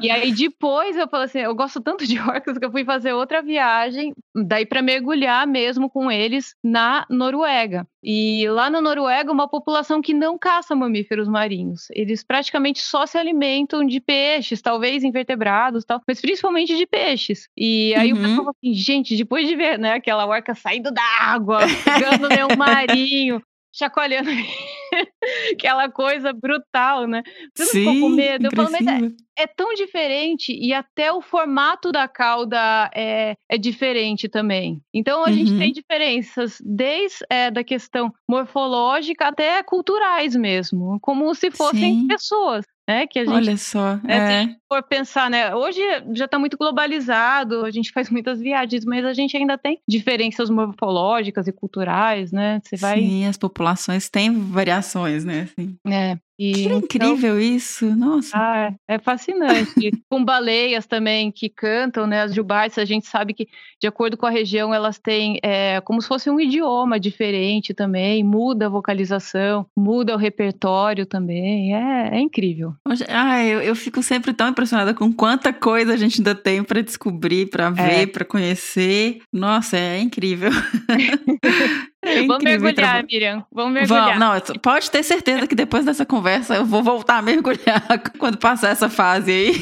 E 0.00 0.10
aí 0.10 0.32
depois 0.32 0.96
eu 0.96 1.06
falei 1.06 1.26
assim, 1.26 1.38
eu 1.40 1.54
gosto 1.54 1.80
tanto 1.80 2.06
de 2.06 2.18
orcas 2.18 2.58
que 2.58 2.64
eu 2.64 2.70
fui 2.70 2.84
fazer 2.84 3.12
outra 3.12 3.42
viagem, 3.42 4.12
daí 4.34 4.66
para 4.66 4.82
mergulhar 4.82 5.46
mesmo 5.46 5.88
com 5.88 6.10
eles 6.10 6.54
na 6.62 7.06
Noruega. 7.08 7.86
E 8.02 8.48
lá 8.48 8.68
na 8.68 8.80
Noruega, 8.80 9.30
uma 9.30 9.46
população 9.46 10.02
que 10.02 10.12
não 10.12 10.36
caça 10.36 10.74
mamíferos 10.74 11.28
marinhos. 11.28 11.86
Eles 11.92 12.24
praticamente 12.24 12.80
só 12.80 13.06
se 13.06 13.16
alimentam 13.16 13.86
de 13.86 14.00
peixes, 14.00 14.60
talvez 14.60 15.04
invertebrados, 15.04 15.84
tal, 15.84 16.00
mas 16.06 16.20
principalmente 16.20 16.76
de 16.76 16.86
peixes. 16.86 17.48
E 17.56 17.94
aí 17.94 18.12
uhum. 18.12 18.18
o 18.18 18.22
pessoal 18.22 18.36
falou 18.38 18.54
assim, 18.58 18.74
gente, 18.74 19.16
depois 19.16 19.46
de 19.46 19.54
ver, 19.54 19.78
né, 19.78 19.92
aquela 19.92 20.26
orca 20.26 20.54
saindo 20.54 20.90
da 20.90 21.02
água, 21.20 21.60
pegando 21.84 22.26
leão 22.26 22.48
marinho, 22.56 23.40
chacoalhando 23.72 24.30
aquela 25.52 25.88
coisa 25.90 26.32
brutal, 26.32 27.06
né? 27.06 27.22
Você 27.54 27.64
Sim, 27.66 27.84
não 27.84 27.92
ficou 27.94 28.08
com 28.10 28.16
medo? 28.16 28.46
Eu 28.46 28.50
falo, 28.54 28.70
mas 28.70 28.86
é, 28.86 29.42
é, 29.42 29.46
tão 29.46 29.72
diferente 29.74 30.52
e 30.52 30.72
até 30.72 31.12
o 31.12 31.22
formato 31.22 31.90
da 31.90 32.06
cauda 32.06 32.90
é, 32.94 33.34
é 33.48 33.58
diferente 33.58 34.28
também. 34.28 34.80
Então 34.92 35.24
a 35.24 35.28
uhum. 35.28 35.32
gente 35.32 35.58
tem 35.58 35.72
diferenças 35.72 36.58
desde 36.64 37.18
é, 37.30 37.50
da 37.50 37.64
questão 37.64 38.12
morfológica 38.28 39.28
até 39.28 39.62
culturais 39.62 40.36
mesmo, 40.36 40.98
como 41.00 41.34
se 41.34 41.50
fossem 41.50 42.00
Sim. 42.00 42.06
pessoas 42.06 42.64
né? 42.88 43.06
Que 43.06 43.18
a 43.18 43.24
gente, 43.24 43.34
Olha 43.34 43.56
só, 43.56 43.96
né, 44.02 44.42
é. 44.42 44.46
se 44.46 44.56
for 44.68 44.82
pensar, 44.82 45.30
né? 45.30 45.54
Hoje 45.54 45.80
já 46.14 46.24
está 46.24 46.38
muito 46.38 46.56
globalizado, 46.56 47.64
a 47.64 47.70
gente 47.70 47.92
faz 47.92 48.10
muitas 48.10 48.40
viagens, 48.40 48.84
mas 48.84 49.04
a 49.04 49.12
gente 49.12 49.36
ainda 49.36 49.56
tem 49.56 49.78
diferenças 49.88 50.50
morfológicas 50.50 51.46
e 51.46 51.52
culturais, 51.52 52.32
né? 52.32 52.60
Você 52.64 52.76
vai. 52.76 52.98
Sim, 53.00 53.26
as 53.26 53.36
populações 53.36 54.08
têm 54.08 54.32
variações, 54.50 55.24
né? 55.24 55.48
Assim. 55.50 55.76
É. 55.86 56.18
E, 56.38 56.52
Que 56.52 56.62
então, 56.64 56.78
incrível 56.78 57.40
isso, 57.40 57.94
nossa. 57.94 58.30
ah, 58.34 58.72
é 58.88 58.98
fascinante. 58.98 59.90
com 60.08 60.24
baleias 60.24 60.86
também 60.86 61.30
que 61.30 61.48
cantam, 61.48 62.06
né? 62.06 62.22
As 62.22 62.34
jubaites, 62.34 62.78
a 62.78 62.84
gente 62.84 63.06
sabe 63.06 63.34
que, 63.34 63.46
de 63.80 63.86
acordo 63.86 64.16
com 64.16 64.26
a 64.26 64.30
região, 64.30 64.72
elas 64.72 64.98
têm 64.98 65.38
é, 65.42 65.80
como 65.82 66.00
se 66.00 66.08
fosse 66.08 66.30
um 66.30 66.40
idioma 66.40 66.98
diferente 66.98 67.74
também, 67.74 68.24
muda 68.24 68.66
a 68.66 68.68
vocalização, 68.70 69.66
muda 69.76 70.14
o 70.14 70.18
repertório 70.18 71.06
também. 71.06 71.74
É, 71.74 72.16
é 72.16 72.20
incrível. 72.20 72.74
Ah, 73.08 73.44
eu, 73.44 73.60
eu 73.60 73.76
fico 73.76 74.02
sempre 74.02 74.32
tão 74.32 74.48
impressionada 74.48 74.94
com 74.94 75.12
quanta 75.12 75.52
coisa 75.52 75.92
a 75.92 75.96
gente 75.96 76.20
ainda 76.20 76.34
tem 76.34 76.62
pra 76.64 76.80
descobrir, 76.80 77.50
pra 77.50 77.70
ver, 77.70 78.08
pra 78.08 78.24
conhecer. 78.24 79.20
Nossa, 79.32 79.76
é 79.76 80.00
incrível. 80.00 80.50
É 82.04 82.26
Vamos 82.26 82.42
mergulhar, 82.42 83.04
Miriam. 83.04 83.44
Vamos 83.52 83.72
mergulhar. 83.74 84.18
Vamos, 84.18 84.48
não, 84.48 84.56
pode 84.60 84.90
ter 84.90 85.04
certeza 85.04 85.46
que 85.46 85.54
depois 85.54 85.84
dessa 85.84 86.04
conversa 86.04 86.56
eu 86.56 86.64
vou 86.66 86.82
voltar 86.82 87.18
a 87.18 87.22
mergulhar 87.22 87.80
quando 88.18 88.38
passar 88.38 88.70
essa 88.70 88.88
fase 88.88 89.30
aí. 89.30 89.52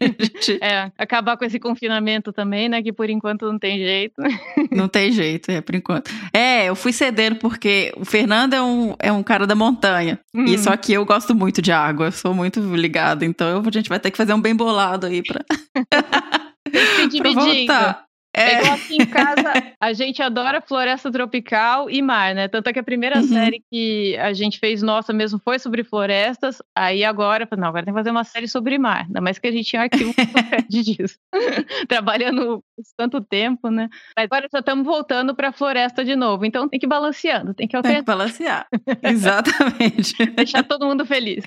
Gente- 0.18 0.58
É, 0.60 0.90
acabar 0.98 1.36
com 1.36 1.44
esse 1.44 1.60
confinamento 1.60 2.32
também, 2.32 2.68
né? 2.68 2.82
Que 2.82 2.92
por 2.92 3.08
enquanto 3.08 3.46
não 3.46 3.58
tem 3.58 3.78
jeito. 3.78 4.20
Não 4.74 4.88
tem 4.88 5.12
jeito, 5.12 5.50
é, 5.52 5.60
por 5.60 5.74
enquanto. 5.76 6.10
É, 6.32 6.64
eu 6.68 6.74
fui 6.74 6.92
cedendo 6.92 7.36
porque 7.36 7.92
o 7.96 8.04
Fernando 8.04 8.54
é 8.54 8.62
um, 8.62 8.96
é 8.98 9.12
um 9.12 9.22
cara 9.22 9.46
da 9.46 9.54
montanha. 9.54 10.18
Hum. 10.34 10.46
E 10.46 10.58
só 10.58 10.76
que 10.76 10.92
eu 10.92 11.04
gosto 11.04 11.32
muito 11.32 11.62
de 11.62 11.70
água, 11.70 12.06
eu 12.06 12.12
sou 12.12 12.34
muito 12.34 12.58
ligada. 12.74 13.24
Então 13.24 13.62
a 13.64 13.70
gente 13.70 13.88
vai 13.88 14.00
ter 14.00 14.10
que 14.10 14.16
fazer 14.16 14.34
um 14.34 14.40
bem 14.40 14.54
bolado 14.56 15.06
aí 15.06 15.22
pra, 15.22 15.44
Se 15.48 17.18
pra 17.18 17.30
dividindo. 17.30 17.34
voltar. 17.40 18.04
É 18.36 18.54
É, 18.54 18.60
igual 18.60 18.74
aqui 18.74 18.96
em 19.00 19.06
casa, 19.06 19.52
a 19.80 19.92
gente 19.92 20.20
adora 20.20 20.60
floresta 20.60 21.10
tropical 21.10 21.88
e 21.88 22.02
mar, 22.02 22.34
né? 22.34 22.48
Tanto 22.48 22.68
é 22.68 22.72
que 22.72 22.78
a 22.80 22.82
primeira 22.82 23.18
Uhum. 23.18 23.28
série 23.28 23.62
que 23.70 24.16
a 24.18 24.32
gente 24.32 24.58
fez 24.58 24.82
nossa 24.82 25.12
mesmo 25.12 25.38
foi 25.38 25.58
sobre 25.58 25.84
florestas. 25.84 26.58
Aí 26.74 27.04
agora, 27.04 27.48
não, 27.56 27.68
agora 27.68 27.84
tem 27.84 27.94
que 27.94 28.00
fazer 28.00 28.10
uma 28.10 28.24
série 28.24 28.48
sobre 28.48 28.76
mar. 28.76 29.04
Ainda 29.06 29.20
mais 29.20 29.38
que 29.38 29.46
a 29.46 29.52
gente 29.52 29.68
tinha 29.68 29.82
arquivo 29.82 30.12
muito 30.16 30.16
grande 30.68 30.82
disso. 30.82 31.16
Trabalhando 31.88 32.62
tanto 32.96 33.20
tempo, 33.20 33.70
né? 33.70 33.88
Mas 34.16 34.24
agora 34.24 34.48
já 34.52 34.58
estamos 34.58 34.84
voltando 34.84 35.34
para 35.34 35.52
floresta 35.52 36.04
de 36.04 36.16
novo. 36.16 36.44
Então 36.44 36.68
tem 36.68 36.80
que 36.80 36.86
ir 36.86 36.88
balanceando, 36.88 37.54
tem 37.54 37.68
que 37.68 37.72
tem 37.74 37.82
que 37.82 37.88
alternar, 37.88 38.02
balancear. 38.04 38.66
Exatamente. 39.02 40.14
deixar 40.34 40.62
todo 40.64 40.86
mundo 40.86 41.06
feliz. 41.06 41.44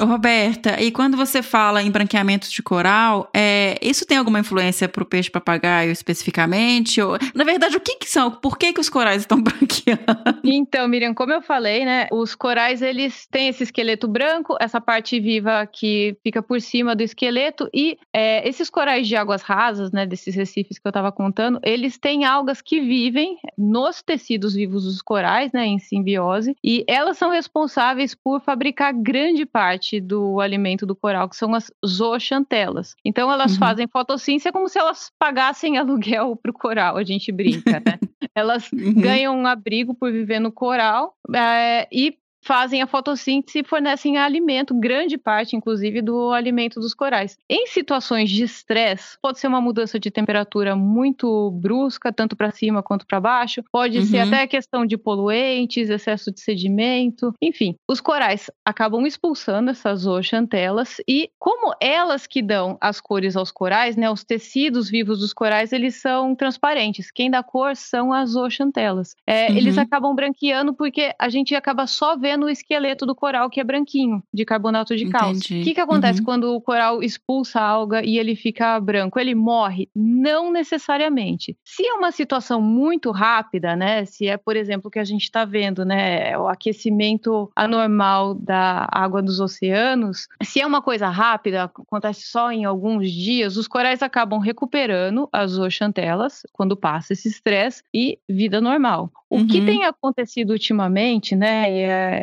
Roberta, 0.00 0.80
e 0.80 0.90
quando 0.90 1.16
você 1.16 1.42
fala 1.42 1.82
em 1.82 1.90
branqueamento 1.90 2.50
de 2.50 2.62
coral, 2.62 3.30
é, 3.32 3.78
isso 3.80 4.04
tem 4.04 4.18
alguma 4.18 4.40
influência 4.40 4.88
para 4.88 5.02
o 5.02 5.06
peixe 5.06 5.30
papagaio 5.30 5.92
especificamente? 5.92 7.00
Ou, 7.00 7.16
na 7.34 7.44
verdade, 7.44 7.76
o 7.76 7.80
que, 7.80 7.96
que 7.96 8.08
são? 8.08 8.30
Por 8.30 8.58
que, 8.58 8.72
que 8.72 8.80
os 8.80 8.88
corais 8.88 9.22
estão 9.22 9.40
branqueando? 9.42 10.40
Então, 10.42 10.88
Miriam, 10.88 11.14
como 11.14 11.32
eu 11.32 11.40
falei, 11.40 11.84
né, 11.84 12.08
os 12.10 12.34
corais 12.34 12.82
eles 12.82 13.26
têm 13.30 13.48
esse 13.48 13.62
esqueleto 13.62 14.08
branco, 14.08 14.56
essa 14.60 14.80
parte 14.80 15.20
viva 15.20 15.66
que 15.66 16.16
fica 16.22 16.42
por 16.42 16.60
cima 16.60 16.96
do 16.96 17.02
esqueleto 17.02 17.68
e 17.72 17.96
é, 18.12 18.46
esses 18.48 18.68
corais 18.68 19.06
de 19.06 19.16
águas 19.16 19.42
rasas, 19.42 19.92
né, 19.92 20.06
desses 20.06 20.34
recifes 20.34 20.78
que 20.78 20.86
eu 20.86 20.90
estava 20.90 21.12
contando, 21.12 21.60
eles 21.62 21.98
têm 21.98 22.24
algas 22.24 22.60
que 22.60 22.80
vivem 22.80 23.38
nos 23.56 24.02
tecidos 24.02 24.54
vivos 24.54 24.84
dos 24.84 25.00
corais, 25.00 25.52
né, 25.52 25.66
em 25.66 25.78
simbiose, 25.78 26.56
e 26.62 26.84
elas 26.88 27.16
são 27.16 27.30
responsáveis 27.30 28.14
por 28.14 28.40
fabricar 28.40 28.92
grande 28.92 29.46
parte 29.46 29.83
do 30.00 30.40
alimento 30.40 30.86
do 30.86 30.94
coral, 30.96 31.28
que 31.28 31.36
são 31.36 31.54
as 31.54 31.70
zooxantelas. 31.86 32.94
Então, 33.04 33.30
elas 33.30 33.52
Uhum. 33.52 33.58
fazem 33.58 33.86
fotossíntese 33.88 34.50
como 34.52 34.68
se 34.68 34.78
elas 34.78 35.10
pagassem 35.18 35.76
aluguel 35.78 36.36
para 36.36 36.50
o 36.50 36.54
coral, 36.54 36.96
a 36.96 37.04
gente 37.04 37.30
brinca, 37.32 37.80
né? 37.84 37.98
Elas 38.34 38.70
Uhum. 38.72 38.94
ganham 39.00 39.36
um 39.36 39.46
abrigo 39.46 39.94
por 39.94 40.10
viver 40.10 40.40
no 40.40 40.50
coral 40.52 41.14
é, 41.34 41.86
e 41.92 42.16
fazem 42.44 42.82
a 42.82 42.86
fotossíntese 42.86 43.60
e 43.60 43.64
fornecem 43.64 44.18
alimento, 44.18 44.74
grande 44.74 45.16
parte, 45.16 45.56
inclusive, 45.56 46.02
do 46.02 46.30
alimento 46.32 46.78
dos 46.78 46.94
corais. 46.94 47.36
Em 47.48 47.66
situações 47.66 48.30
de 48.30 48.44
estresse, 48.44 49.16
pode 49.22 49.38
ser 49.38 49.46
uma 49.48 49.60
mudança 49.60 49.98
de 49.98 50.10
temperatura 50.10 50.76
muito 50.76 51.50
brusca, 51.52 52.12
tanto 52.12 52.36
para 52.36 52.50
cima 52.50 52.82
quanto 52.82 53.06
para 53.06 53.20
baixo, 53.20 53.62
pode 53.72 54.02
ser 54.06 54.18
Uhum. 54.18 54.28
até 54.28 54.46
questão 54.46 54.84
de 54.86 54.96
poluentes, 54.96 55.88
excesso 55.88 56.30
de 56.32 56.40
sedimento, 56.40 57.32
enfim. 57.40 57.74
Os 57.88 58.00
corais 58.00 58.50
acabam 58.64 59.06
expulsando 59.06 59.70
essas 59.70 60.00
zooxantelas 60.00 60.96
e, 61.08 61.30
como 61.38 61.74
elas 61.80 62.26
que 62.26 62.42
dão 62.42 62.76
as 62.80 63.00
cores 63.00 63.36
aos 63.36 63.50
corais, 63.50 63.96
né, 63.96 64.10
os 64.10 64.24
tecidos 64.24 64.90
vivos 64.90 65.20
dos 65.20 65.32
corais, 65.32 65.72
eles 65.72 65.96
são 66.00 66.34
transparentes. 66.34 67.10
Quem 67.10 67.30
dá 67.30 67.42
cor 67.42 67.76
são 67.76 68.12
as 68.12 68.30
zooxantelas. 68.30 69.14
É, 69.26 69.50
Eles 69.56 69.76
Uhum. 69.76 69.82
acabam 69.82 70.14
branqueando 70.14 70.74
porque 70.74 71.12
a 71.18 71.28
gente 71.28 71.54
acaba 71.54 71.86
só 71.86 72.16
vendo 72.16 72.33
o 72.42 72.48
esqueleto 72.50 73.06
do 73.06 73.14
coral 73.14 73.48
que 73.48 73.60
é 73.60 73.64
branquinho, 73.64 74.22
de 74.32 74.44
carbonato 74.44 74.96
de 74.96 75.06
cálcio. 75.08 75.38
Entendi. 75.46 75.60
O 75.60 75.64
que, 75.64 75.74
que 75.74 75.80
acontece 75.80 76.18
Uhum. 76.18 76.24
quando 76.24 76.54
o 76.54 76.60
coral 76.60 77.02
expulsa 77.02 77.60
a 77.60 77.64
alga 77.66 78.04
e 78.04 78.18
ele 78.18 78.34
fica 78.34 78.78
branco? 78.80 79.18
Ele 79.20 79.34
morre? 79.34 79.88
Não 79.94 80.50
necessariamente. 80.52 81.56
Se 81.64 81.86
é 81.86 81.94
uma 81.94 82.10
situação 82.12 82.60
muito 82.60 83.10
rápida, 83.10 83.76
né? 83.76 84.04
Se 84.04 84.26
é, 84.26 84.36
por 84.36 84.56
exemplo, 84.56 84.88
o 84.88 84.90
que 84.90 84.98
a 84.98 85.04
gente 85.04 85.22
está 85.22 85.44
vendo, 85.44 85.84
né? 85.84 86.36
O 86.36 86.48
aquecimento 86.48 87.50
anormal 87.56 88.34
da 88.34 88.86
água 88.90 89.22
dos 89.22 89.40
oceanos. 89.40 90.26
Se 90.42 90.60
é 90.60 90.66
uma 90.66 90.82
coisa 90.82 91.08
rápida, 91.08 91.64
acontece 91.64 92.22
só 92.26 92.50
em 92.50 92.64
alguns 92.64 93.10
dias, 93.10 93.56
os 93.56 93.68
corais 93.68 94.02
acabam 94.02 94.38
recuperando 94.40 95.28
as 95.32 95.52
zooxantelas 95.52 96.42
quando 96.52 96.76
passa 96.76 97.12
esse 97.12 97.28
estresse 97.28 97.82
e 97.92 98.18
vida 98.28 98.60
normal. 98.60 99.10
O 99.28 99.46
que 99.46 99.58
Uhum. 99.60 99.66
tem 99.66 99.84
acontecido 99.84 100.50
ultimamente, 100.50 101.34
né? 101.34 101.68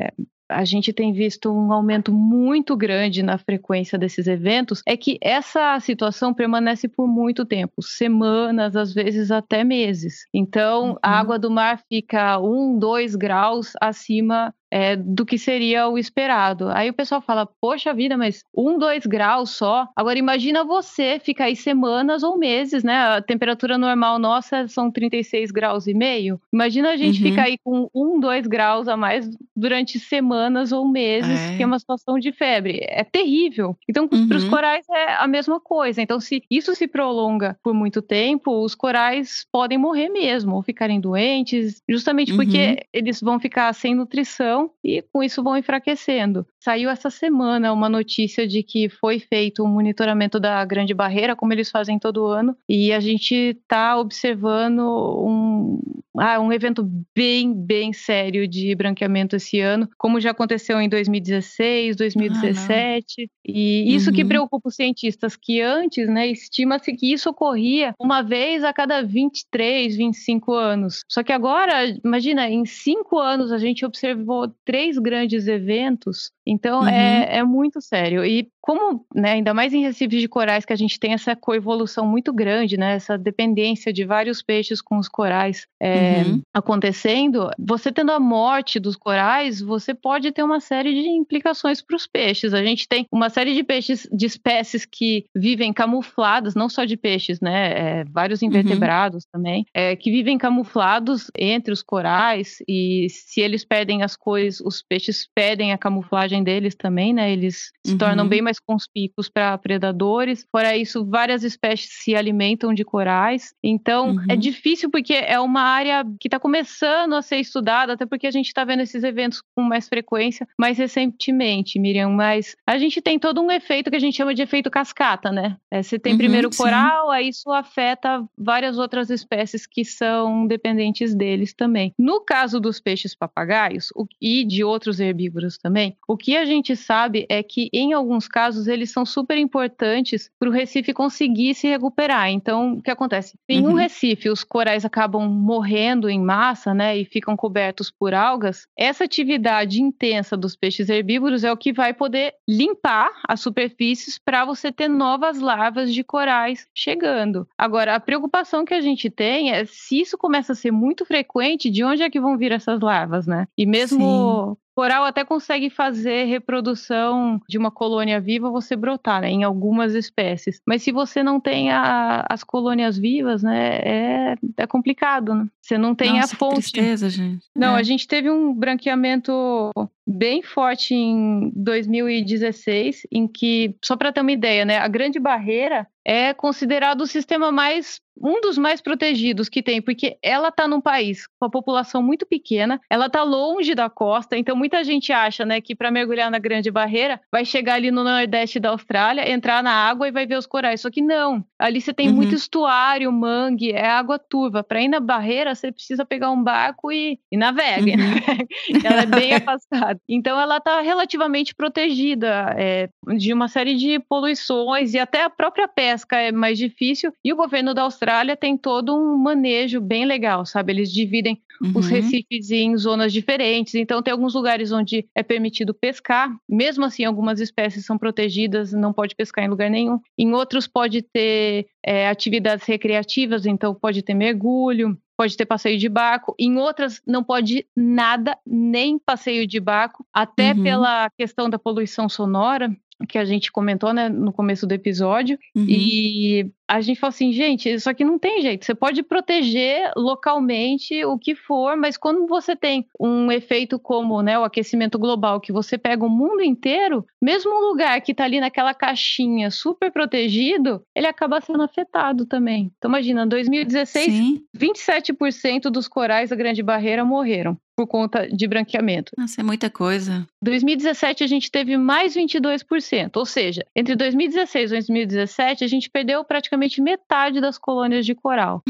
É- 0.02 0.12
a 0.50 0.66
gente 0.66 0.92
tem 0.92 1.14
visto 1.14 1.50
um 1.50 1.72
aumento 1.72 2.12
muito 2.12 2.76
grande 2.76 3.24
na 3.24 3.38
frequência 3.38 3.98
desses 3.98 4.28
eventos, 4.28 4.82
é 4.86 4.98
que 4.98 5.18
essa 5.22 5.80
situação 5.80 6.34
permanece 6.34 6.90
por 6.90 7.08
muito 7.08 7.46
tempo, 7.46 7.82
semanas, 7.82 8.76
às 8.76 8.94
vezes 8.94 9.32
até 9.32 9.64
meses. 9.64 10.26
Então, 10.34 10.98
a 11.02 11.10
Uhum. 11.10 11.16
água 11.20 11.40
do 11.40 11.50
mar 11.50 11.82
fica 11.88 12.38
um, 12.40 12.78
dois 12.78 13.16
graus 13.16 13.72
acima 13.80 14.54
é, 14.72 14.96
do 14.96 15.26
que 15.26 15.38
seria 15.38 15.88
o 15.90 15.98
esperado. 15.98 16.70
Aí 16.70 16.90
o 16.90 16.94
pessoal 16.94 17.22
fala, 17.22 17.46
poxa 17.60 17.94
vida, 17.94 18.18
mas 18.18 18.42
um, 18.56 18.78
dois 18.80 19.06
graus 19.06 19.52
só. 19.52 19.88
Agora 19.96 20.18
imagina 20.18 20.64
você 20.64 21.20
ficar 21.20 21.46
aí 21.46 21.56
semanas 21.56 22.24
ou 22.24 22.38
meses, 22.38 22.84
né? 22.84 22.98
A 23.18 23.22
temperatura 23.22 23.78
normal 23.78 24.18
nossa 24.18 24.68
são 24.68 24.90
36 24.90 25.52
graus 25.52 25.88
e 25.88 25.94
meio. 25.94 26.40
Imagina 26.54 26.92
a 26.92 26.98
gente 26.98 27.22
Uhum. 27.24 27.30
ficar 27.30 27.44
aí 27.44 27.58
com 27.64 27.90
um, 27.94 28.20
dois 28.20 28.48
graus 28.48 28.88
a 28.88 28.96
mais 28.96 29.30
durante 29.56 30.00
semanas 30.00 30.72
ou 30.72 30.88
meses, 30.88 31.52
É. 31.52 31.58
que 31.58 31.64
é 31.64 31.66
uma 31.66 31.78
situação 31.80 32.18
de 32.18 32.32
febre. 32.32 32.80
É 32.84 33.04
terrível. 33.04 33.76
Então, 33.90 34.08
para 34.08 34.38
os 34.38 34.44
Uhum. 34.44 34.50
corais 34.50 34.86
é 34.90 35.14
a 35.16 35.28
mesma 35.28 35.60
coisa. 35.60 36.02
Então, 36.02 36.20
se 36.20 36.42
isso 36.50 36.74
se 36.76 36.88
prolonga 36.88 37.58
por 37.64 37.74
muito 37.74 38.02
tempo, 38.02 38.64
os 38.64 38.74
corais 38.76 39.46
podem 39.52 39.78
morrer 39.78 40.10
mesmo, 40.10 40.56
ou 40.56 40.62
ficarem 40.64 41.00
doentes, 41.02 41.82
justamente 41.90 42.34
porque 42.36 42.58
Uhum. 42.70 42.76
eles 42.94 43.20
vão 43.22 43.40
ficar 43.40 43.74
sem 43.74 43.94
nutrição 43.96 44.61
e 44.84 45.02
com 45.02 45.24
isso 45.24 45.44
vão 45.44 45.58
enfraquecendo. 45.58 46.46
Saiu 46.64 46.90
essa 46.92 47.10
semana 47.10 47.74
uma 47.74 47.90
notícia 47.90 48.48
de 48.48 48.62
que 48.62 48.88
foi 48.88 49.20
feito 49.20 49.64
um 49.64 49.68
monitoramento 49.68 50.40
da 50.40 50.64
Grande 50.64 50.94
Barreira, 50.94 51.36
como 51.36 51.52
eles 51.54 51.72
fazem 51.72 51.98
todo 51.98 52.28
ano, 52.28 52.56
e 52.70 52.94
a 52.94 53.00
gente 53.00 53.34
está 53.34 53.98
observando 53.98 54.80
um, 55.26 55.80
ah, 56.20 56.40
um 56.40 56.54
evento 56.54 56.88
bem, 57.16 57.52
bem 57.52 57.92
sério 57.94 58.48
de 58.48 58.76
branqueamento 58.76 59.36
esse 59.36 59.60
ano, 59.60 59.90
como 59.98 60.20
já 60.22 60.30
aconteceu 60.32 60.80
em 60.80 60.88
2016, 60.88 61.96
2017. 61.96 63.28
e 63.46 63.96
isso 63.96 64.12
que 64.12 64.22
Uhum. 64.22 64.28
preocupa 64.28 64.70
os 64.70 64.76
cientistas, 64.76 65.36
que 65.36 65.62
antes, 65.62 66.08
né, 66.08 66.28
estima-se 66.28 66.94
que 66.94 67.12
isso 67.12 67.28
ocorria 67.30 67.94
uma 68.00 68.22
vez 68.22 68.64
a 68.64 68.72
cada 68.72 69.02
23, 69.02 69.96
25 69.96 70.54
anos. 70.54 71.04
Só 71.10 71.24
que 71.24 71.32
agora, 71.34 71.88
imagina, 72.06 72.48
em 72.48 72.66
cinco 72.66 73.18
anos 73.18 73.52
a 73.52 73.58
gente 73.58 73.84
observou 73.84 74.48
três 74.64 74.98
grandes 75.00 75.48
eventos, 75.48 76.32
então 76.46 76.82
Uhum. 76.82 76.88
é, 76.88 77.38
é 77.38 77.44
muito 77.44 77.82
sério. 77.82 78.26
E 78.26 78.50
como, 78.62 79.06
né, 79.16 79.32
ainda 79.34 79.54
mais 79.54 79.74
em 79.74 79.82
recifes 79.82 80.22
de 80.22 80.28
corais, 80.28 80.64
que 80.66 80.74
a 80.74 80.76
gente 80.76 81.00
tem 81.00 81.14
essa 81.14 81.36
coevolução 81.36 82.06
muito 82.06 82.32
grande, 82.32 82.78
né, 82.78 82.94
essa 82.94 83.18
dependência 83.18 83.92
de 83.92 84.04
vários 84.06 84.42
peixes 84.44 84.82
com 84.82 84.98
os 84.98 85.08
corais 85.10 85.66
é, 85.82 86.24
Uhum. 86.24 86.42
acontecendo, 86.54 87.50
você 87.58 87.92
tendo 87.92 88.12
a 88.12 88.20
morte 88.20 88.80
dos 88.80 88.96
corais, 88.96 89.60
você 89.62 89.94
pode 89.94 90.32
ter 90.32 90.44
uma 90.44 90.60
série 90.60 90.94
de 90.94 91.10
implicações 91.10 91.82
para 91.82 91.96
os 91.96 92.06
peixes. 92.06 92.54
A 92.54 92.64
gente 92.64 92.88
tem 92.88 93.06
uma 93.12 93.30
série 93.30 93.54
de 93.56 93.64
peixes, 93.64 94.08
de 94.12 94.26
espécies 94.28 94.86
que 94.86 95.26
vivem 95.36 95.74
camufladas, 95.74 96.54
não 96.56 96.70
só 96.70 96.86
de 96.86 96.96
peixes, 96.96 97.42
né, 97.42 98.02
é, 98.02 98.04
vários 98.12 98.42
invertebrados 98.44 99.26
também, 99.32 99.66
é, 99.74 99.96
que 99.96 100.12
vivem 100.12 100.38
camuflados 100.38 101.32
entre 101.38 101.74
os 101.74 101.82
corais 101.82 102.58
e 102.68 103.08
se 103.10 103.42
eles 103.42 103.66
perdem 103.66 104.04
as 104.04 104.16
cores, 104.16 104.60
os 104.62 104.82
peixes 104.84 105.28
perdem 105.36 105.72
a 105.74 105.78
camuflagem 105.78 106.31
deles 106.44 106.76
também, 106.76 107.14
né? 107.14 107.32
Eles 107.32 107.72
se 107.84 107.94
Uhum. 107.94 107.98
tornam 107.98 108.28
bem 108.28 108.42
mais 108.44 108.60
conspícuos 108.60 109.28
para 109.28 109.58
predadores. 109.58 110.46
Fora 110.52 110.78
isso, 110.78 111.04
várias 111.04 111.44
espécies 111.44 111.90
se 112.04 112.16
alimentam 112.16 112.74
de 112.74 112.84
corais. 112.86 113.54
Então, 113.64 114.12
Uhum. 114.12 114.26
é 114.30 114.36
difícil 114.36 114.90
porque 114.92 115.14
é 115.14 115.40
uma 115.40 115.62
área 115.62 116.06
que 116.20 116.28
está 116.28 116.40
começando 116.40 117.14
a 117.16 117.22
ser 117.24 117.38
estudada, 117.38 117.94
até 117.94 118.06
porque 118.06 118.28
a 118.28 118.32
gente 118.32 118.48
está 118.48 118.64
vendo 118.64 118.82
esses 118.82 119.04
eventos 119.04 119.42
com 119.56 119.64
mais 119.64 119.88
frequência, 119.90 120.48
mais 120.60 120.78
recentemente, 120.78 121.80
Miriam. 121.80 122.10
Mas 122.10 122.56
a 122.68 122.78
gente 122.78 123.02
tem 123.02 123.18
todo 123.18 123.42
um 123.42 123.50
efeito 123.52 123.90
que 123.90 123.96
a 123.96 124.00
gente 124.00 124.16
chama 124.16 124.34
de 124.36 124.42
efeito 124.42 124.70
cascata, 124.70 125.32
né? 125.32 125.58
É, 125.72 125.82
você 125.82 125.98
tem 125.98 126.14
Uhum, 126.14 126.18
primeiro 126.18 126.50
o 126.50 126.52
sim. 126.54 126.58
coral, 126.64 127.10
aí 127.10 127.30
isso 127.30 127.50
afeta 127.52 128.24
várias 128.38 128.78
outras 128.78 129.10
espécies 129.10 129.66
que 129.66 129.84
são 129.84 130.46
dependentes 130.46 131.16
deles 131.16 131.54
também. 131.54 131.94
No 131.98 132.22
caso 132.22 132.60
dos 132.60 132.80
peixes 132.80 133.16
papagaios 133.16 133.90
o- 133.96 134.06
e 134.22 134.44
de 134.46 134.64
outros 134.64 135.00
herbívoros 135.00 135.58
também, 135.58 135.96
o 136.08 136.18
que 136.22 136.38
a 136.38 136.46
gente 136.46 136.76
sabe 136.76 137.26
é 137.28 137.42
que 137.42 137.70
em 137.74 137.94
alguns 137.94 138.28
casos 138.28 138.68
eles 138.68 138.92
são 138.92 139.06
super 139.06 139.38
importantes 139.38 140.30
para 140.40 140.48
o 140.48 140.52
Recife 140.52 140.94
conseguir 140.94 141.56
se 141.56 141.68
recuperar. 141.68 142.30
Então, 142.30 142.74
o 142.74 142.82
que 142.82 142.92
acontece? 142.92 143.34
Em 143.50 143.66
um 143.66 143.72
Uhum. 143.72 143.76
Recife, 143.76 144.30
os 144.30 144.44
corais 144.44 144.86
acabam 144.86 145.28
morrendo 145.28 146.10
em 146.10 146.20
massa, 146.22 146.74
né, 146.74 146.98
e 146.98 147.06
ficam 147.06 147.36
cobertos 147.36 147.90
por 147.90 148.14
algas. 148.14 148.68
Essa 148.78 149.06
atividade 149.06 149.82
intensa 149.82 150.38
dos 150.38 150.56
peixes 150.56 150.90
herbívoros 150.90 151.44
é 151.44 151.52
o 151.52 151.58
que 151.58 151.74
vai 151.74 151.94
poder 151.94 152.34
limpar 152.48 153.10
as 153.28 153.40
superfícies 153.40 154.20
para 154.24 154.46
você 154.46 154.72
ter 154.72 154.88
novas 154.88 155.40
larvas 155.40 155.94
de 155.94 156.04
corais 156.04 156.68
chegando. 156.76 157.48
Agora, 157.58 157.96
a 157.96 158.00
preocupação 158.00 158.64
que 158.66 158.74
a 158.74 158.82
gente 158.82 159.10
tem 159.10 159.52
é 159.52 159.66
se 159.66 160.00
isso 160.02 160.18
começa 160.18 160.52
a 160.52 160.56
ser 160.56 160.72
muito 160.72 161.06
frequente, 161.06 161.70
de 161.70 161.84
onde 161.84 162.04
é 162.04 162.10
que 162.10 162.20
vão 162.20 162.38
vir 162.38 162.52
essas 162.52 162.80
larvas, 162.80 163.26
né? 163.26 163.48
E 163.58 163.66
mesmo 163.66 164.58
coral 164.76 165.04
até 165.06 165.24
consegue 165.26 165.70
fazer 165.70 166.26
reprodução 166.26 167.42
de 167.48 167.58
uma 167.58 167.70
colônia 167.72 168.20
viva 168.22 168.50
você 168.50 168.76
brotar, 168.76 169.22
né, 169.22 169.30
em 169.30 169.44
algumas 169.44 169.94
espécies. 169.94 170.62
Mas 170.68 170.82
se 170.84 170.92
você 170.92 171.22
não 171.24 171.40
tem 171.40 171.72
a- 171.72 172.26
as 172.30 172.44
colônias 172.44 172.98
vivas, 172.98 173.44
né, 173.44 173.80
é, 173.84 174.36
é 174.58 174.68
complicado, 174.68 175.34
né? 175.36 175.46
Você 175.62 175.78
não 175.78 175.94
tem 175.96 176.14
Nossa, 176.14 176.26
a 176.26 176.30
que 176.30 176.36
fonte. 176.36 176.56
tristeza, 176.72 177.10
gente. 177.10 177.46
Não, 177.56 177.76
É. 177.76 177.80
a 177.80 177.84
gente 177.84 178.08
teve 178.08 178.30
um 178.30 178.54
branqueamento 178.54 179.70
bem 180.12 180.42
forte 180.44 180.94
em 180.94 181.52
2016, 181.56 183.08
em 183.12 183.28
que, 183.28 183.76
só 183.84 183.96
para 183.96 184.12
ter 184.12 184.22
uma 184.22 184.32
ideia, 184.32 184.66
né, 184.66 184.78
a 184.78 184.88
Grande 184.88 185.20
Barreira 185.20 185.88
é 186.04 186.34
considerado 186.34 187.02
o 187.02 187.08
sistema 187.08 187.52
mais 187.52 188.00
um 188.24 188.42
dos 188.42 188.58
mais 188.58 188.82
protegidos 188.82 189.48
que 189.50 189.64
tem, 189.64 189.82
porque 189.82 190.18
ela 190.22 190.50
está 190.50 190.68
num 190.68 190.82
país 190.82 191.26
com 191.40 191.46
a 191.46 191.50
população 191.50 192.04
muito 192.04 192.26
pequena, 192.26 192.80
ela 192.90 193.06
está 193.08 193.24
longe 193.24 193.74
da 193.74 193.90
costa, 193.90 194.38
então 194.38 194.56
muita 194.56 194.84
gente 194.84 195.12
acha, 195.14 195.46
né, 195.46 195.62
que 195.62 195.76
para 195.76 195.90
mergulhar 195.92 196.30
na 196.30 196.38
Grande 196.38 196.70
Barreira 196.70 197.20
vai 197.32 197.46
chegar 197.46 197.76
ali 197.76 197.90
no 197.90 198.04
nordeste 198.04 198.60
da 198.60 198.70
Austrália, 198.70 199.32
entrar 199.32 199.64
na 199.64 199.72
água 199.72 200.08
e 200.08 200.12
vai 200.12 200.26
ver 200.28 200.38
os 200.38 200.46
corais. 200.46 200.82
Só 200.82 200.90
que 200.92 201.02
não, 201.02 201.44
ali 201.58 201.80
você 201.82 201.94
tem 201.94 202.10
Uhum. 202.10 202.16
muito 202.16 202.36
estuário, 202.36 203.12
mangue, 203.12 203.72
é 203.72 203.88
água 203.88 204.20
turva. 204.20 204.64
Para 204.64 204.82
ir 204.82 204.88
na 204.90 205.00
barreira 205.00 205.56
você 205.56 205.72
precisa 205.72 206.06
pegar 206.06 206.32
um 206.32 206.44
barco 206.44 206.92
e, 206.92 207.20
e 207.32 207.38
navegue. 207.38 207.92
Uhum. 207.92 207.98
né? 207.98 208.22
ela 208.84 209.02
é 209.04 209.06
bem 209.06 209.34
afastada. 209.36 210.01
Então 210.08 210.40
ela 210.40 210.58
está 210.58 210.82
relativamente 210.82 211.56
protegida 211.56 212.54
é, 212.58 212.90
de 213.16 213.34
uma 213.34 213.48
série 213.48 213.76
de 213.76 214.00
poluições 214.00 214.94
e 214.94 215.00
até 215.00 215.24
a 215.24 215.30
própria 215.30 215.68
pesca 215.68 216.18
é 216.18 216.32
mais 216.32 216.58
difícil. 216.58 217.14
E 217.24 217.32
o 217.32 217.36
governo 217.36 217.74
da 217.74 217.84
Austrália 217.84 218.36
tem 218.36 218.58
todo 218.58 218.96
um 218.96 219.18
manejo 219.18 219.80
bem 219.80 220.06
legal, 220.06 220.46
sabe? 220.46 220.74
Eles 220.74 220.92
dividem 220.92 221.42
os 221.76 221.86
Uhum. 221.86 221.92
recifes 221.92 222.50
em 222.50 222.76
zonas 222.76 223.14
diferentes. 223.14 223.76
Então, 223.76 224.02
tem 224.02 224.12
alguns 224.12 224.34
lugares 224.34 224.72
onde 224.72 225.06
é 225.16 225.22
permitido 225.22 225.74
pescar. 225.74 226.36
Mesmo 226.50 226.86
assim, 226.86 227.06
algumas 227.06 227.40
espécies 227.40 227.86
são 227.86 227.98
protegidas, 227.98 228.74
não 228.74 228.92
pode 228.92 229.16
pescar 229.16 229.46
em 229.46 229.50
lugar 229.50 229.70
nenhum. 229.70 230.00
Em 230.18 230.34
outros, 230.34 230.68
pode 230.68 231.04
ter 231.04 231.68
é, 231.86 232.08
atividades 232.08 232.66
recreativas, 232.66 233.46
então 233.46 233.76
pode 233.76 234.02
ter 234.02 234.16
mergulho. 234.16 234.98
Pode 235.22 235.38
ter 235.38 235.46
passeio 235.46 235.78
de 235.78 235.88
barco, 235.88 236.34
em 236.40 236.58
outras 236.58 237.00
não 237.06 237.24
pode 237.24 237.68
nada, 237.78 238.36
nem 238.44 238.98
passeio 238.98 239.46
de 239.46 239.60
barco, 239.60 240.04
até 240.12 240.52
Uhum. 240.52 240.64
pela 240.64 241.12
questão 241.12 241.48
da 241.48 241.60
poluição 241.60 242.10
sonora, 242.10 242.76
que 243.08 243.18
a 243.18 243.26
gente 243.26 243.52
comentou 243.52 243.94
né, 243.94 244.10
no 244.10 244.32
começo 244.32 244.66
do 244.66 244.74
episódio. 244.74 245.38
Uhum. 245.56 245.66
E 245.68 246.52
a 246.68 246.80
gente 246.80 247.00
fala 247.00 247.10
assim, 247.10 247.34
gente, 247.34 247.70
isso 247.70 247.90
aqui 247.90 248.06
não 248.06 248.18
tem 248.18 248.42
jeito. 248.42 248.66
Você 248.66 248.74
pode 248.74 249.04
proteger 249.04 249.92
localmente 249.96 251.04
o 251.04 251.18
que 251.18 251.36
for, 251.36 251.76
mas 251.76 251.98
quando 251.98 252.26
você 252.28 252.56
tem 252.56 252.86
um 252.98 253.30
efeito 253.30 253.78
como 253.78 254.22
né, 254.22 254.40
o 254.40 254.44
aquecimento 254.46 254.98
global, 254.98 255.42
que 255.42 255.52
você 255.52 255.78
pega 255.78 256.06
o 256.06 256.10
mundo 256.10 256.42
inteiro, 256.42 257.06
mesmo 257.22 257.52
um 257.52 257.70
lugar 257.70 258.00
que 258.00 258.14
está 258.14 258.24
ali 258.24 258.40
naquela 258.40 258.74
caixinha 258.74 259.52
super 259.52 259.92
protegido, 259.92 260.82
ele 260.96 261.08
acaba 261.08 261.42
sendo 261.42 261.62
afetado 261.62 262.26
também. 262.26 262.72
Então, 262.78 262.90
imagina, 262.90 263.28
2016, 263.28 264.06
Sim. 264.06 264.42
27% 264.58 265.64
dos 265.64 265.90
corais 265.90 266.30
da 266.30 266.36
Grande 266.38 266.64
Barreira 266.64 267.04
morreram 267.04 267.58
por 267.82 267.88
conta 267.88 268.28
de 268.28 268.48
branqueamento. 268.48 269.12
Nossa, 269.18 269.42
é 269.42 269.44
muita 269.44 269.70
coisa. 269.70 270.26
2017 270.44 271.24
a 271.24 271.28
gente 271.28 271.50
teve 271.50 271.78
mais 271.78 272.16
22%, 272.16 273.12
ou 273.18 273.26
seja, 273.26 273.66
entre 273.76 273.96
2016 273.96 274.70
e 274.72 274.74
2017 274.76 275.64
a 275.64 275.68
gente 275.68 275.90
perdeu 275.90 276.24
praticamente 276.24 276.82
metade 276.82 277.42
das 277.42 277.58
colônias 277.58 278.06
de 278.06 278.14
coral. 278.14 278.62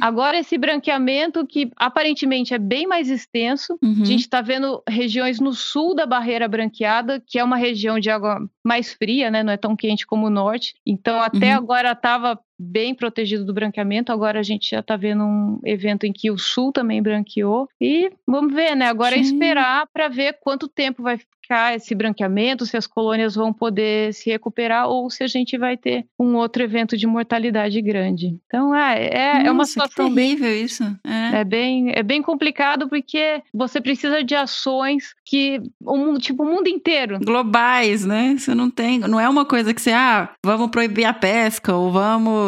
Agora 0.00 0.38
esse 0.38 0.58
branqueamento 0.58 1.46
que 1.46 1.70
aparentemente 1.76 2.52
é 2.54 2.58
bem 2.58 2.86
mais 2.86 3.08
extenso, 3.08 3.78
Uhum. 3.82 4.02
a 4.02 4.04
gente 4.04 4.20
está 4.20 4.40
vendo 4.40 4.82
regiões 4.88 5.38
no 5.40 5.52
sul 5.52 5.94
da 5.94 6.06
barreira 6.06 6.48
branqueada, 6.48 7.22
que 7.26 7.38
é 7.38 7.44
uma 7.44 7.56
região 7.56 7.98
de 7.98 8.10
água 8.10 8.38
mais 8.64 8.92
fria, 8.92 9.30
né? 9.30 9.42
Não 9.42 9.52
é 9.52 9.56
tão 9.56 9.76
quente 9.76 10.06
como 10.06 10.26
o 10.26 10.30
norte. 10.30 10.74
Então 10.84 11.20
até 11.20 11.52
Uhum. 11.52 11.56
agora 11.58 11.92
estava 11.92 12.38
bem 12.58 12.94
protegido 12.94 13.44
do 13.44 13.54
branqueamento. 13.54 14.12
Agora 14.12 14.40
a 14.40 14.42
gente 14.42 14.70
já 14.70 14.80
está 14.80 14.96
vendo 14.96 15.24
um 15.24 15.60
evento 15.64 16.04
em 16.04 16.12
que 16.12 16.30
o 16.30 16.38
sul 16.38 16.72
também 16.72 17.02
branqueou. 17.02 17.68
E 17.80 18.10
vamos 18.26 18.54
ver, 18.54 18.74
né? 18.74 18.86
Agora 18.86 19.14
é 19.16 19.22
Sim. 19.22 19.34
esperar 19.34 19.86
para 19.92 20.08
ver 20.08 20.38
quanto 20.40 20.68
tempo 20.68 21.02
vai 21.02 21.18
ficar 21.46 21.76
esse 21.76 21.94
branqueamento, 21.94 22.66
se 22.66 22.76
as 22.76 22.86
colônias 22.86 23.36
vão 23.36 23.52
poder 23.52 24.12
se 24.12 24.28
recuperar 24.28 24.88
ou 24.88 25.08
se 25.08 25.22
a 25.22 25.28
gente 25.28 25.56
vai 25.56 25.76
ter 25.76 26.04
um 26.18 26.34
outro 26.34 26.62
evento 26.62 26.96
de 26.96 27.06
mortalidade 27.06 27.80
grande. 27.80 28.36
Então 28.46 28.74
é, 28.74 29.06
é, 29.06 29.46
é 29.46 29.50
uma 29.50 29.58
Nossa, 29.58 29.80
que 29.80 29.88
situação 29.88 30.12
bem 30.12 30.36
terrível 30.36 30.64
isso. 30.64 30.82
É. 31.04 31.40
é 31.40 31.44
bem, 31.44 31.92
é 31.94 32.02
bem 32.02 32.20
complicado 32.20 32.88
porque 32.88 33.42
você 33.54 33.80
precisa 33.80 34.24
de 34.24 34.34
ações 34.34 35.14
que 35.24 35.60
o 35.80 35.96
mundo, 35.96 36.18
tipo, 36.18 36.42
o 36.42 36.46
mundo 36.46 36.68
inteiro. 36.68 37.18
Globais, 37.24 38.04
né? 38.04 38.36
Você 38.36 38.54
não 38.54 38.70
tem. 38.70 38.98
Não 38.98 39.20
é 39.20 39.28
uma 39.28 39.44
coisa 39.44 39.72
que 39.72 39.80
você, 39.80 39.92
ah, 39.92 40.30
vamos 40.44 40.70
proibir 40.70 41.04
a 41.04 41.12
pesca, 41.12 41.74
ou 41.74 41.92
vamos 41.92 42.45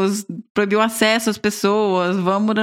proibir 0.55 0.77
o 0.77 0.81
acesso 0.81 1.31
às 1.31 1.39
pessoas, 1.39 2.17
vamos. 2.17 2.55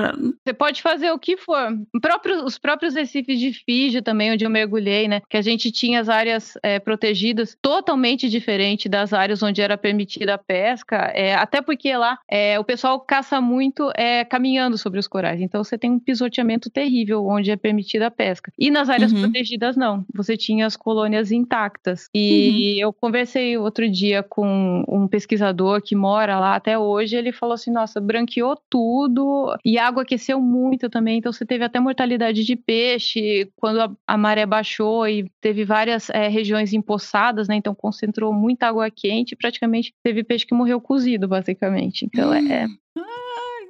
Você 0.46 0.54
pode 0.54 0.82
fazer 0.82 1.12
o 1.12 1.20
que 1.20 1.38
for. 1.38 1.70
Próprio- 2.02 2.44
os 2.46 2.58
próprios 2.58 2.94
recifes 2.96 3.40
de 3.40 3.52
Fiji 3.54 4.02
também, 4.02 4.32
onde 4.32 4.46
eu 4.46 4.50
mergulhei, 4.50 5.08
né? 5.08 5.22
Que 5.30 5.38
a 5.38 5.42
gente 5.42 5.72
tinha 5.72 6.00
as 6.00 6.10
áreas 6.10 6.54
é, 6.64 6.80
protegidas 6.80 7.58
totalmente 7.62 8.30
diferente 8.30 8.88
das 8.90 9.14
áreas 9.14 9.42
onde 9.44 9.62
era 9.62 9.78
permitida 9.78 10.34
a 10.36 10.38
pesca. 10.38 11.12
é, 11.14 11.36
até 11.36 11.62
porque 11.62 11.96
lá 11.96 12.18
é, 12.30 12.60
o 12.60 12.64
pessoal 12.64 13.00
caça 13.00 13.40
muito 13.42 13.92
é, 13.96 14.24
caminhando 14.26 14.78
sobre 14.78 15.00
os 15.00 15.08
corais. 15.08 15.40
Então 15.42 15.64
você 15.64 15.78
tem 15.78 15.92
um 15.92 16.00
pisoteamento 16.00 16.70
terrível 16.70 17.26
onde 17.26 17.52
é 17.52 17.56
permitida 17.56 18.08
a 18.08 18.12
pesca. 18.12 18.52
E 18.58 18.70
nas 18.72 18.90
áreas 18.90 19.12
Uhum. 19.12 19.22
protegidas, 19.22 19.76
não. 19.78 20.06
Você 20.14 20.36
tinha 20.38 20.66
as 20.66 20.76
colônias 20.76 21.32
intactas. 21.32 22.10
E 22.14 22.82
eu 22.84 22.92
conversei 22.94 23.58
outro 23.58 23.90
dia 23.90 24.24
com 24.24 24.84
um 24.88 25.08
pesquisador 25.08 25.82
que 25.82 25.96
mora 25.96 26.40
lá 26.40 26.56
até 26.56 26.78
hoje. 26.78 27.16
Ele 27.26 27.32
falou 27.32 27.54
assim: 27.54 27.72
nossa, 27.72 28.00
branqueou 28.00 28.56
tudo 28.70 29.56
e 29.64 29.78
a 29.78 29.88
água 29.88 30.04
aqueceu 30.04 30.42
muito 30.42 30.90
também. 30.90 31.18
Então 31.18 31.32
você 31.32 31.46
teve 31.46 31.64
até 31.64 31.80
mortalidade 31.80 32.44
de 32.44 32.56
peixe 32.56 33.52
quando 33.56 33.82
a, 33.82 33.92
a 34.08 34.18
maré 34.18 34.46
baixou 34.46 35.08
e 35.08 35.30
teve 35.42 35.66
várias 35.66 36.10
é, 36.10 36.28
regiões 36.28 36.74
empoçadas, 36.74 37.48
né? 37.48 37.56
Então 37.56 37.74
concentrou 37.74 38.34
muita 38.34 38.68
água 38.68 38.90
quente 38.90 39.34
e 39.34 39.36
praticamente 39.36 39.94
teve 40.04 40.24
peixe 40.24 40.46
que 40.46 40.56
morreu 40.56 40.80
cozido, 40.80 41.28
basicamente. 41.28 42.06
Então 42.06 42.34
é, 42.34 42.68
Ai, 42.98 43.25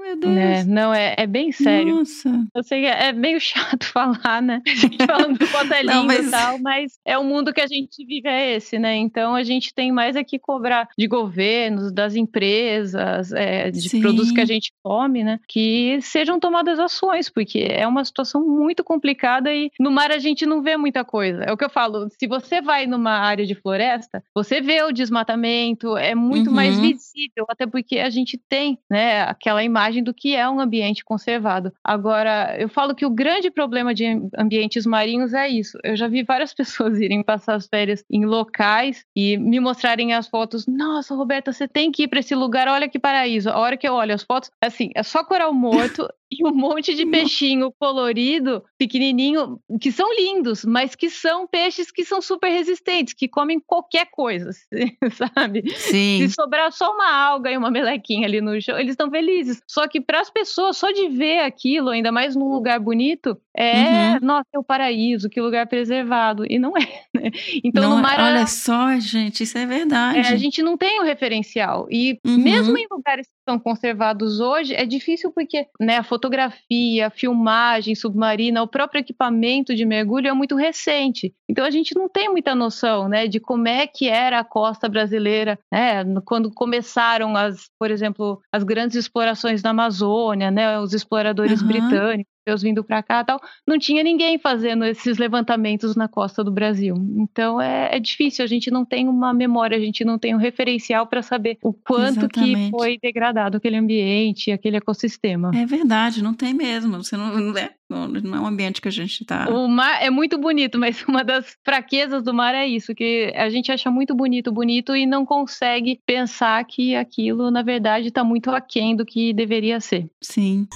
meu 0.06 0.14
é, 0.14 0.16
Deus. 0.16 0.36
é, 0.38 0.64
não, 0.66 0.94
é, 0.94 1.16
é 1.18 1.28
bem 1.28 1.52
sério. 1.52 1.96
Nossa. 1.96 2.30
Eu 2.54 2.64
sei 2.64 2.82
que 2.82 2.88
é 2.88 3.12
meio 3.12 3.40
chato 3.42 3.86
falar, 3.86 4.42
né? 4.42 4.62
A 4.68 4.76
gente 4.76 5.06
falando 5.06 5.38
do 5.38 5.48
quanto 5.48 5.74
é 5.74 5.82
lindo 5.82 5.94
Não, 5.94 6.06
mas- 6.06 6.28
e 6.28 6.32
tal, 6.32 6.60
mas 6.60 7.00
é 7.06 7.18
o 7.18 7.24
mundo 7.24 7.54
que 7.54 7.62
a 7.62 7.68
gente 7.68 8.06
vive 8.06 8.28
é 8.28 8.56
esse, 8.56 8.78
né? 8.80 8.96
Então 8.96 9.36
a 9.36 9.44
gente 9.44 9.74
tem 9.74 9.92
mais 9.92 10.16
aqui 10.16 10.38
cobrar 10.40 10.88
de 10.98 11.08
governos, 11.08 11.92
das 11.92 12.16
empresas, 12.16 13.32
é, 13.32 13.72
de 13.72 13.90
Sim. 13.90 14.02
produtos 14.02 14.32
que 14.32 14.42
a 14.42 14.46
gente 14.46 14.72
come, 14.84 15.24
né? 15.24 15.40
Que 15.48 16.00
sejam 16.02 16.40
tomadas 16.40 16.80
ações, 16.80 17.30
porque 17.30 17.60
é 17.70 17.88
uma 17.88 18.04
situação 18.06 18.46
muito 18.46 18.84
complicada 18.84 19.54
e 19.54 19.72
no 19.80 19.92
mar 19.92 20.12
a 20.12 20.20
gente 20.20 20.46
não 20.46 20.62
vê 20.62 20.78
muita 20.78 21.04
coisa. 21.04 21.44
É 21.44 21.52
o 21.52 21.58
que 21.58 21.66
eu 21.66 21.70
falo, 21.70 22.08
se 22.20 22.28
você 22.28 22.62
vai 22.62 22.86
numa 22.86 23.12
área 23.12 23.46
de 23.46 23.56
floresta, 23.56 24.24
você 24.34 24.62
vê 24.62 24.82
o 24.84 24.92
desmatamento, 24.92 25.98
é 25.98 26.14
muito 26.14 26.50
Uhum. 26.50 26.56
mais 26.56 26.80
visível, 26.80 27.46
até 27.50 27.66
porque 27.66 27.98
a 28.00 28.10
gente 28.10 28.38
tem, 28.50 28.78
né, 28.90 29.24
aquela 29.24 29.64
imagem 29.64 29.95
imagem 29.96 30.04
do 30.04 30.14
que 30.14 30.36
é 30.36 30.50
um 30.50 30.60
ambiente 30.60 31.04
conservado. 31.04 31.72
Agora, 31.84 32.56
eu 32.60 32.68
falo 32.68 32.96
que 32.96 33.06
o 33.06 33.10
grande 33.10 33.50
problema 33.50 33.94
de 33.94 34.06
ambientes 34.38 34.86
marinhos 34.86 35.34
é 35.34 35.48
isso. 35.48 35.78
Eu 35.84 35.96
já 35.96 36.08
vi 36.08 36.24
várias 36.24 36.54
pessoas 36.54 37.00
irem 37.00 37.24
passar 37.24 37.56
as 37.56 37.68
férias 37.68 38.04
em 38.10 38.26
locais 38.26 39.06
e 39.16 39.38
me 39.38 39.60
mostrarem 39.60 40.14
as 40.14 40.28
fotos. 40.28 40.68
Nossa, 40.68 41.16
Roberta, 41.16 41.52
você 41.52 41.68
tem 41.68 41.92
que 41.92 42.04
ir 42.04 42.08
para 42.08 42.20
esse 42.20 42.36
lugar, 42.36 42.68
olha 42.68 42.90
que 42.90 43.00
paraíso. 43.00 43.50
A 43.50 43.58
hora 43.58 43.78
que 43.78 43.88
eu 43.88 43.94
olho 43.94 44.14
as 44.14 44.24
fotos, 44.24 44.52
assim, 44.62 44.90
é 44.96 45.04
só 45.04 45.24
coral 45.24 45.54
morto 45.54 46.08
e 46.32 46.46
um 46.46 46.54
monte 46.54 46.96
de 46.96 47.06
peixinho 47.06 47.72
colorido, 47.78 48.64
pequenininho, 48.78 49.60
que 49.80 49.92
são 49.92 50.14
lindos, 50.16 50.66
mas 50.66 50.96
que 50.96 51.10
são 51.10 51.48
peixes 51.48 51.92
que 51.92 52.04
são 52.04 52.22
super 52.22 52.50
resistentes, 52.50 53.14
que 53.14 53.28
comem 53.28 53.60
qualquer 53.60 54.08
coisa, 54.12 54.50
sabe? 55.34 55.64
Sim. 55.76 56.28
Se 56.28 56.34
sobrar 56.34 56.72
só 56.72 56.94
uma 56.94 57.12
alga 57.12 57.52
e 57.52 57.58
uma 57.58 57.70
melequinha 57.70 58.28
ali 58.28 58.42
no 58.42 58.60
chão, 58.62 58.78
eles 58.80 58.92
estão 58.92 59.10
felizes. 59.10 59.62
Só 59.70 59.88
que 59.88 60.02
para 60.02 60.22
as 60.22 60.30
pessoas, 60.30 60.78
só 60.78 60.92
de 60.92 61.10
ver 61.10 61.40
aquilo, 61.42 61.90
ainda 61.90 62.12
mais 62.12 62.36
num 62.36 62.50
lugar 62.50 62.80
bonito, 62.80 63.38
é, 63.56 64.14
uhum. 64.14 64.20
nossa, 64.22 64.48
é 64.54 64.60
o 64.60 64.64
paraíso, 64.64 65.30
que 65.30 65.40
lugar 65.40 65.68
preservado. 65.68 66.46
E 66.50 66.58
não 66.60 66.74
é, 66.78 67.04
né? 67.14 67.32
Então, 67.64 67.84
não, 67.84 67.92
no 67.92 68.00
é, 68.00 68.02
mar. 68.02 68.20
Olha 68.20 68.48
só, 68.48 69.00
gente, 69.00 69.44
isso 69.44 69.58
é 69.58 69.66
verdade. 69.66 70.20
É, 70.20 70.28
a 70.30 70.38
gente 70.38 70.62
não 70.62 70.76
tem 70.78 71.00
o 71.00 71.04
um 71.04 71.06
referencial. 71.06 71.88
E 71.90 72.20
uhum. 72.26 72.38
mesmo 72.38 72.78
em 72.78 72.88
lugares 72.90 73.28
são 73.48 73.60
conservados 73.60 74.40
hoje, 74.40 74.74
é 74.74 74.86
difícil 74.86 75.32
porque 75.32 75.68
né, 75.80 75.98
a 75.98 76.04
fotografia, 76.04 77.08
a 77.08 77.10
filmagem 77.10 77.94
submarina, 77.94 78.64
o 78.64 78.68
próprio 78.68 79.00
equipamento 79.00 79.76
de 79.76 79.86
mergulho 79.86 80.28
é 80.28 80.34
muito 80.34 80.56
recente. 80.56 81.34
Então 81.48 81.64
a 81.64 81.70
gente 81.70 81.96
não 81.96 82.10
tem 82.10 82.28
muita 82.30 82.56
noção 82.56 83.08
né, 83.08 83.28
de 83.28 83.40
como 83.40 83.68
é 83.68 83.86
que 83.86 84.10
era 84.10 84.40
a 84.40 84.44
costa 84.44 84.90
brasileira, 84.90 85.60
né, 85.72 86.04
quando 86.26 86.52
começaram 86.52 87.36
as, 87.36 87.70
por 87.80 87.92
exemplo, 87.92 88.42
as 88.52 88.64
grandes 88.64 88.96
explorações 88.96 89.62
na 89.62 89.70
Amazônia, 89.70 90.50
né, 90.50 90.80
os 90.80 90.94
exploradores 90.94 91.62
uhum. 91.62 91.68
britânicos 91.68 92.35
europeus 92.46 92.62
vindo 92.62 92.84
para 92.84 93.02
cá 93.02 93.24
tal, 93.24 93.42
não 93.66 93.78
tinha 93.78 94.04
ninguém 94.04 94.38
fazendo 94.38 94.86
esses 94.86 95.18
levantamentos 95.18 95.96
na 95.96 96.08
costa 96.08 96.44
do 96.44 96.52
Brasil. 96.52 96.96
Então 97.18 97.60
é, 97.60 97.96
é 97.96 98.00
difícil, 98.00 98.46
a 98.46 98.48
gente 98.48 98.70
não 98.70 98.86
tem 98.86 99.08
uma 99.08 99.34
memória, 99.34 99.76
a 99.76 99.82
gente 99.82 100.06
não 100.06 100.20
tem 100.20 100.36
um 100.36 100.38
referencial 100.38 101.08
para 101.08 101.22
saber 101.22 101.58
o 101.62 101.74
quanto 101.74 102.20
Exatamente. 102.20 102.66
que 102.66 102.70
foi 102.70 103.00
degradado 103.02 103.58
aquele 103.58 103.78
ambiente, 103.78 104.52
aquele 104.52 104.78
ecossistema. 104.78 105.52
É 105.56 105.66
verdade, 105.66 106.24
não 106.24 106.34
tem 106.34 106.54
mesmo. 106.54 107.04
Você 107.04 107.18
não, 107.18 107.36
não 107.36 107.58
é, 107.58 107.72
não 107.90 108.36
é 108.36 108.40
um 108.40 108.46
ambiente 108.46 108.82
que 108.82 108.88
a 108.88 108.92
gente 108.92 109.22
está. 109.22 109.50
O 109.50 109.68
mar 109.68 110.02
é 110.02 110.10
muito 110.10 110.38
bonito, 110.38 110.78
mas 110.78 111.04
uma 111.08 111.24
das 111.24 111.58
fraquezas 111.64 112.24
do 112.24 112.34
mar 112.34 112.54
é 112.54 112.68
isso, 112.68 112.94
que 112.94 113.34
a 113.36 113.50
gente 113.50 113.72
acha 113.72 113.90
muito 113.90 114.14
bonito, 114.14 114.52
bonito 114.52 114.96
e 114.96 115.06
não 115.06 115.26
consegue 115.26 116.00
pensar 116.06 116.64
que 116.66 116.96
aquilo, 116.96 117.50
na 117.50 117.64
verdade, 117.64 118.10
está 118.10 118.24
muito 118.24 118.52
aquém 118.52 118.96
do 118.96 119.06
que 119.06 119.34
deveria 119.34 119.80
ser. 119.80 120.08
Sim. 120.22 120.68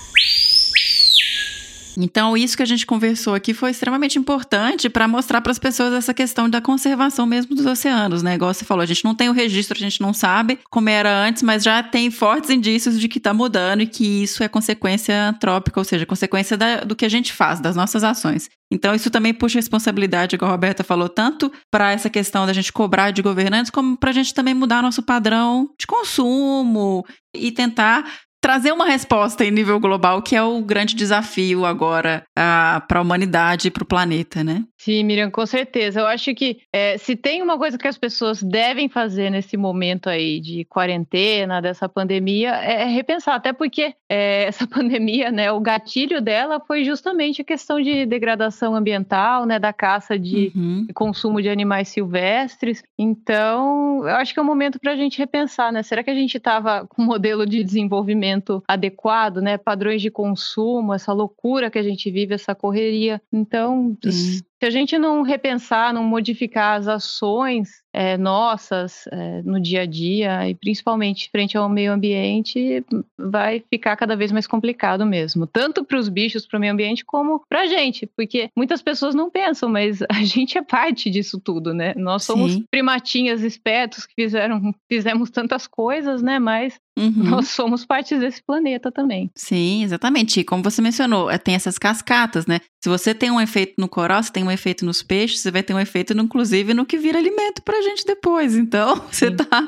Então, 1.98 2.36
isso 2.38 2.56
que 2.56 2.64
a 2.64 2.66
gente 2.66 2.86
conversou 2.86 3.34
aqui 3.34 3.54
foi 3.54 3.72
extremamente 3.72 4.18
importante 4.18 4.90
para 4.90 5.08
mostrar 5.08 5.42
para 5.42 5.52
as 5.52 5.60
pessoas 5.60 5.94
essa 5.94 6.14
questão 6.14 6.50
da 6.50 6.62
conservação 6.62 7.26
mesmo 7.26 7.56
dos 7.56 7.66
oceanos, 7.66 8.24
né? 8.24 8.36
Igual 8.36 8.54
você 8.54 8.66
falou, 8.66 8.82
a 8.82 8.86
gente 8.86 9.04
não 9.04 9.16
tem 9.16 9.30
o 9.30 9.34
registro, 9.34 9.78
a 9.78 9.82
gente 9.82 10.02
não 10.02 10.14
sabe 10.14 10.60
como 10.70 10.90
era 10.90 11.12
antes, 11.12 11.44
mas 11.44 11.64
já 11.64 11.82
tem 11.82 12.10
fortes 12.12 12.50
indícios 12.50 13.00
de 13.00 13.08
que 13.08 13.18
está 13.18 13.34
mudando 13.34 13.82
e 13.82 13.88
que 13.88 14.24
isso 14.24 14.44
é 14.44 14.48
consequência 14.48 15.30
antrópica, 15.30 15.80
ou 15.80 15.84
seja, 15.84 16.06
consequência 16.06 16.58
da, 16.58 16.82
do 16.82 16.96
que 16.96 17.06
a 17.06 17.10
gente 17.10 17.34
faz, 17.34 17.60
das 17.60 17.76
nossas 17.76 18.04
ações. 18.04 18.50
Então, 18.72 18.94
isso 18.94 19.10
também 19.10 19.34
puxa 19.34 19.58
responsabilidade, 19.58 20.38
como 20.38 20.50
a 20.50 20.54
Roberta 20.54 20.84
falou, 20.84 21.10
tanto 21.10 21.52
para 21.72 21.92
essa 21.92 22.10
questão 22.10 22.46
da 22.46 22.54
gente 22.54 22.72
cobrar 22.72 23.12
de 23.12 23.22
governantes, 23.22 23.72
como 23.72 23.98
para 23.98 24.12
a 24.12 24.14
gente 24.14 24.34
também 24.34 24.54
mudar 24.54 24.84
nosso 24.84 25.02
padrão 25.02 25.70
de 25.80 25.88
consumo 25.88 27.04
e 27.36 27.52
tentar 27.52 28.06
trazer 28.42 28.72
uma 28.72 28.86
resposta 28.86 29.44
em 29.44 29.52
nível 29.52 29.80
global, 29.80 30.22
que 30.22 30.36
é 30.36 30.42
o 30.42 30.62
grande 30.62 30.96
desafio 30.96 31.66
agora 31.66 32.24
para 32.36 33.00
a 33.00 33.02
humanidade 33.02 33.68
e 33.68 33.72
para 33.72 33.84
o 33.84 33.88
planeta, 33.88 34.44
né? 34.44 34.64
Sim, 34.80 35.03
Miriam, 35.03 35.30
com 35.30 35.45
certeza. 35.45 35.99
Eu 35.99 36.07
acho 36.07 36.34
que 36.34 36.61
é, 36.71 36.97
se 36.97 37.13
tem 37.13 37.41
uma 37.41 37.57
coisa 37.57 37.77
que 37.77 37.88
as 37.88 37.97
pessoas 37.97 38.41
devem 38.41 38.88
fazer 38.88 39.30
nesse 39.30 39.57
momento 39.57 40.07
aí 40.07 40.39
de 40.39 40.63
quarentena, 40.63 41.61
dessa 41.61 41.89
pandemia, 41.89 42.51
é 42.51 42.86
repensar. 42.86 43.36
Até 43.36 43.51
porque 43.51 43.93
é, 44.07 44.45
essa 44.47 44.65
pandemia, 44.65 45.32
né, 45.32 45.51
o 45.51 45.59
gatilho 45.59 46.21
dela 46.21 46.61
foi 46.65 46.86
justamente 46.86 47.41
a 47.41 47.45
questão 47.45 47.82
de 47.82 48.05
degradação 48.05 48.73
ambiental, 48.73 49.45
né, 49.45 49.59
da 49.59 49.73
caça 49.73 50.17
de 50.17 50.53
uhum. 50.55 50.88
consumo 50.95 51.41
de 51.41 51.49
animais 51.49 51.89
silvestres. 51.89 52.82
Então, 52.97 54.07
eu 54.07 54.15
acho 54.15 54.34
que 54.34 54.39
é 54.39 54.43
um 54.43 54.45
momento 54.45 54.80
para 54.80 54.93
a 54.93 54.95
gente 54.95 55.17
repensar, 55.17 55.73
né? 55.73 55.84
Será 55.84 56.01
que 56.01 56.09
a 56.09 56.15
gente 56.15 56.38
estava 56.38 56.88
com 56.88 57.01
um 57.01 57.05
modelo 57.05 57.45
de 57.45 57.65
desenvolvimento 57.65 58.63
adequado, 58.65 59.41
né? 59.41 59.57
Padrões 59.57 60.01
de 60.01 60.09
consumo, 60.09 60.93
essa 60.93 61.11
loucura 61.11 61.69
que 61.69 61.77
a 61.77 61.84
gente 61.84 62.09
vive, 62.09 62.34
essa 62.34 62.55
correria. 62.55 63.21
Então, 63.34 63.97
uhum 64.05 64.39
se 64.60 64.66
a 64.66 64.70
gente 64.70 64.97
não 64.97 65.22
repensar, 65.22 65.93
não 65.93 66.03
modificar 66.03 66.78
as 66.78 66.88
ações 66.88 67.82
é, 67.93 68.18
nossas 68.18 69.07
é, 69.07 69.41
no 69.43 69.60
dia 69.60 69.82
a 69.82 69.86
dia 69.86 70.49
e 70.49 70.53
principalmente 70.53 71.30
frente 71.32 71.57
ao 71.57 71.70
meio 71.70 71.91
ambiente, 71.93 72.86
vai 73.18 73.64
ficar 73.70 73.95
cada 73.95 74.16
vez 74.16 74.32
mais 74.32 74.45
complicado 74.45 75.05
mesmo, 75.05 75.47
tanto 75.47 75.84
para 75.84 75.97
os 75.97 76.10
bichos, 76.10 76.45
para 76.45 76.57
o 76.57 76.60
meio 76.60 76.74
ambiente, 76.74 77.05
como 77.05 77.41
para 77.47 77.62
a 77.62 77.68
gente, 77.68 78.05
porque 78.05 78.49
muitas 78.55 78.82
pessoas 78.82 79.16
não 79.16 79.30
pensam, 79.30 79.70
mas 79.70 80.01
a 80.10 80.24
gente 80.24 80.57
é 80.57 80.62
parte 80.62 81.10
disso 81.10 81.39
tudo, 81.39 81.74
né? 81.74 81.93
Nós 81.95 82.24
somos 82.24 82.53
Sim. 82.53 82.66
primatinhas 82.70 83.41
espertos 83.41 84.05
que 84.05 84.14
fizeram, 84.14 84.74
fizemos 84.89 85.30
tantas 85.30 85.66
coisas, 85.66 86.22
né? 86.22 86.38
Mas 86.38 86.80
Uhum. 87.00 87.30
Nós 87.30 87.47
somos 87.47 87.86
parte 87.86 88.18
desse 88.18 88.43
planeta 88.43 88.91
também. 88.91 89.32
Sim, 89.34 89.84
exatamente. 89.84 90.41
E 90.41 90.43
como 90.43 90.62
você 90.62 90.82
mencionou, 90.82 91.32
é, 91.32 91.38
tem 91.38 91.56
essas 91.56 91.78
cascatas, 91.78 92.45
né? 92.45 92.60
Se 92.84 92.89
você 92.89 93.16
tem 93.16 93.32
um 93.32 93.39
efeito 93.39 93.76
no 93.78 93.88
coral, 93.88 94.22
você 94.22 94.32
tem 94.32 94.43
um 94.43 94.52
efeito 94.52 94.86
nos 94.86 95.02
peixes, 95.02 95.39
você 95.39 95.50
vai 95.50 95.64
ter 95.64 95.74
um 95.74 95.80
efeito, 95.80 96.14
inclusive, 96.14 96.74
no 96.74 96.86
que 96.86 96.97
vira 96.97 97.18
alimento 97.18 97.62
pra 97.64 97.82
gente 97.82 98.06
depois. 98.06 98.56
Então, 98.56 98.95
você 99.10 99.32
tá 99.32 99.68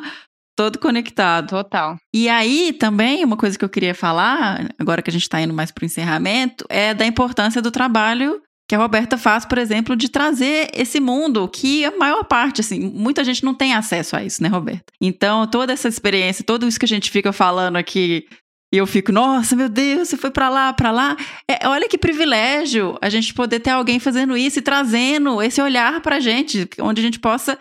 todo 0.57 0.77
conectado. 0.77 1.49
Total. 1.49 1.97
E 2.13 2.27
aí, 2.27 2.73
também, 2.73 3.23
uma 3.23 3.37
coisa 3.37 3.57
que 3.57 3.63
eu 3.63 3.69
queria 3.69 3.95
falar, 3.95 4.69
agora 4.77 5.01
que 5.01 5.09
a 5.09 5.13
gente 5.13 5.23
está 5.23 5.41
indo 5.41 5.53
mais 5.53 5.71
para 5.71 5.83
o 5.83 5.85
encerramento, 5.85 6.65
é 6.69 6.93
da 6.93 7.05
importância 7.05 7.61
do 7.61 7.71
trabalho 7.71 8.41
que 8.71 8.75
a 8.75 8.77
Roberta 8.77 9.17
faz, 9.17 9.43
por 9.43 9.57
exemplo, 9.57 9.97
de 9.97 10.07
trazer 10.07 10.69
esse 10.73 11.01
mundo 11.01 11.45
que 11.49 11.83
a 11.83 11.91
maior 11.91 12.23
parte, 12.23 12.61
assim, 12.61 12.79
muita 12.79 13.21
gente 13.21 13.43
não 13.43 13.53
tem 13.53 13.73
acesso 13.73 14.15
a 14.15 14.23
isso, 14.23 14.41
né, 14.41 14.47
Roberta? 14.47 14.93
Então, 15.01 15.45
toda 15.45 15.73
essa 15.73 15.89
experiência, 15.89 16.41
tudo 16.41 16.65
isso 16.65 16.79
que 16.79 16.85
a 16.85 16.87
gente 16.87 17.11
fica 17.11 17.33
falando 17.33 17.75
aqui 17.75 18.25
e 18.73 18.77
eu 18.77 18.87
fico, 18.87 19.11
nossa, 19.11 19.57
meu 19.57 19.67
Deus, 19.67 20.07
você 20.07 20.15
foi 20.15 20.31
para 20.31 20.47
lá, 20.47 20.71
para 20.71 20.89
lá. 20.89 21.17
É, 21.49 21.67
olha 21.67 21.89
que 21.89 21.97
privilégio 21.97 22.97
a 23.01 23.09
gente 23.09 23.33
poder 23.33 23.59
ter 23.59 23.71
alguém 23.71 23.99
fazendo 23.99 24.37
isso 24.37 24.59
e 24.59 24.61
trazendo 24.61 25.41
esse 25.41 25.61
olhar 25.61 25.99
pra 25.99 26.21
gente, 26.21 26.65
onde 26.79 27.01
a 27.01 27.03
gente 27.03 27.19
possa 27.19 27.59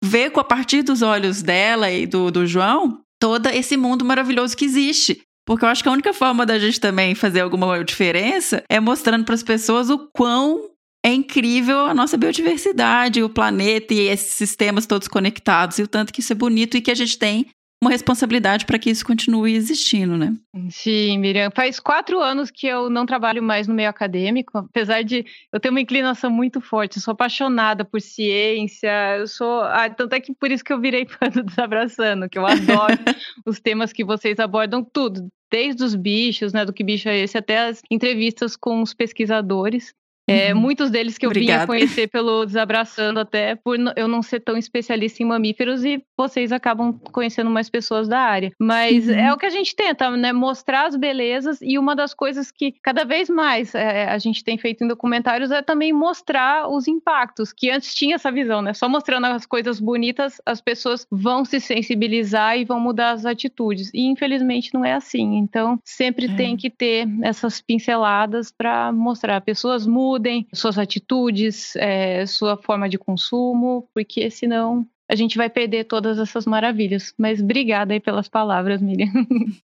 ver 0.00 0.30
com 0.30 0.38
a 0.38 0.44
partir 0.44 0.82
dos 0.82 1.02
olhos 1.02 1.42
dela 1.42 1.90
e 1.90 2.06
do, 2.06 2.30
do 2.30 2.46
João 2.46 3.00
todo 3.18 3.48
esse 3.48 3.76
mundo 3.76 4.04
maravilhoso 4.04 4.56
que 4.56 4.64
existe. 4.64 5.22
Porque 5.46 5.64
eu 5.64 5.68
acho 5.68 5.82
que 5.82 5.88
a 5.88 5.92
única 5.92 6.12
forma 6.12 6.46
da 6.46 6.58
gente 6.58 6.80
também 6.80 7.14
fazer 7.14 7.40
alguma 7.40 7.82
diferença 7.84 8.62
é 8.68 8.78
mostrando 8.78 9.24
para 9.24 9.34
as 9.34 9.42
pessoas 9.42 9.90
o 9.90 10.08
quão 10.12 10.70
é 11.04 11.12
incrível 11.12 11.80
a 11.80 11.94
nossa 11.94 12.16
biodiversidade, 12.16 13.22
o 13.22 13.28
planeta 13.28 13.92
e 13.92 14.08
esses 14.08 14.34
sistemas 14.34 14.86
todos 14.86 15.08
conectados, 15.08 15.78
e 15.78 15.82
o 15.82 15.88
tanto 15.88 16.12
que 16.12 16.20
isso 16.20 16.32
é 16.32 16.36
bonito 16.36 16.76
e 16.76 16.80
que 16.80 16.92
a 16.92 16.94
gente 16.94 17.18
tem 17.18 17.46
uma 17.82 17.90
responsabilidade 17.90 18.64
para 18.64 18.78
que 18.78 18.88
isso 18.88 19.04
continue 19.04 19.56
existindo, 19.56 20.16
né? 20.16 20.32
Sim, 20.70 21.18
Miriam. 21.18 21.50
Faz 21.50 21.80
quatro 21.80 22.20
anos 22.20 22.48
que 22.48 22.64
eu 22.64 22.88
não 22.88 23.04
trabalho 23.04 23.42
mais 23.42 23.66
no 23.66 23.74
meio 23.74 23.88
acadêmico, 23.88 24.56
apesar 24.56 25.02
de 25.02 25.26
eu 25.52 25.58
ter 25.58 25.68
uma 25.68 25.80
inclinação 25.80 26.30
muito 26.30 26.60
forte. 26.60 26.98
Eu 26.98 27.02
sou 27.02 27.10
apaixonada 27.10 27.84
por 27.84 28.00
ciência. 28.00 29.16
Eu 29.18 29.26
sou. 29.26 29.62
Ah, 29.62 29.90
tanto 29.90 30.14
é 30.14 30.20
que 30.20 30.32
por 30.32 30.52
isso 30.52 30.62
que 30.62 30.72
eu 30.72 30.80
virei 30.80 31.06
fã 31.10 31.28
do 31.28 31.42
Desabraçando, 31.42 32.28
que 32.28 32.38
eu 32.38 32.46
adoro 32.46 32.96
os 33.44 33.58
temas 33.58 33.92
que 33.92 34.04
vocês 34.04 34.38
abordam, 34.38 34.84
tudo. 34.84 35.26
Desde 35.50 35.82
os 35.82 35.96
bichos, 35.96 36.52
né? 36.52 36.64
Do 36.64 36.72
que 36.72 36.84
bicho 36.84 37.08
é 37.08 37.18
esse, 37.18 37.36
até 37.36 37.66
as 37.66 37.82
entrevistas 37.90 38.54
com 38.54 38.80
os 38.80 38.94
pesquisadores. 38.94 39.92
É, 40.32 40.54
uhum. 40.54 40.60
Muitos 40.60 40.90
deles 40.90 41.18
que 41.18 41.26
eu 41.26 41.30
Obrigada. 41.30 41.58
vinha 41.58 41.66
conhecer 41.66 42.08
pelo 42.08 42.44
Desabraçando, 42.44 43.20
até 43.20 43.54
por 43.54 43.76
eu 43.96 44.08
não 44.08 44.22
ser 44.22 44.40
tão 44.40 44.56
especialista 44.56 45.22
em 45.22 45.26
mamíferos, 45.26 45.84
e 45.84 46.02
vocês 46.16 46.52
acabam 46.52 46.98
conhecendo 47.12 47.50
mais 47.50 47.68
pessoas 47.68 48.08
da 48.08 48.18
área. 48.18 48.52
Mas 48.58 49.08
uhum. 49.08 49.14
é 49.14 49.32
o 49.32 49.36
que 49.36 49.46
a 49.46 49.50
gente 49.50 49.74
tenta, 49.74 50.10
né? 50.10 50.32
Mostrar 50.32 50.86
as 50.86 50.96
belezas, 50.96 51.58
e 51.60 51.78
uma 51.78 51.94
das 51.94 52.14
coisas 52.14 52.50
que 52.50 52.72
cada 52.82 53.04
vez 53.04 53.28
mais 53.28 53.74
é, 53.74 54.08
a 54.08 54.18
gente 54.18 54.42
tem 54.42 54.56
feito 54.56 54.84
em 54.84 54.88
documentários 54.88 55.50
é 55.50 55.62
também 55.62 55.92
mostrar 55.92 56.68
os 56.68 56.88
impactos, 56.88 57.52
que 57.52 57.70
antes 57.70 57.94
tinha 57.94 58.14
essa 58.14 58.30
visão, 58.30 58.62
né? 58.62 58.74
Só 58.74 58.88
mostrando 58.88 59.26
as 59.26 59.46
coisas 59.46 59.80
bonitas, 59.80 60.40
as 60.46 60.60
pessoas 60.60 61.06
vão 61.10 61.44
se 61.44 61.60
sensibilizar 61.60 62.58
e 62.58 62.64
vão 62.64 62.80
mudar 62.80 63.10
as 63.10 63.26
atitudes. 63.26 63.90
E 63.92 64.06
infelizmente 64.06 64.72
não 64.72 64.84
é 64.84 64.94
assim. 64.94 65.36
Então, 65.36 65.78
sempre 65.84 66.26
é. 66.26 66.34
tem 66.34 66.56
que 66.56 66.70
ter 66.70 67.06
essas 67.22 67.60
pinceladas 67.60 68.50
para 68.50 68.92
mostrar. 68.92 69.40
Pessoas 69.40 69.86
mudam 69.86 70.21
mudem 70.22 70.46
suas 70.54 70.78
atitudes, 70.78 71.74
é, 71.74 72.24
sua 72.26 72.56
forma 72.56 72.88
de 72.88 72.96
consumo, 72.96 73.88
porque 73.92 74.30
senão 74.30 74.86
a 75.10 75.14
gente 75.14 75.36
vai 75.36 75.50
perder 75.50 75.84
todas 75.84 76.18
essas 76.18 76.46
maravilhas. 76.46 77.12
Mas 77.18 77.40
obrigada 77.40 77.92
aí 77.92 78.00
pelas 78.00 78.28
palavras, 78.28 78.80
Miriam. 78.80 79.10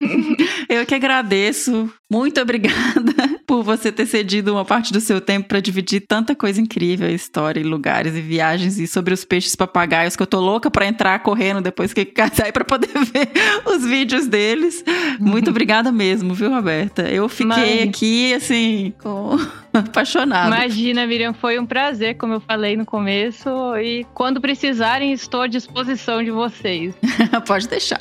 Eu 0.67 0.85
que 0.85 0.95
agradeço. 0.95 1.91
Muito 2.09 2.41
obrigada 2.41 3.13
por 3.45 3.61
você 3.63 3.91
ter 3.91 4.07
cedido 4.07 4.53
uma 4.53 4.65
parte 4.65 4.91
do 4.91 4.99
seu 4.99 5.21
tempo 5.21 5.47
para 5.47 5.59
dividir 5.59 6.01
tanta 6.07 6.33
coisa 6.33 6.59
incrível, 6.59 7.07
história, 7.09 7.59
e 7.59 7.63
lugares 7.63 8.15
e 8.15 8.21
viagens 8.21 8.79
e 8.79 8.87
sobre 8.87 9.13
os 9.13 9.23
peixes 9.23 9.55
papagaios 9.55 10.15
que 10.15 10.23
eu 10.23 10.27
tô 10.27 10.39
louca 10.39 10.71
para 10.71 10.87
entrar 10.87 11.19
correndo 11.19 11.61
depois 11.61 11.93
que 11.93 12.05
casar 12.05 12.51
para 12.51 12.65
poder 12.65 12.87
ver 12.87 13.29
os 13.65 13.85
vídeos 13.85 14.25
deles. 14.25 14.83
Muito 15.19 15.51
obrigada 15.51 15.91
mesmo, 15.91 16.33
viu, 16.33 16.49
Roberta? 16.49 17.03
Eu 17.03 17.29
fiquei 17.29 17.83
aqui 17.83 18.33
assim 18.33 18.93
com 18.99 19.37
apaixonada. 19.87 20.47
Imagina, 20.47 21.05
Miriam, 21.05 21.33
foi 21.33 21.59
um 21.59 21.65
prazer, 21.65 22.15
como 22.15 22.33
eu 22.33 22.39
falei 22.39 22.77
no 22.77 22.85
começo, 22.85 23.49
e 23.77 24.05
quando 24.13 24.39
precisarem, 24.39 25.11
estou 25.11 25.41
à 25.41 25.47
disposição 25.47 26.23
de 26.23 26.31
vocês. 26.31 26.95
Pode 27.45 27.67
deixar. 27.67 27.99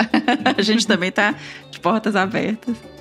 A 0.57 0.63
gente 0.63 0.87
também 0.87 1.11
tá 1.11 1.35
de 1.71 1.81
portas 1.81 2.17
abertas. 2.17 2.94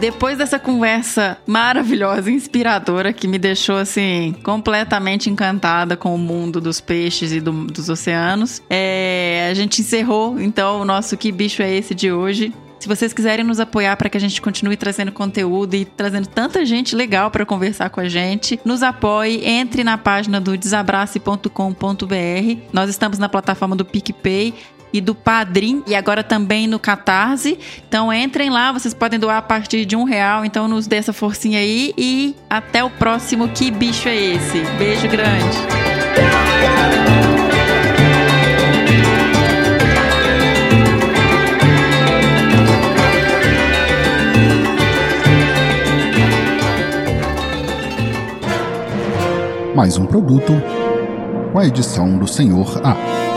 Depois 0.00 0.38
dessa 0.38 0.58
conversa 0.58 1.36
maravilhosa, 1.46 2.30
inspiradora, 2.30 3.12
que 3.12 3.28
me 3.28 3.38
deixou 3.38 3.76
assim 3.76 4.34
completamente 4.42 5.28
encantada 5.28 5.94
com 5.94 6.14
o 6.14 6.18
mundo 6.18 6.58
dos 6.58 6.80
peixes 6.80 7.32
e 7.32 7.40
do, 7.40 7.66
dos 7.66 7.90
oceanos, 7.90 8.62
é, 8.70 9.46
a 9.50 9.52
gente 9.52 9.82
encerrou 9.82 10.40
então 10.40 10.80
o 10.80 10.86
nosso 10.86 11.18
Que 11.18 11.30
Bicho 11.30 11.60
é 11.60 11.70
Esse 11.70 11.94
de 11.94 12.10
hoje. 12.10 12.50
Se 12.78 12.88
vocês 12.88 13.12
quiserem 13.12 13.44
nos 13.44 13.60
apoiar 13.60 13.94
para 13.98 14.08
que 14.08 14.16
a 14.16 14.20
gente 14.20 14.40
continue 14.40 14.74
trazendo 14.74 15.12
conteúdo 15.12 15.74
e 15.74 15.84
trazendo 15.84 16.26
tanta 16.26 16.64
gente 16.64 16.96
legal 16.96 17.30
para 17.30 17.44
conversar 17.44 17.90
com 17.90 18.00
a 18.00 18.08
gente, 18.08 18.58
nos 18.64 18.82
apoie, 18.82 19.46
entre 19.46 19.84
na 19.84 19.98
página 19.98 20.40
do 20.40 20.56
desabrace.com.br. 20.56 22.62
Nós 22.72 22.88
estamos 22.88 23.18
na 23.18 23.28
plataforma 23.28 23.76
do 23.76 23.84
PicPay 23.84 24.54
e 24.92 25.00
do 25.00 25.14
Padrim 25.14 25.82
e 25.86 25.94
agora 25.94 26.22
também 26.22 26.66
no 26.66 26.78
Catarse. 26.78 27.58
Então 27.88 28.12
entrem 28.12 28.50
lá, 28.50 28.72
vocês 28.72 28.94
podem 28.94 29.18
doar 29.18 29.38
a 29.38 29.42
partir 29.42 29.84
de 29.84 29.96
um 29.96 30.04
real. 30.04 30.44
Então 30.44 30.68
nos 30.68 30.86
dê 30.86 30.96
essa 30.96 31.12
forcinha 31.12 31.58
aí 31.58 31.94
e 31.96 32.34
até 32.48 32.82
o 32.82 32.90
próximo. 32.90 33.48
Que 33.48 33.70
bicho 33.70 34.08
é 34.08 34.16
esse? 34.16 34.60
Beijo 34.78 35.08
grande. 35.08 35.56
Mais 49.74 49.96
um 49.96 50.04
produto 50.04 50.52
com 51.52 51.58
a 51.58 51.64
edição 51.64 52.18
do 52.18 52.26
Senhor 52.26 52.82
A. 52.84 53.29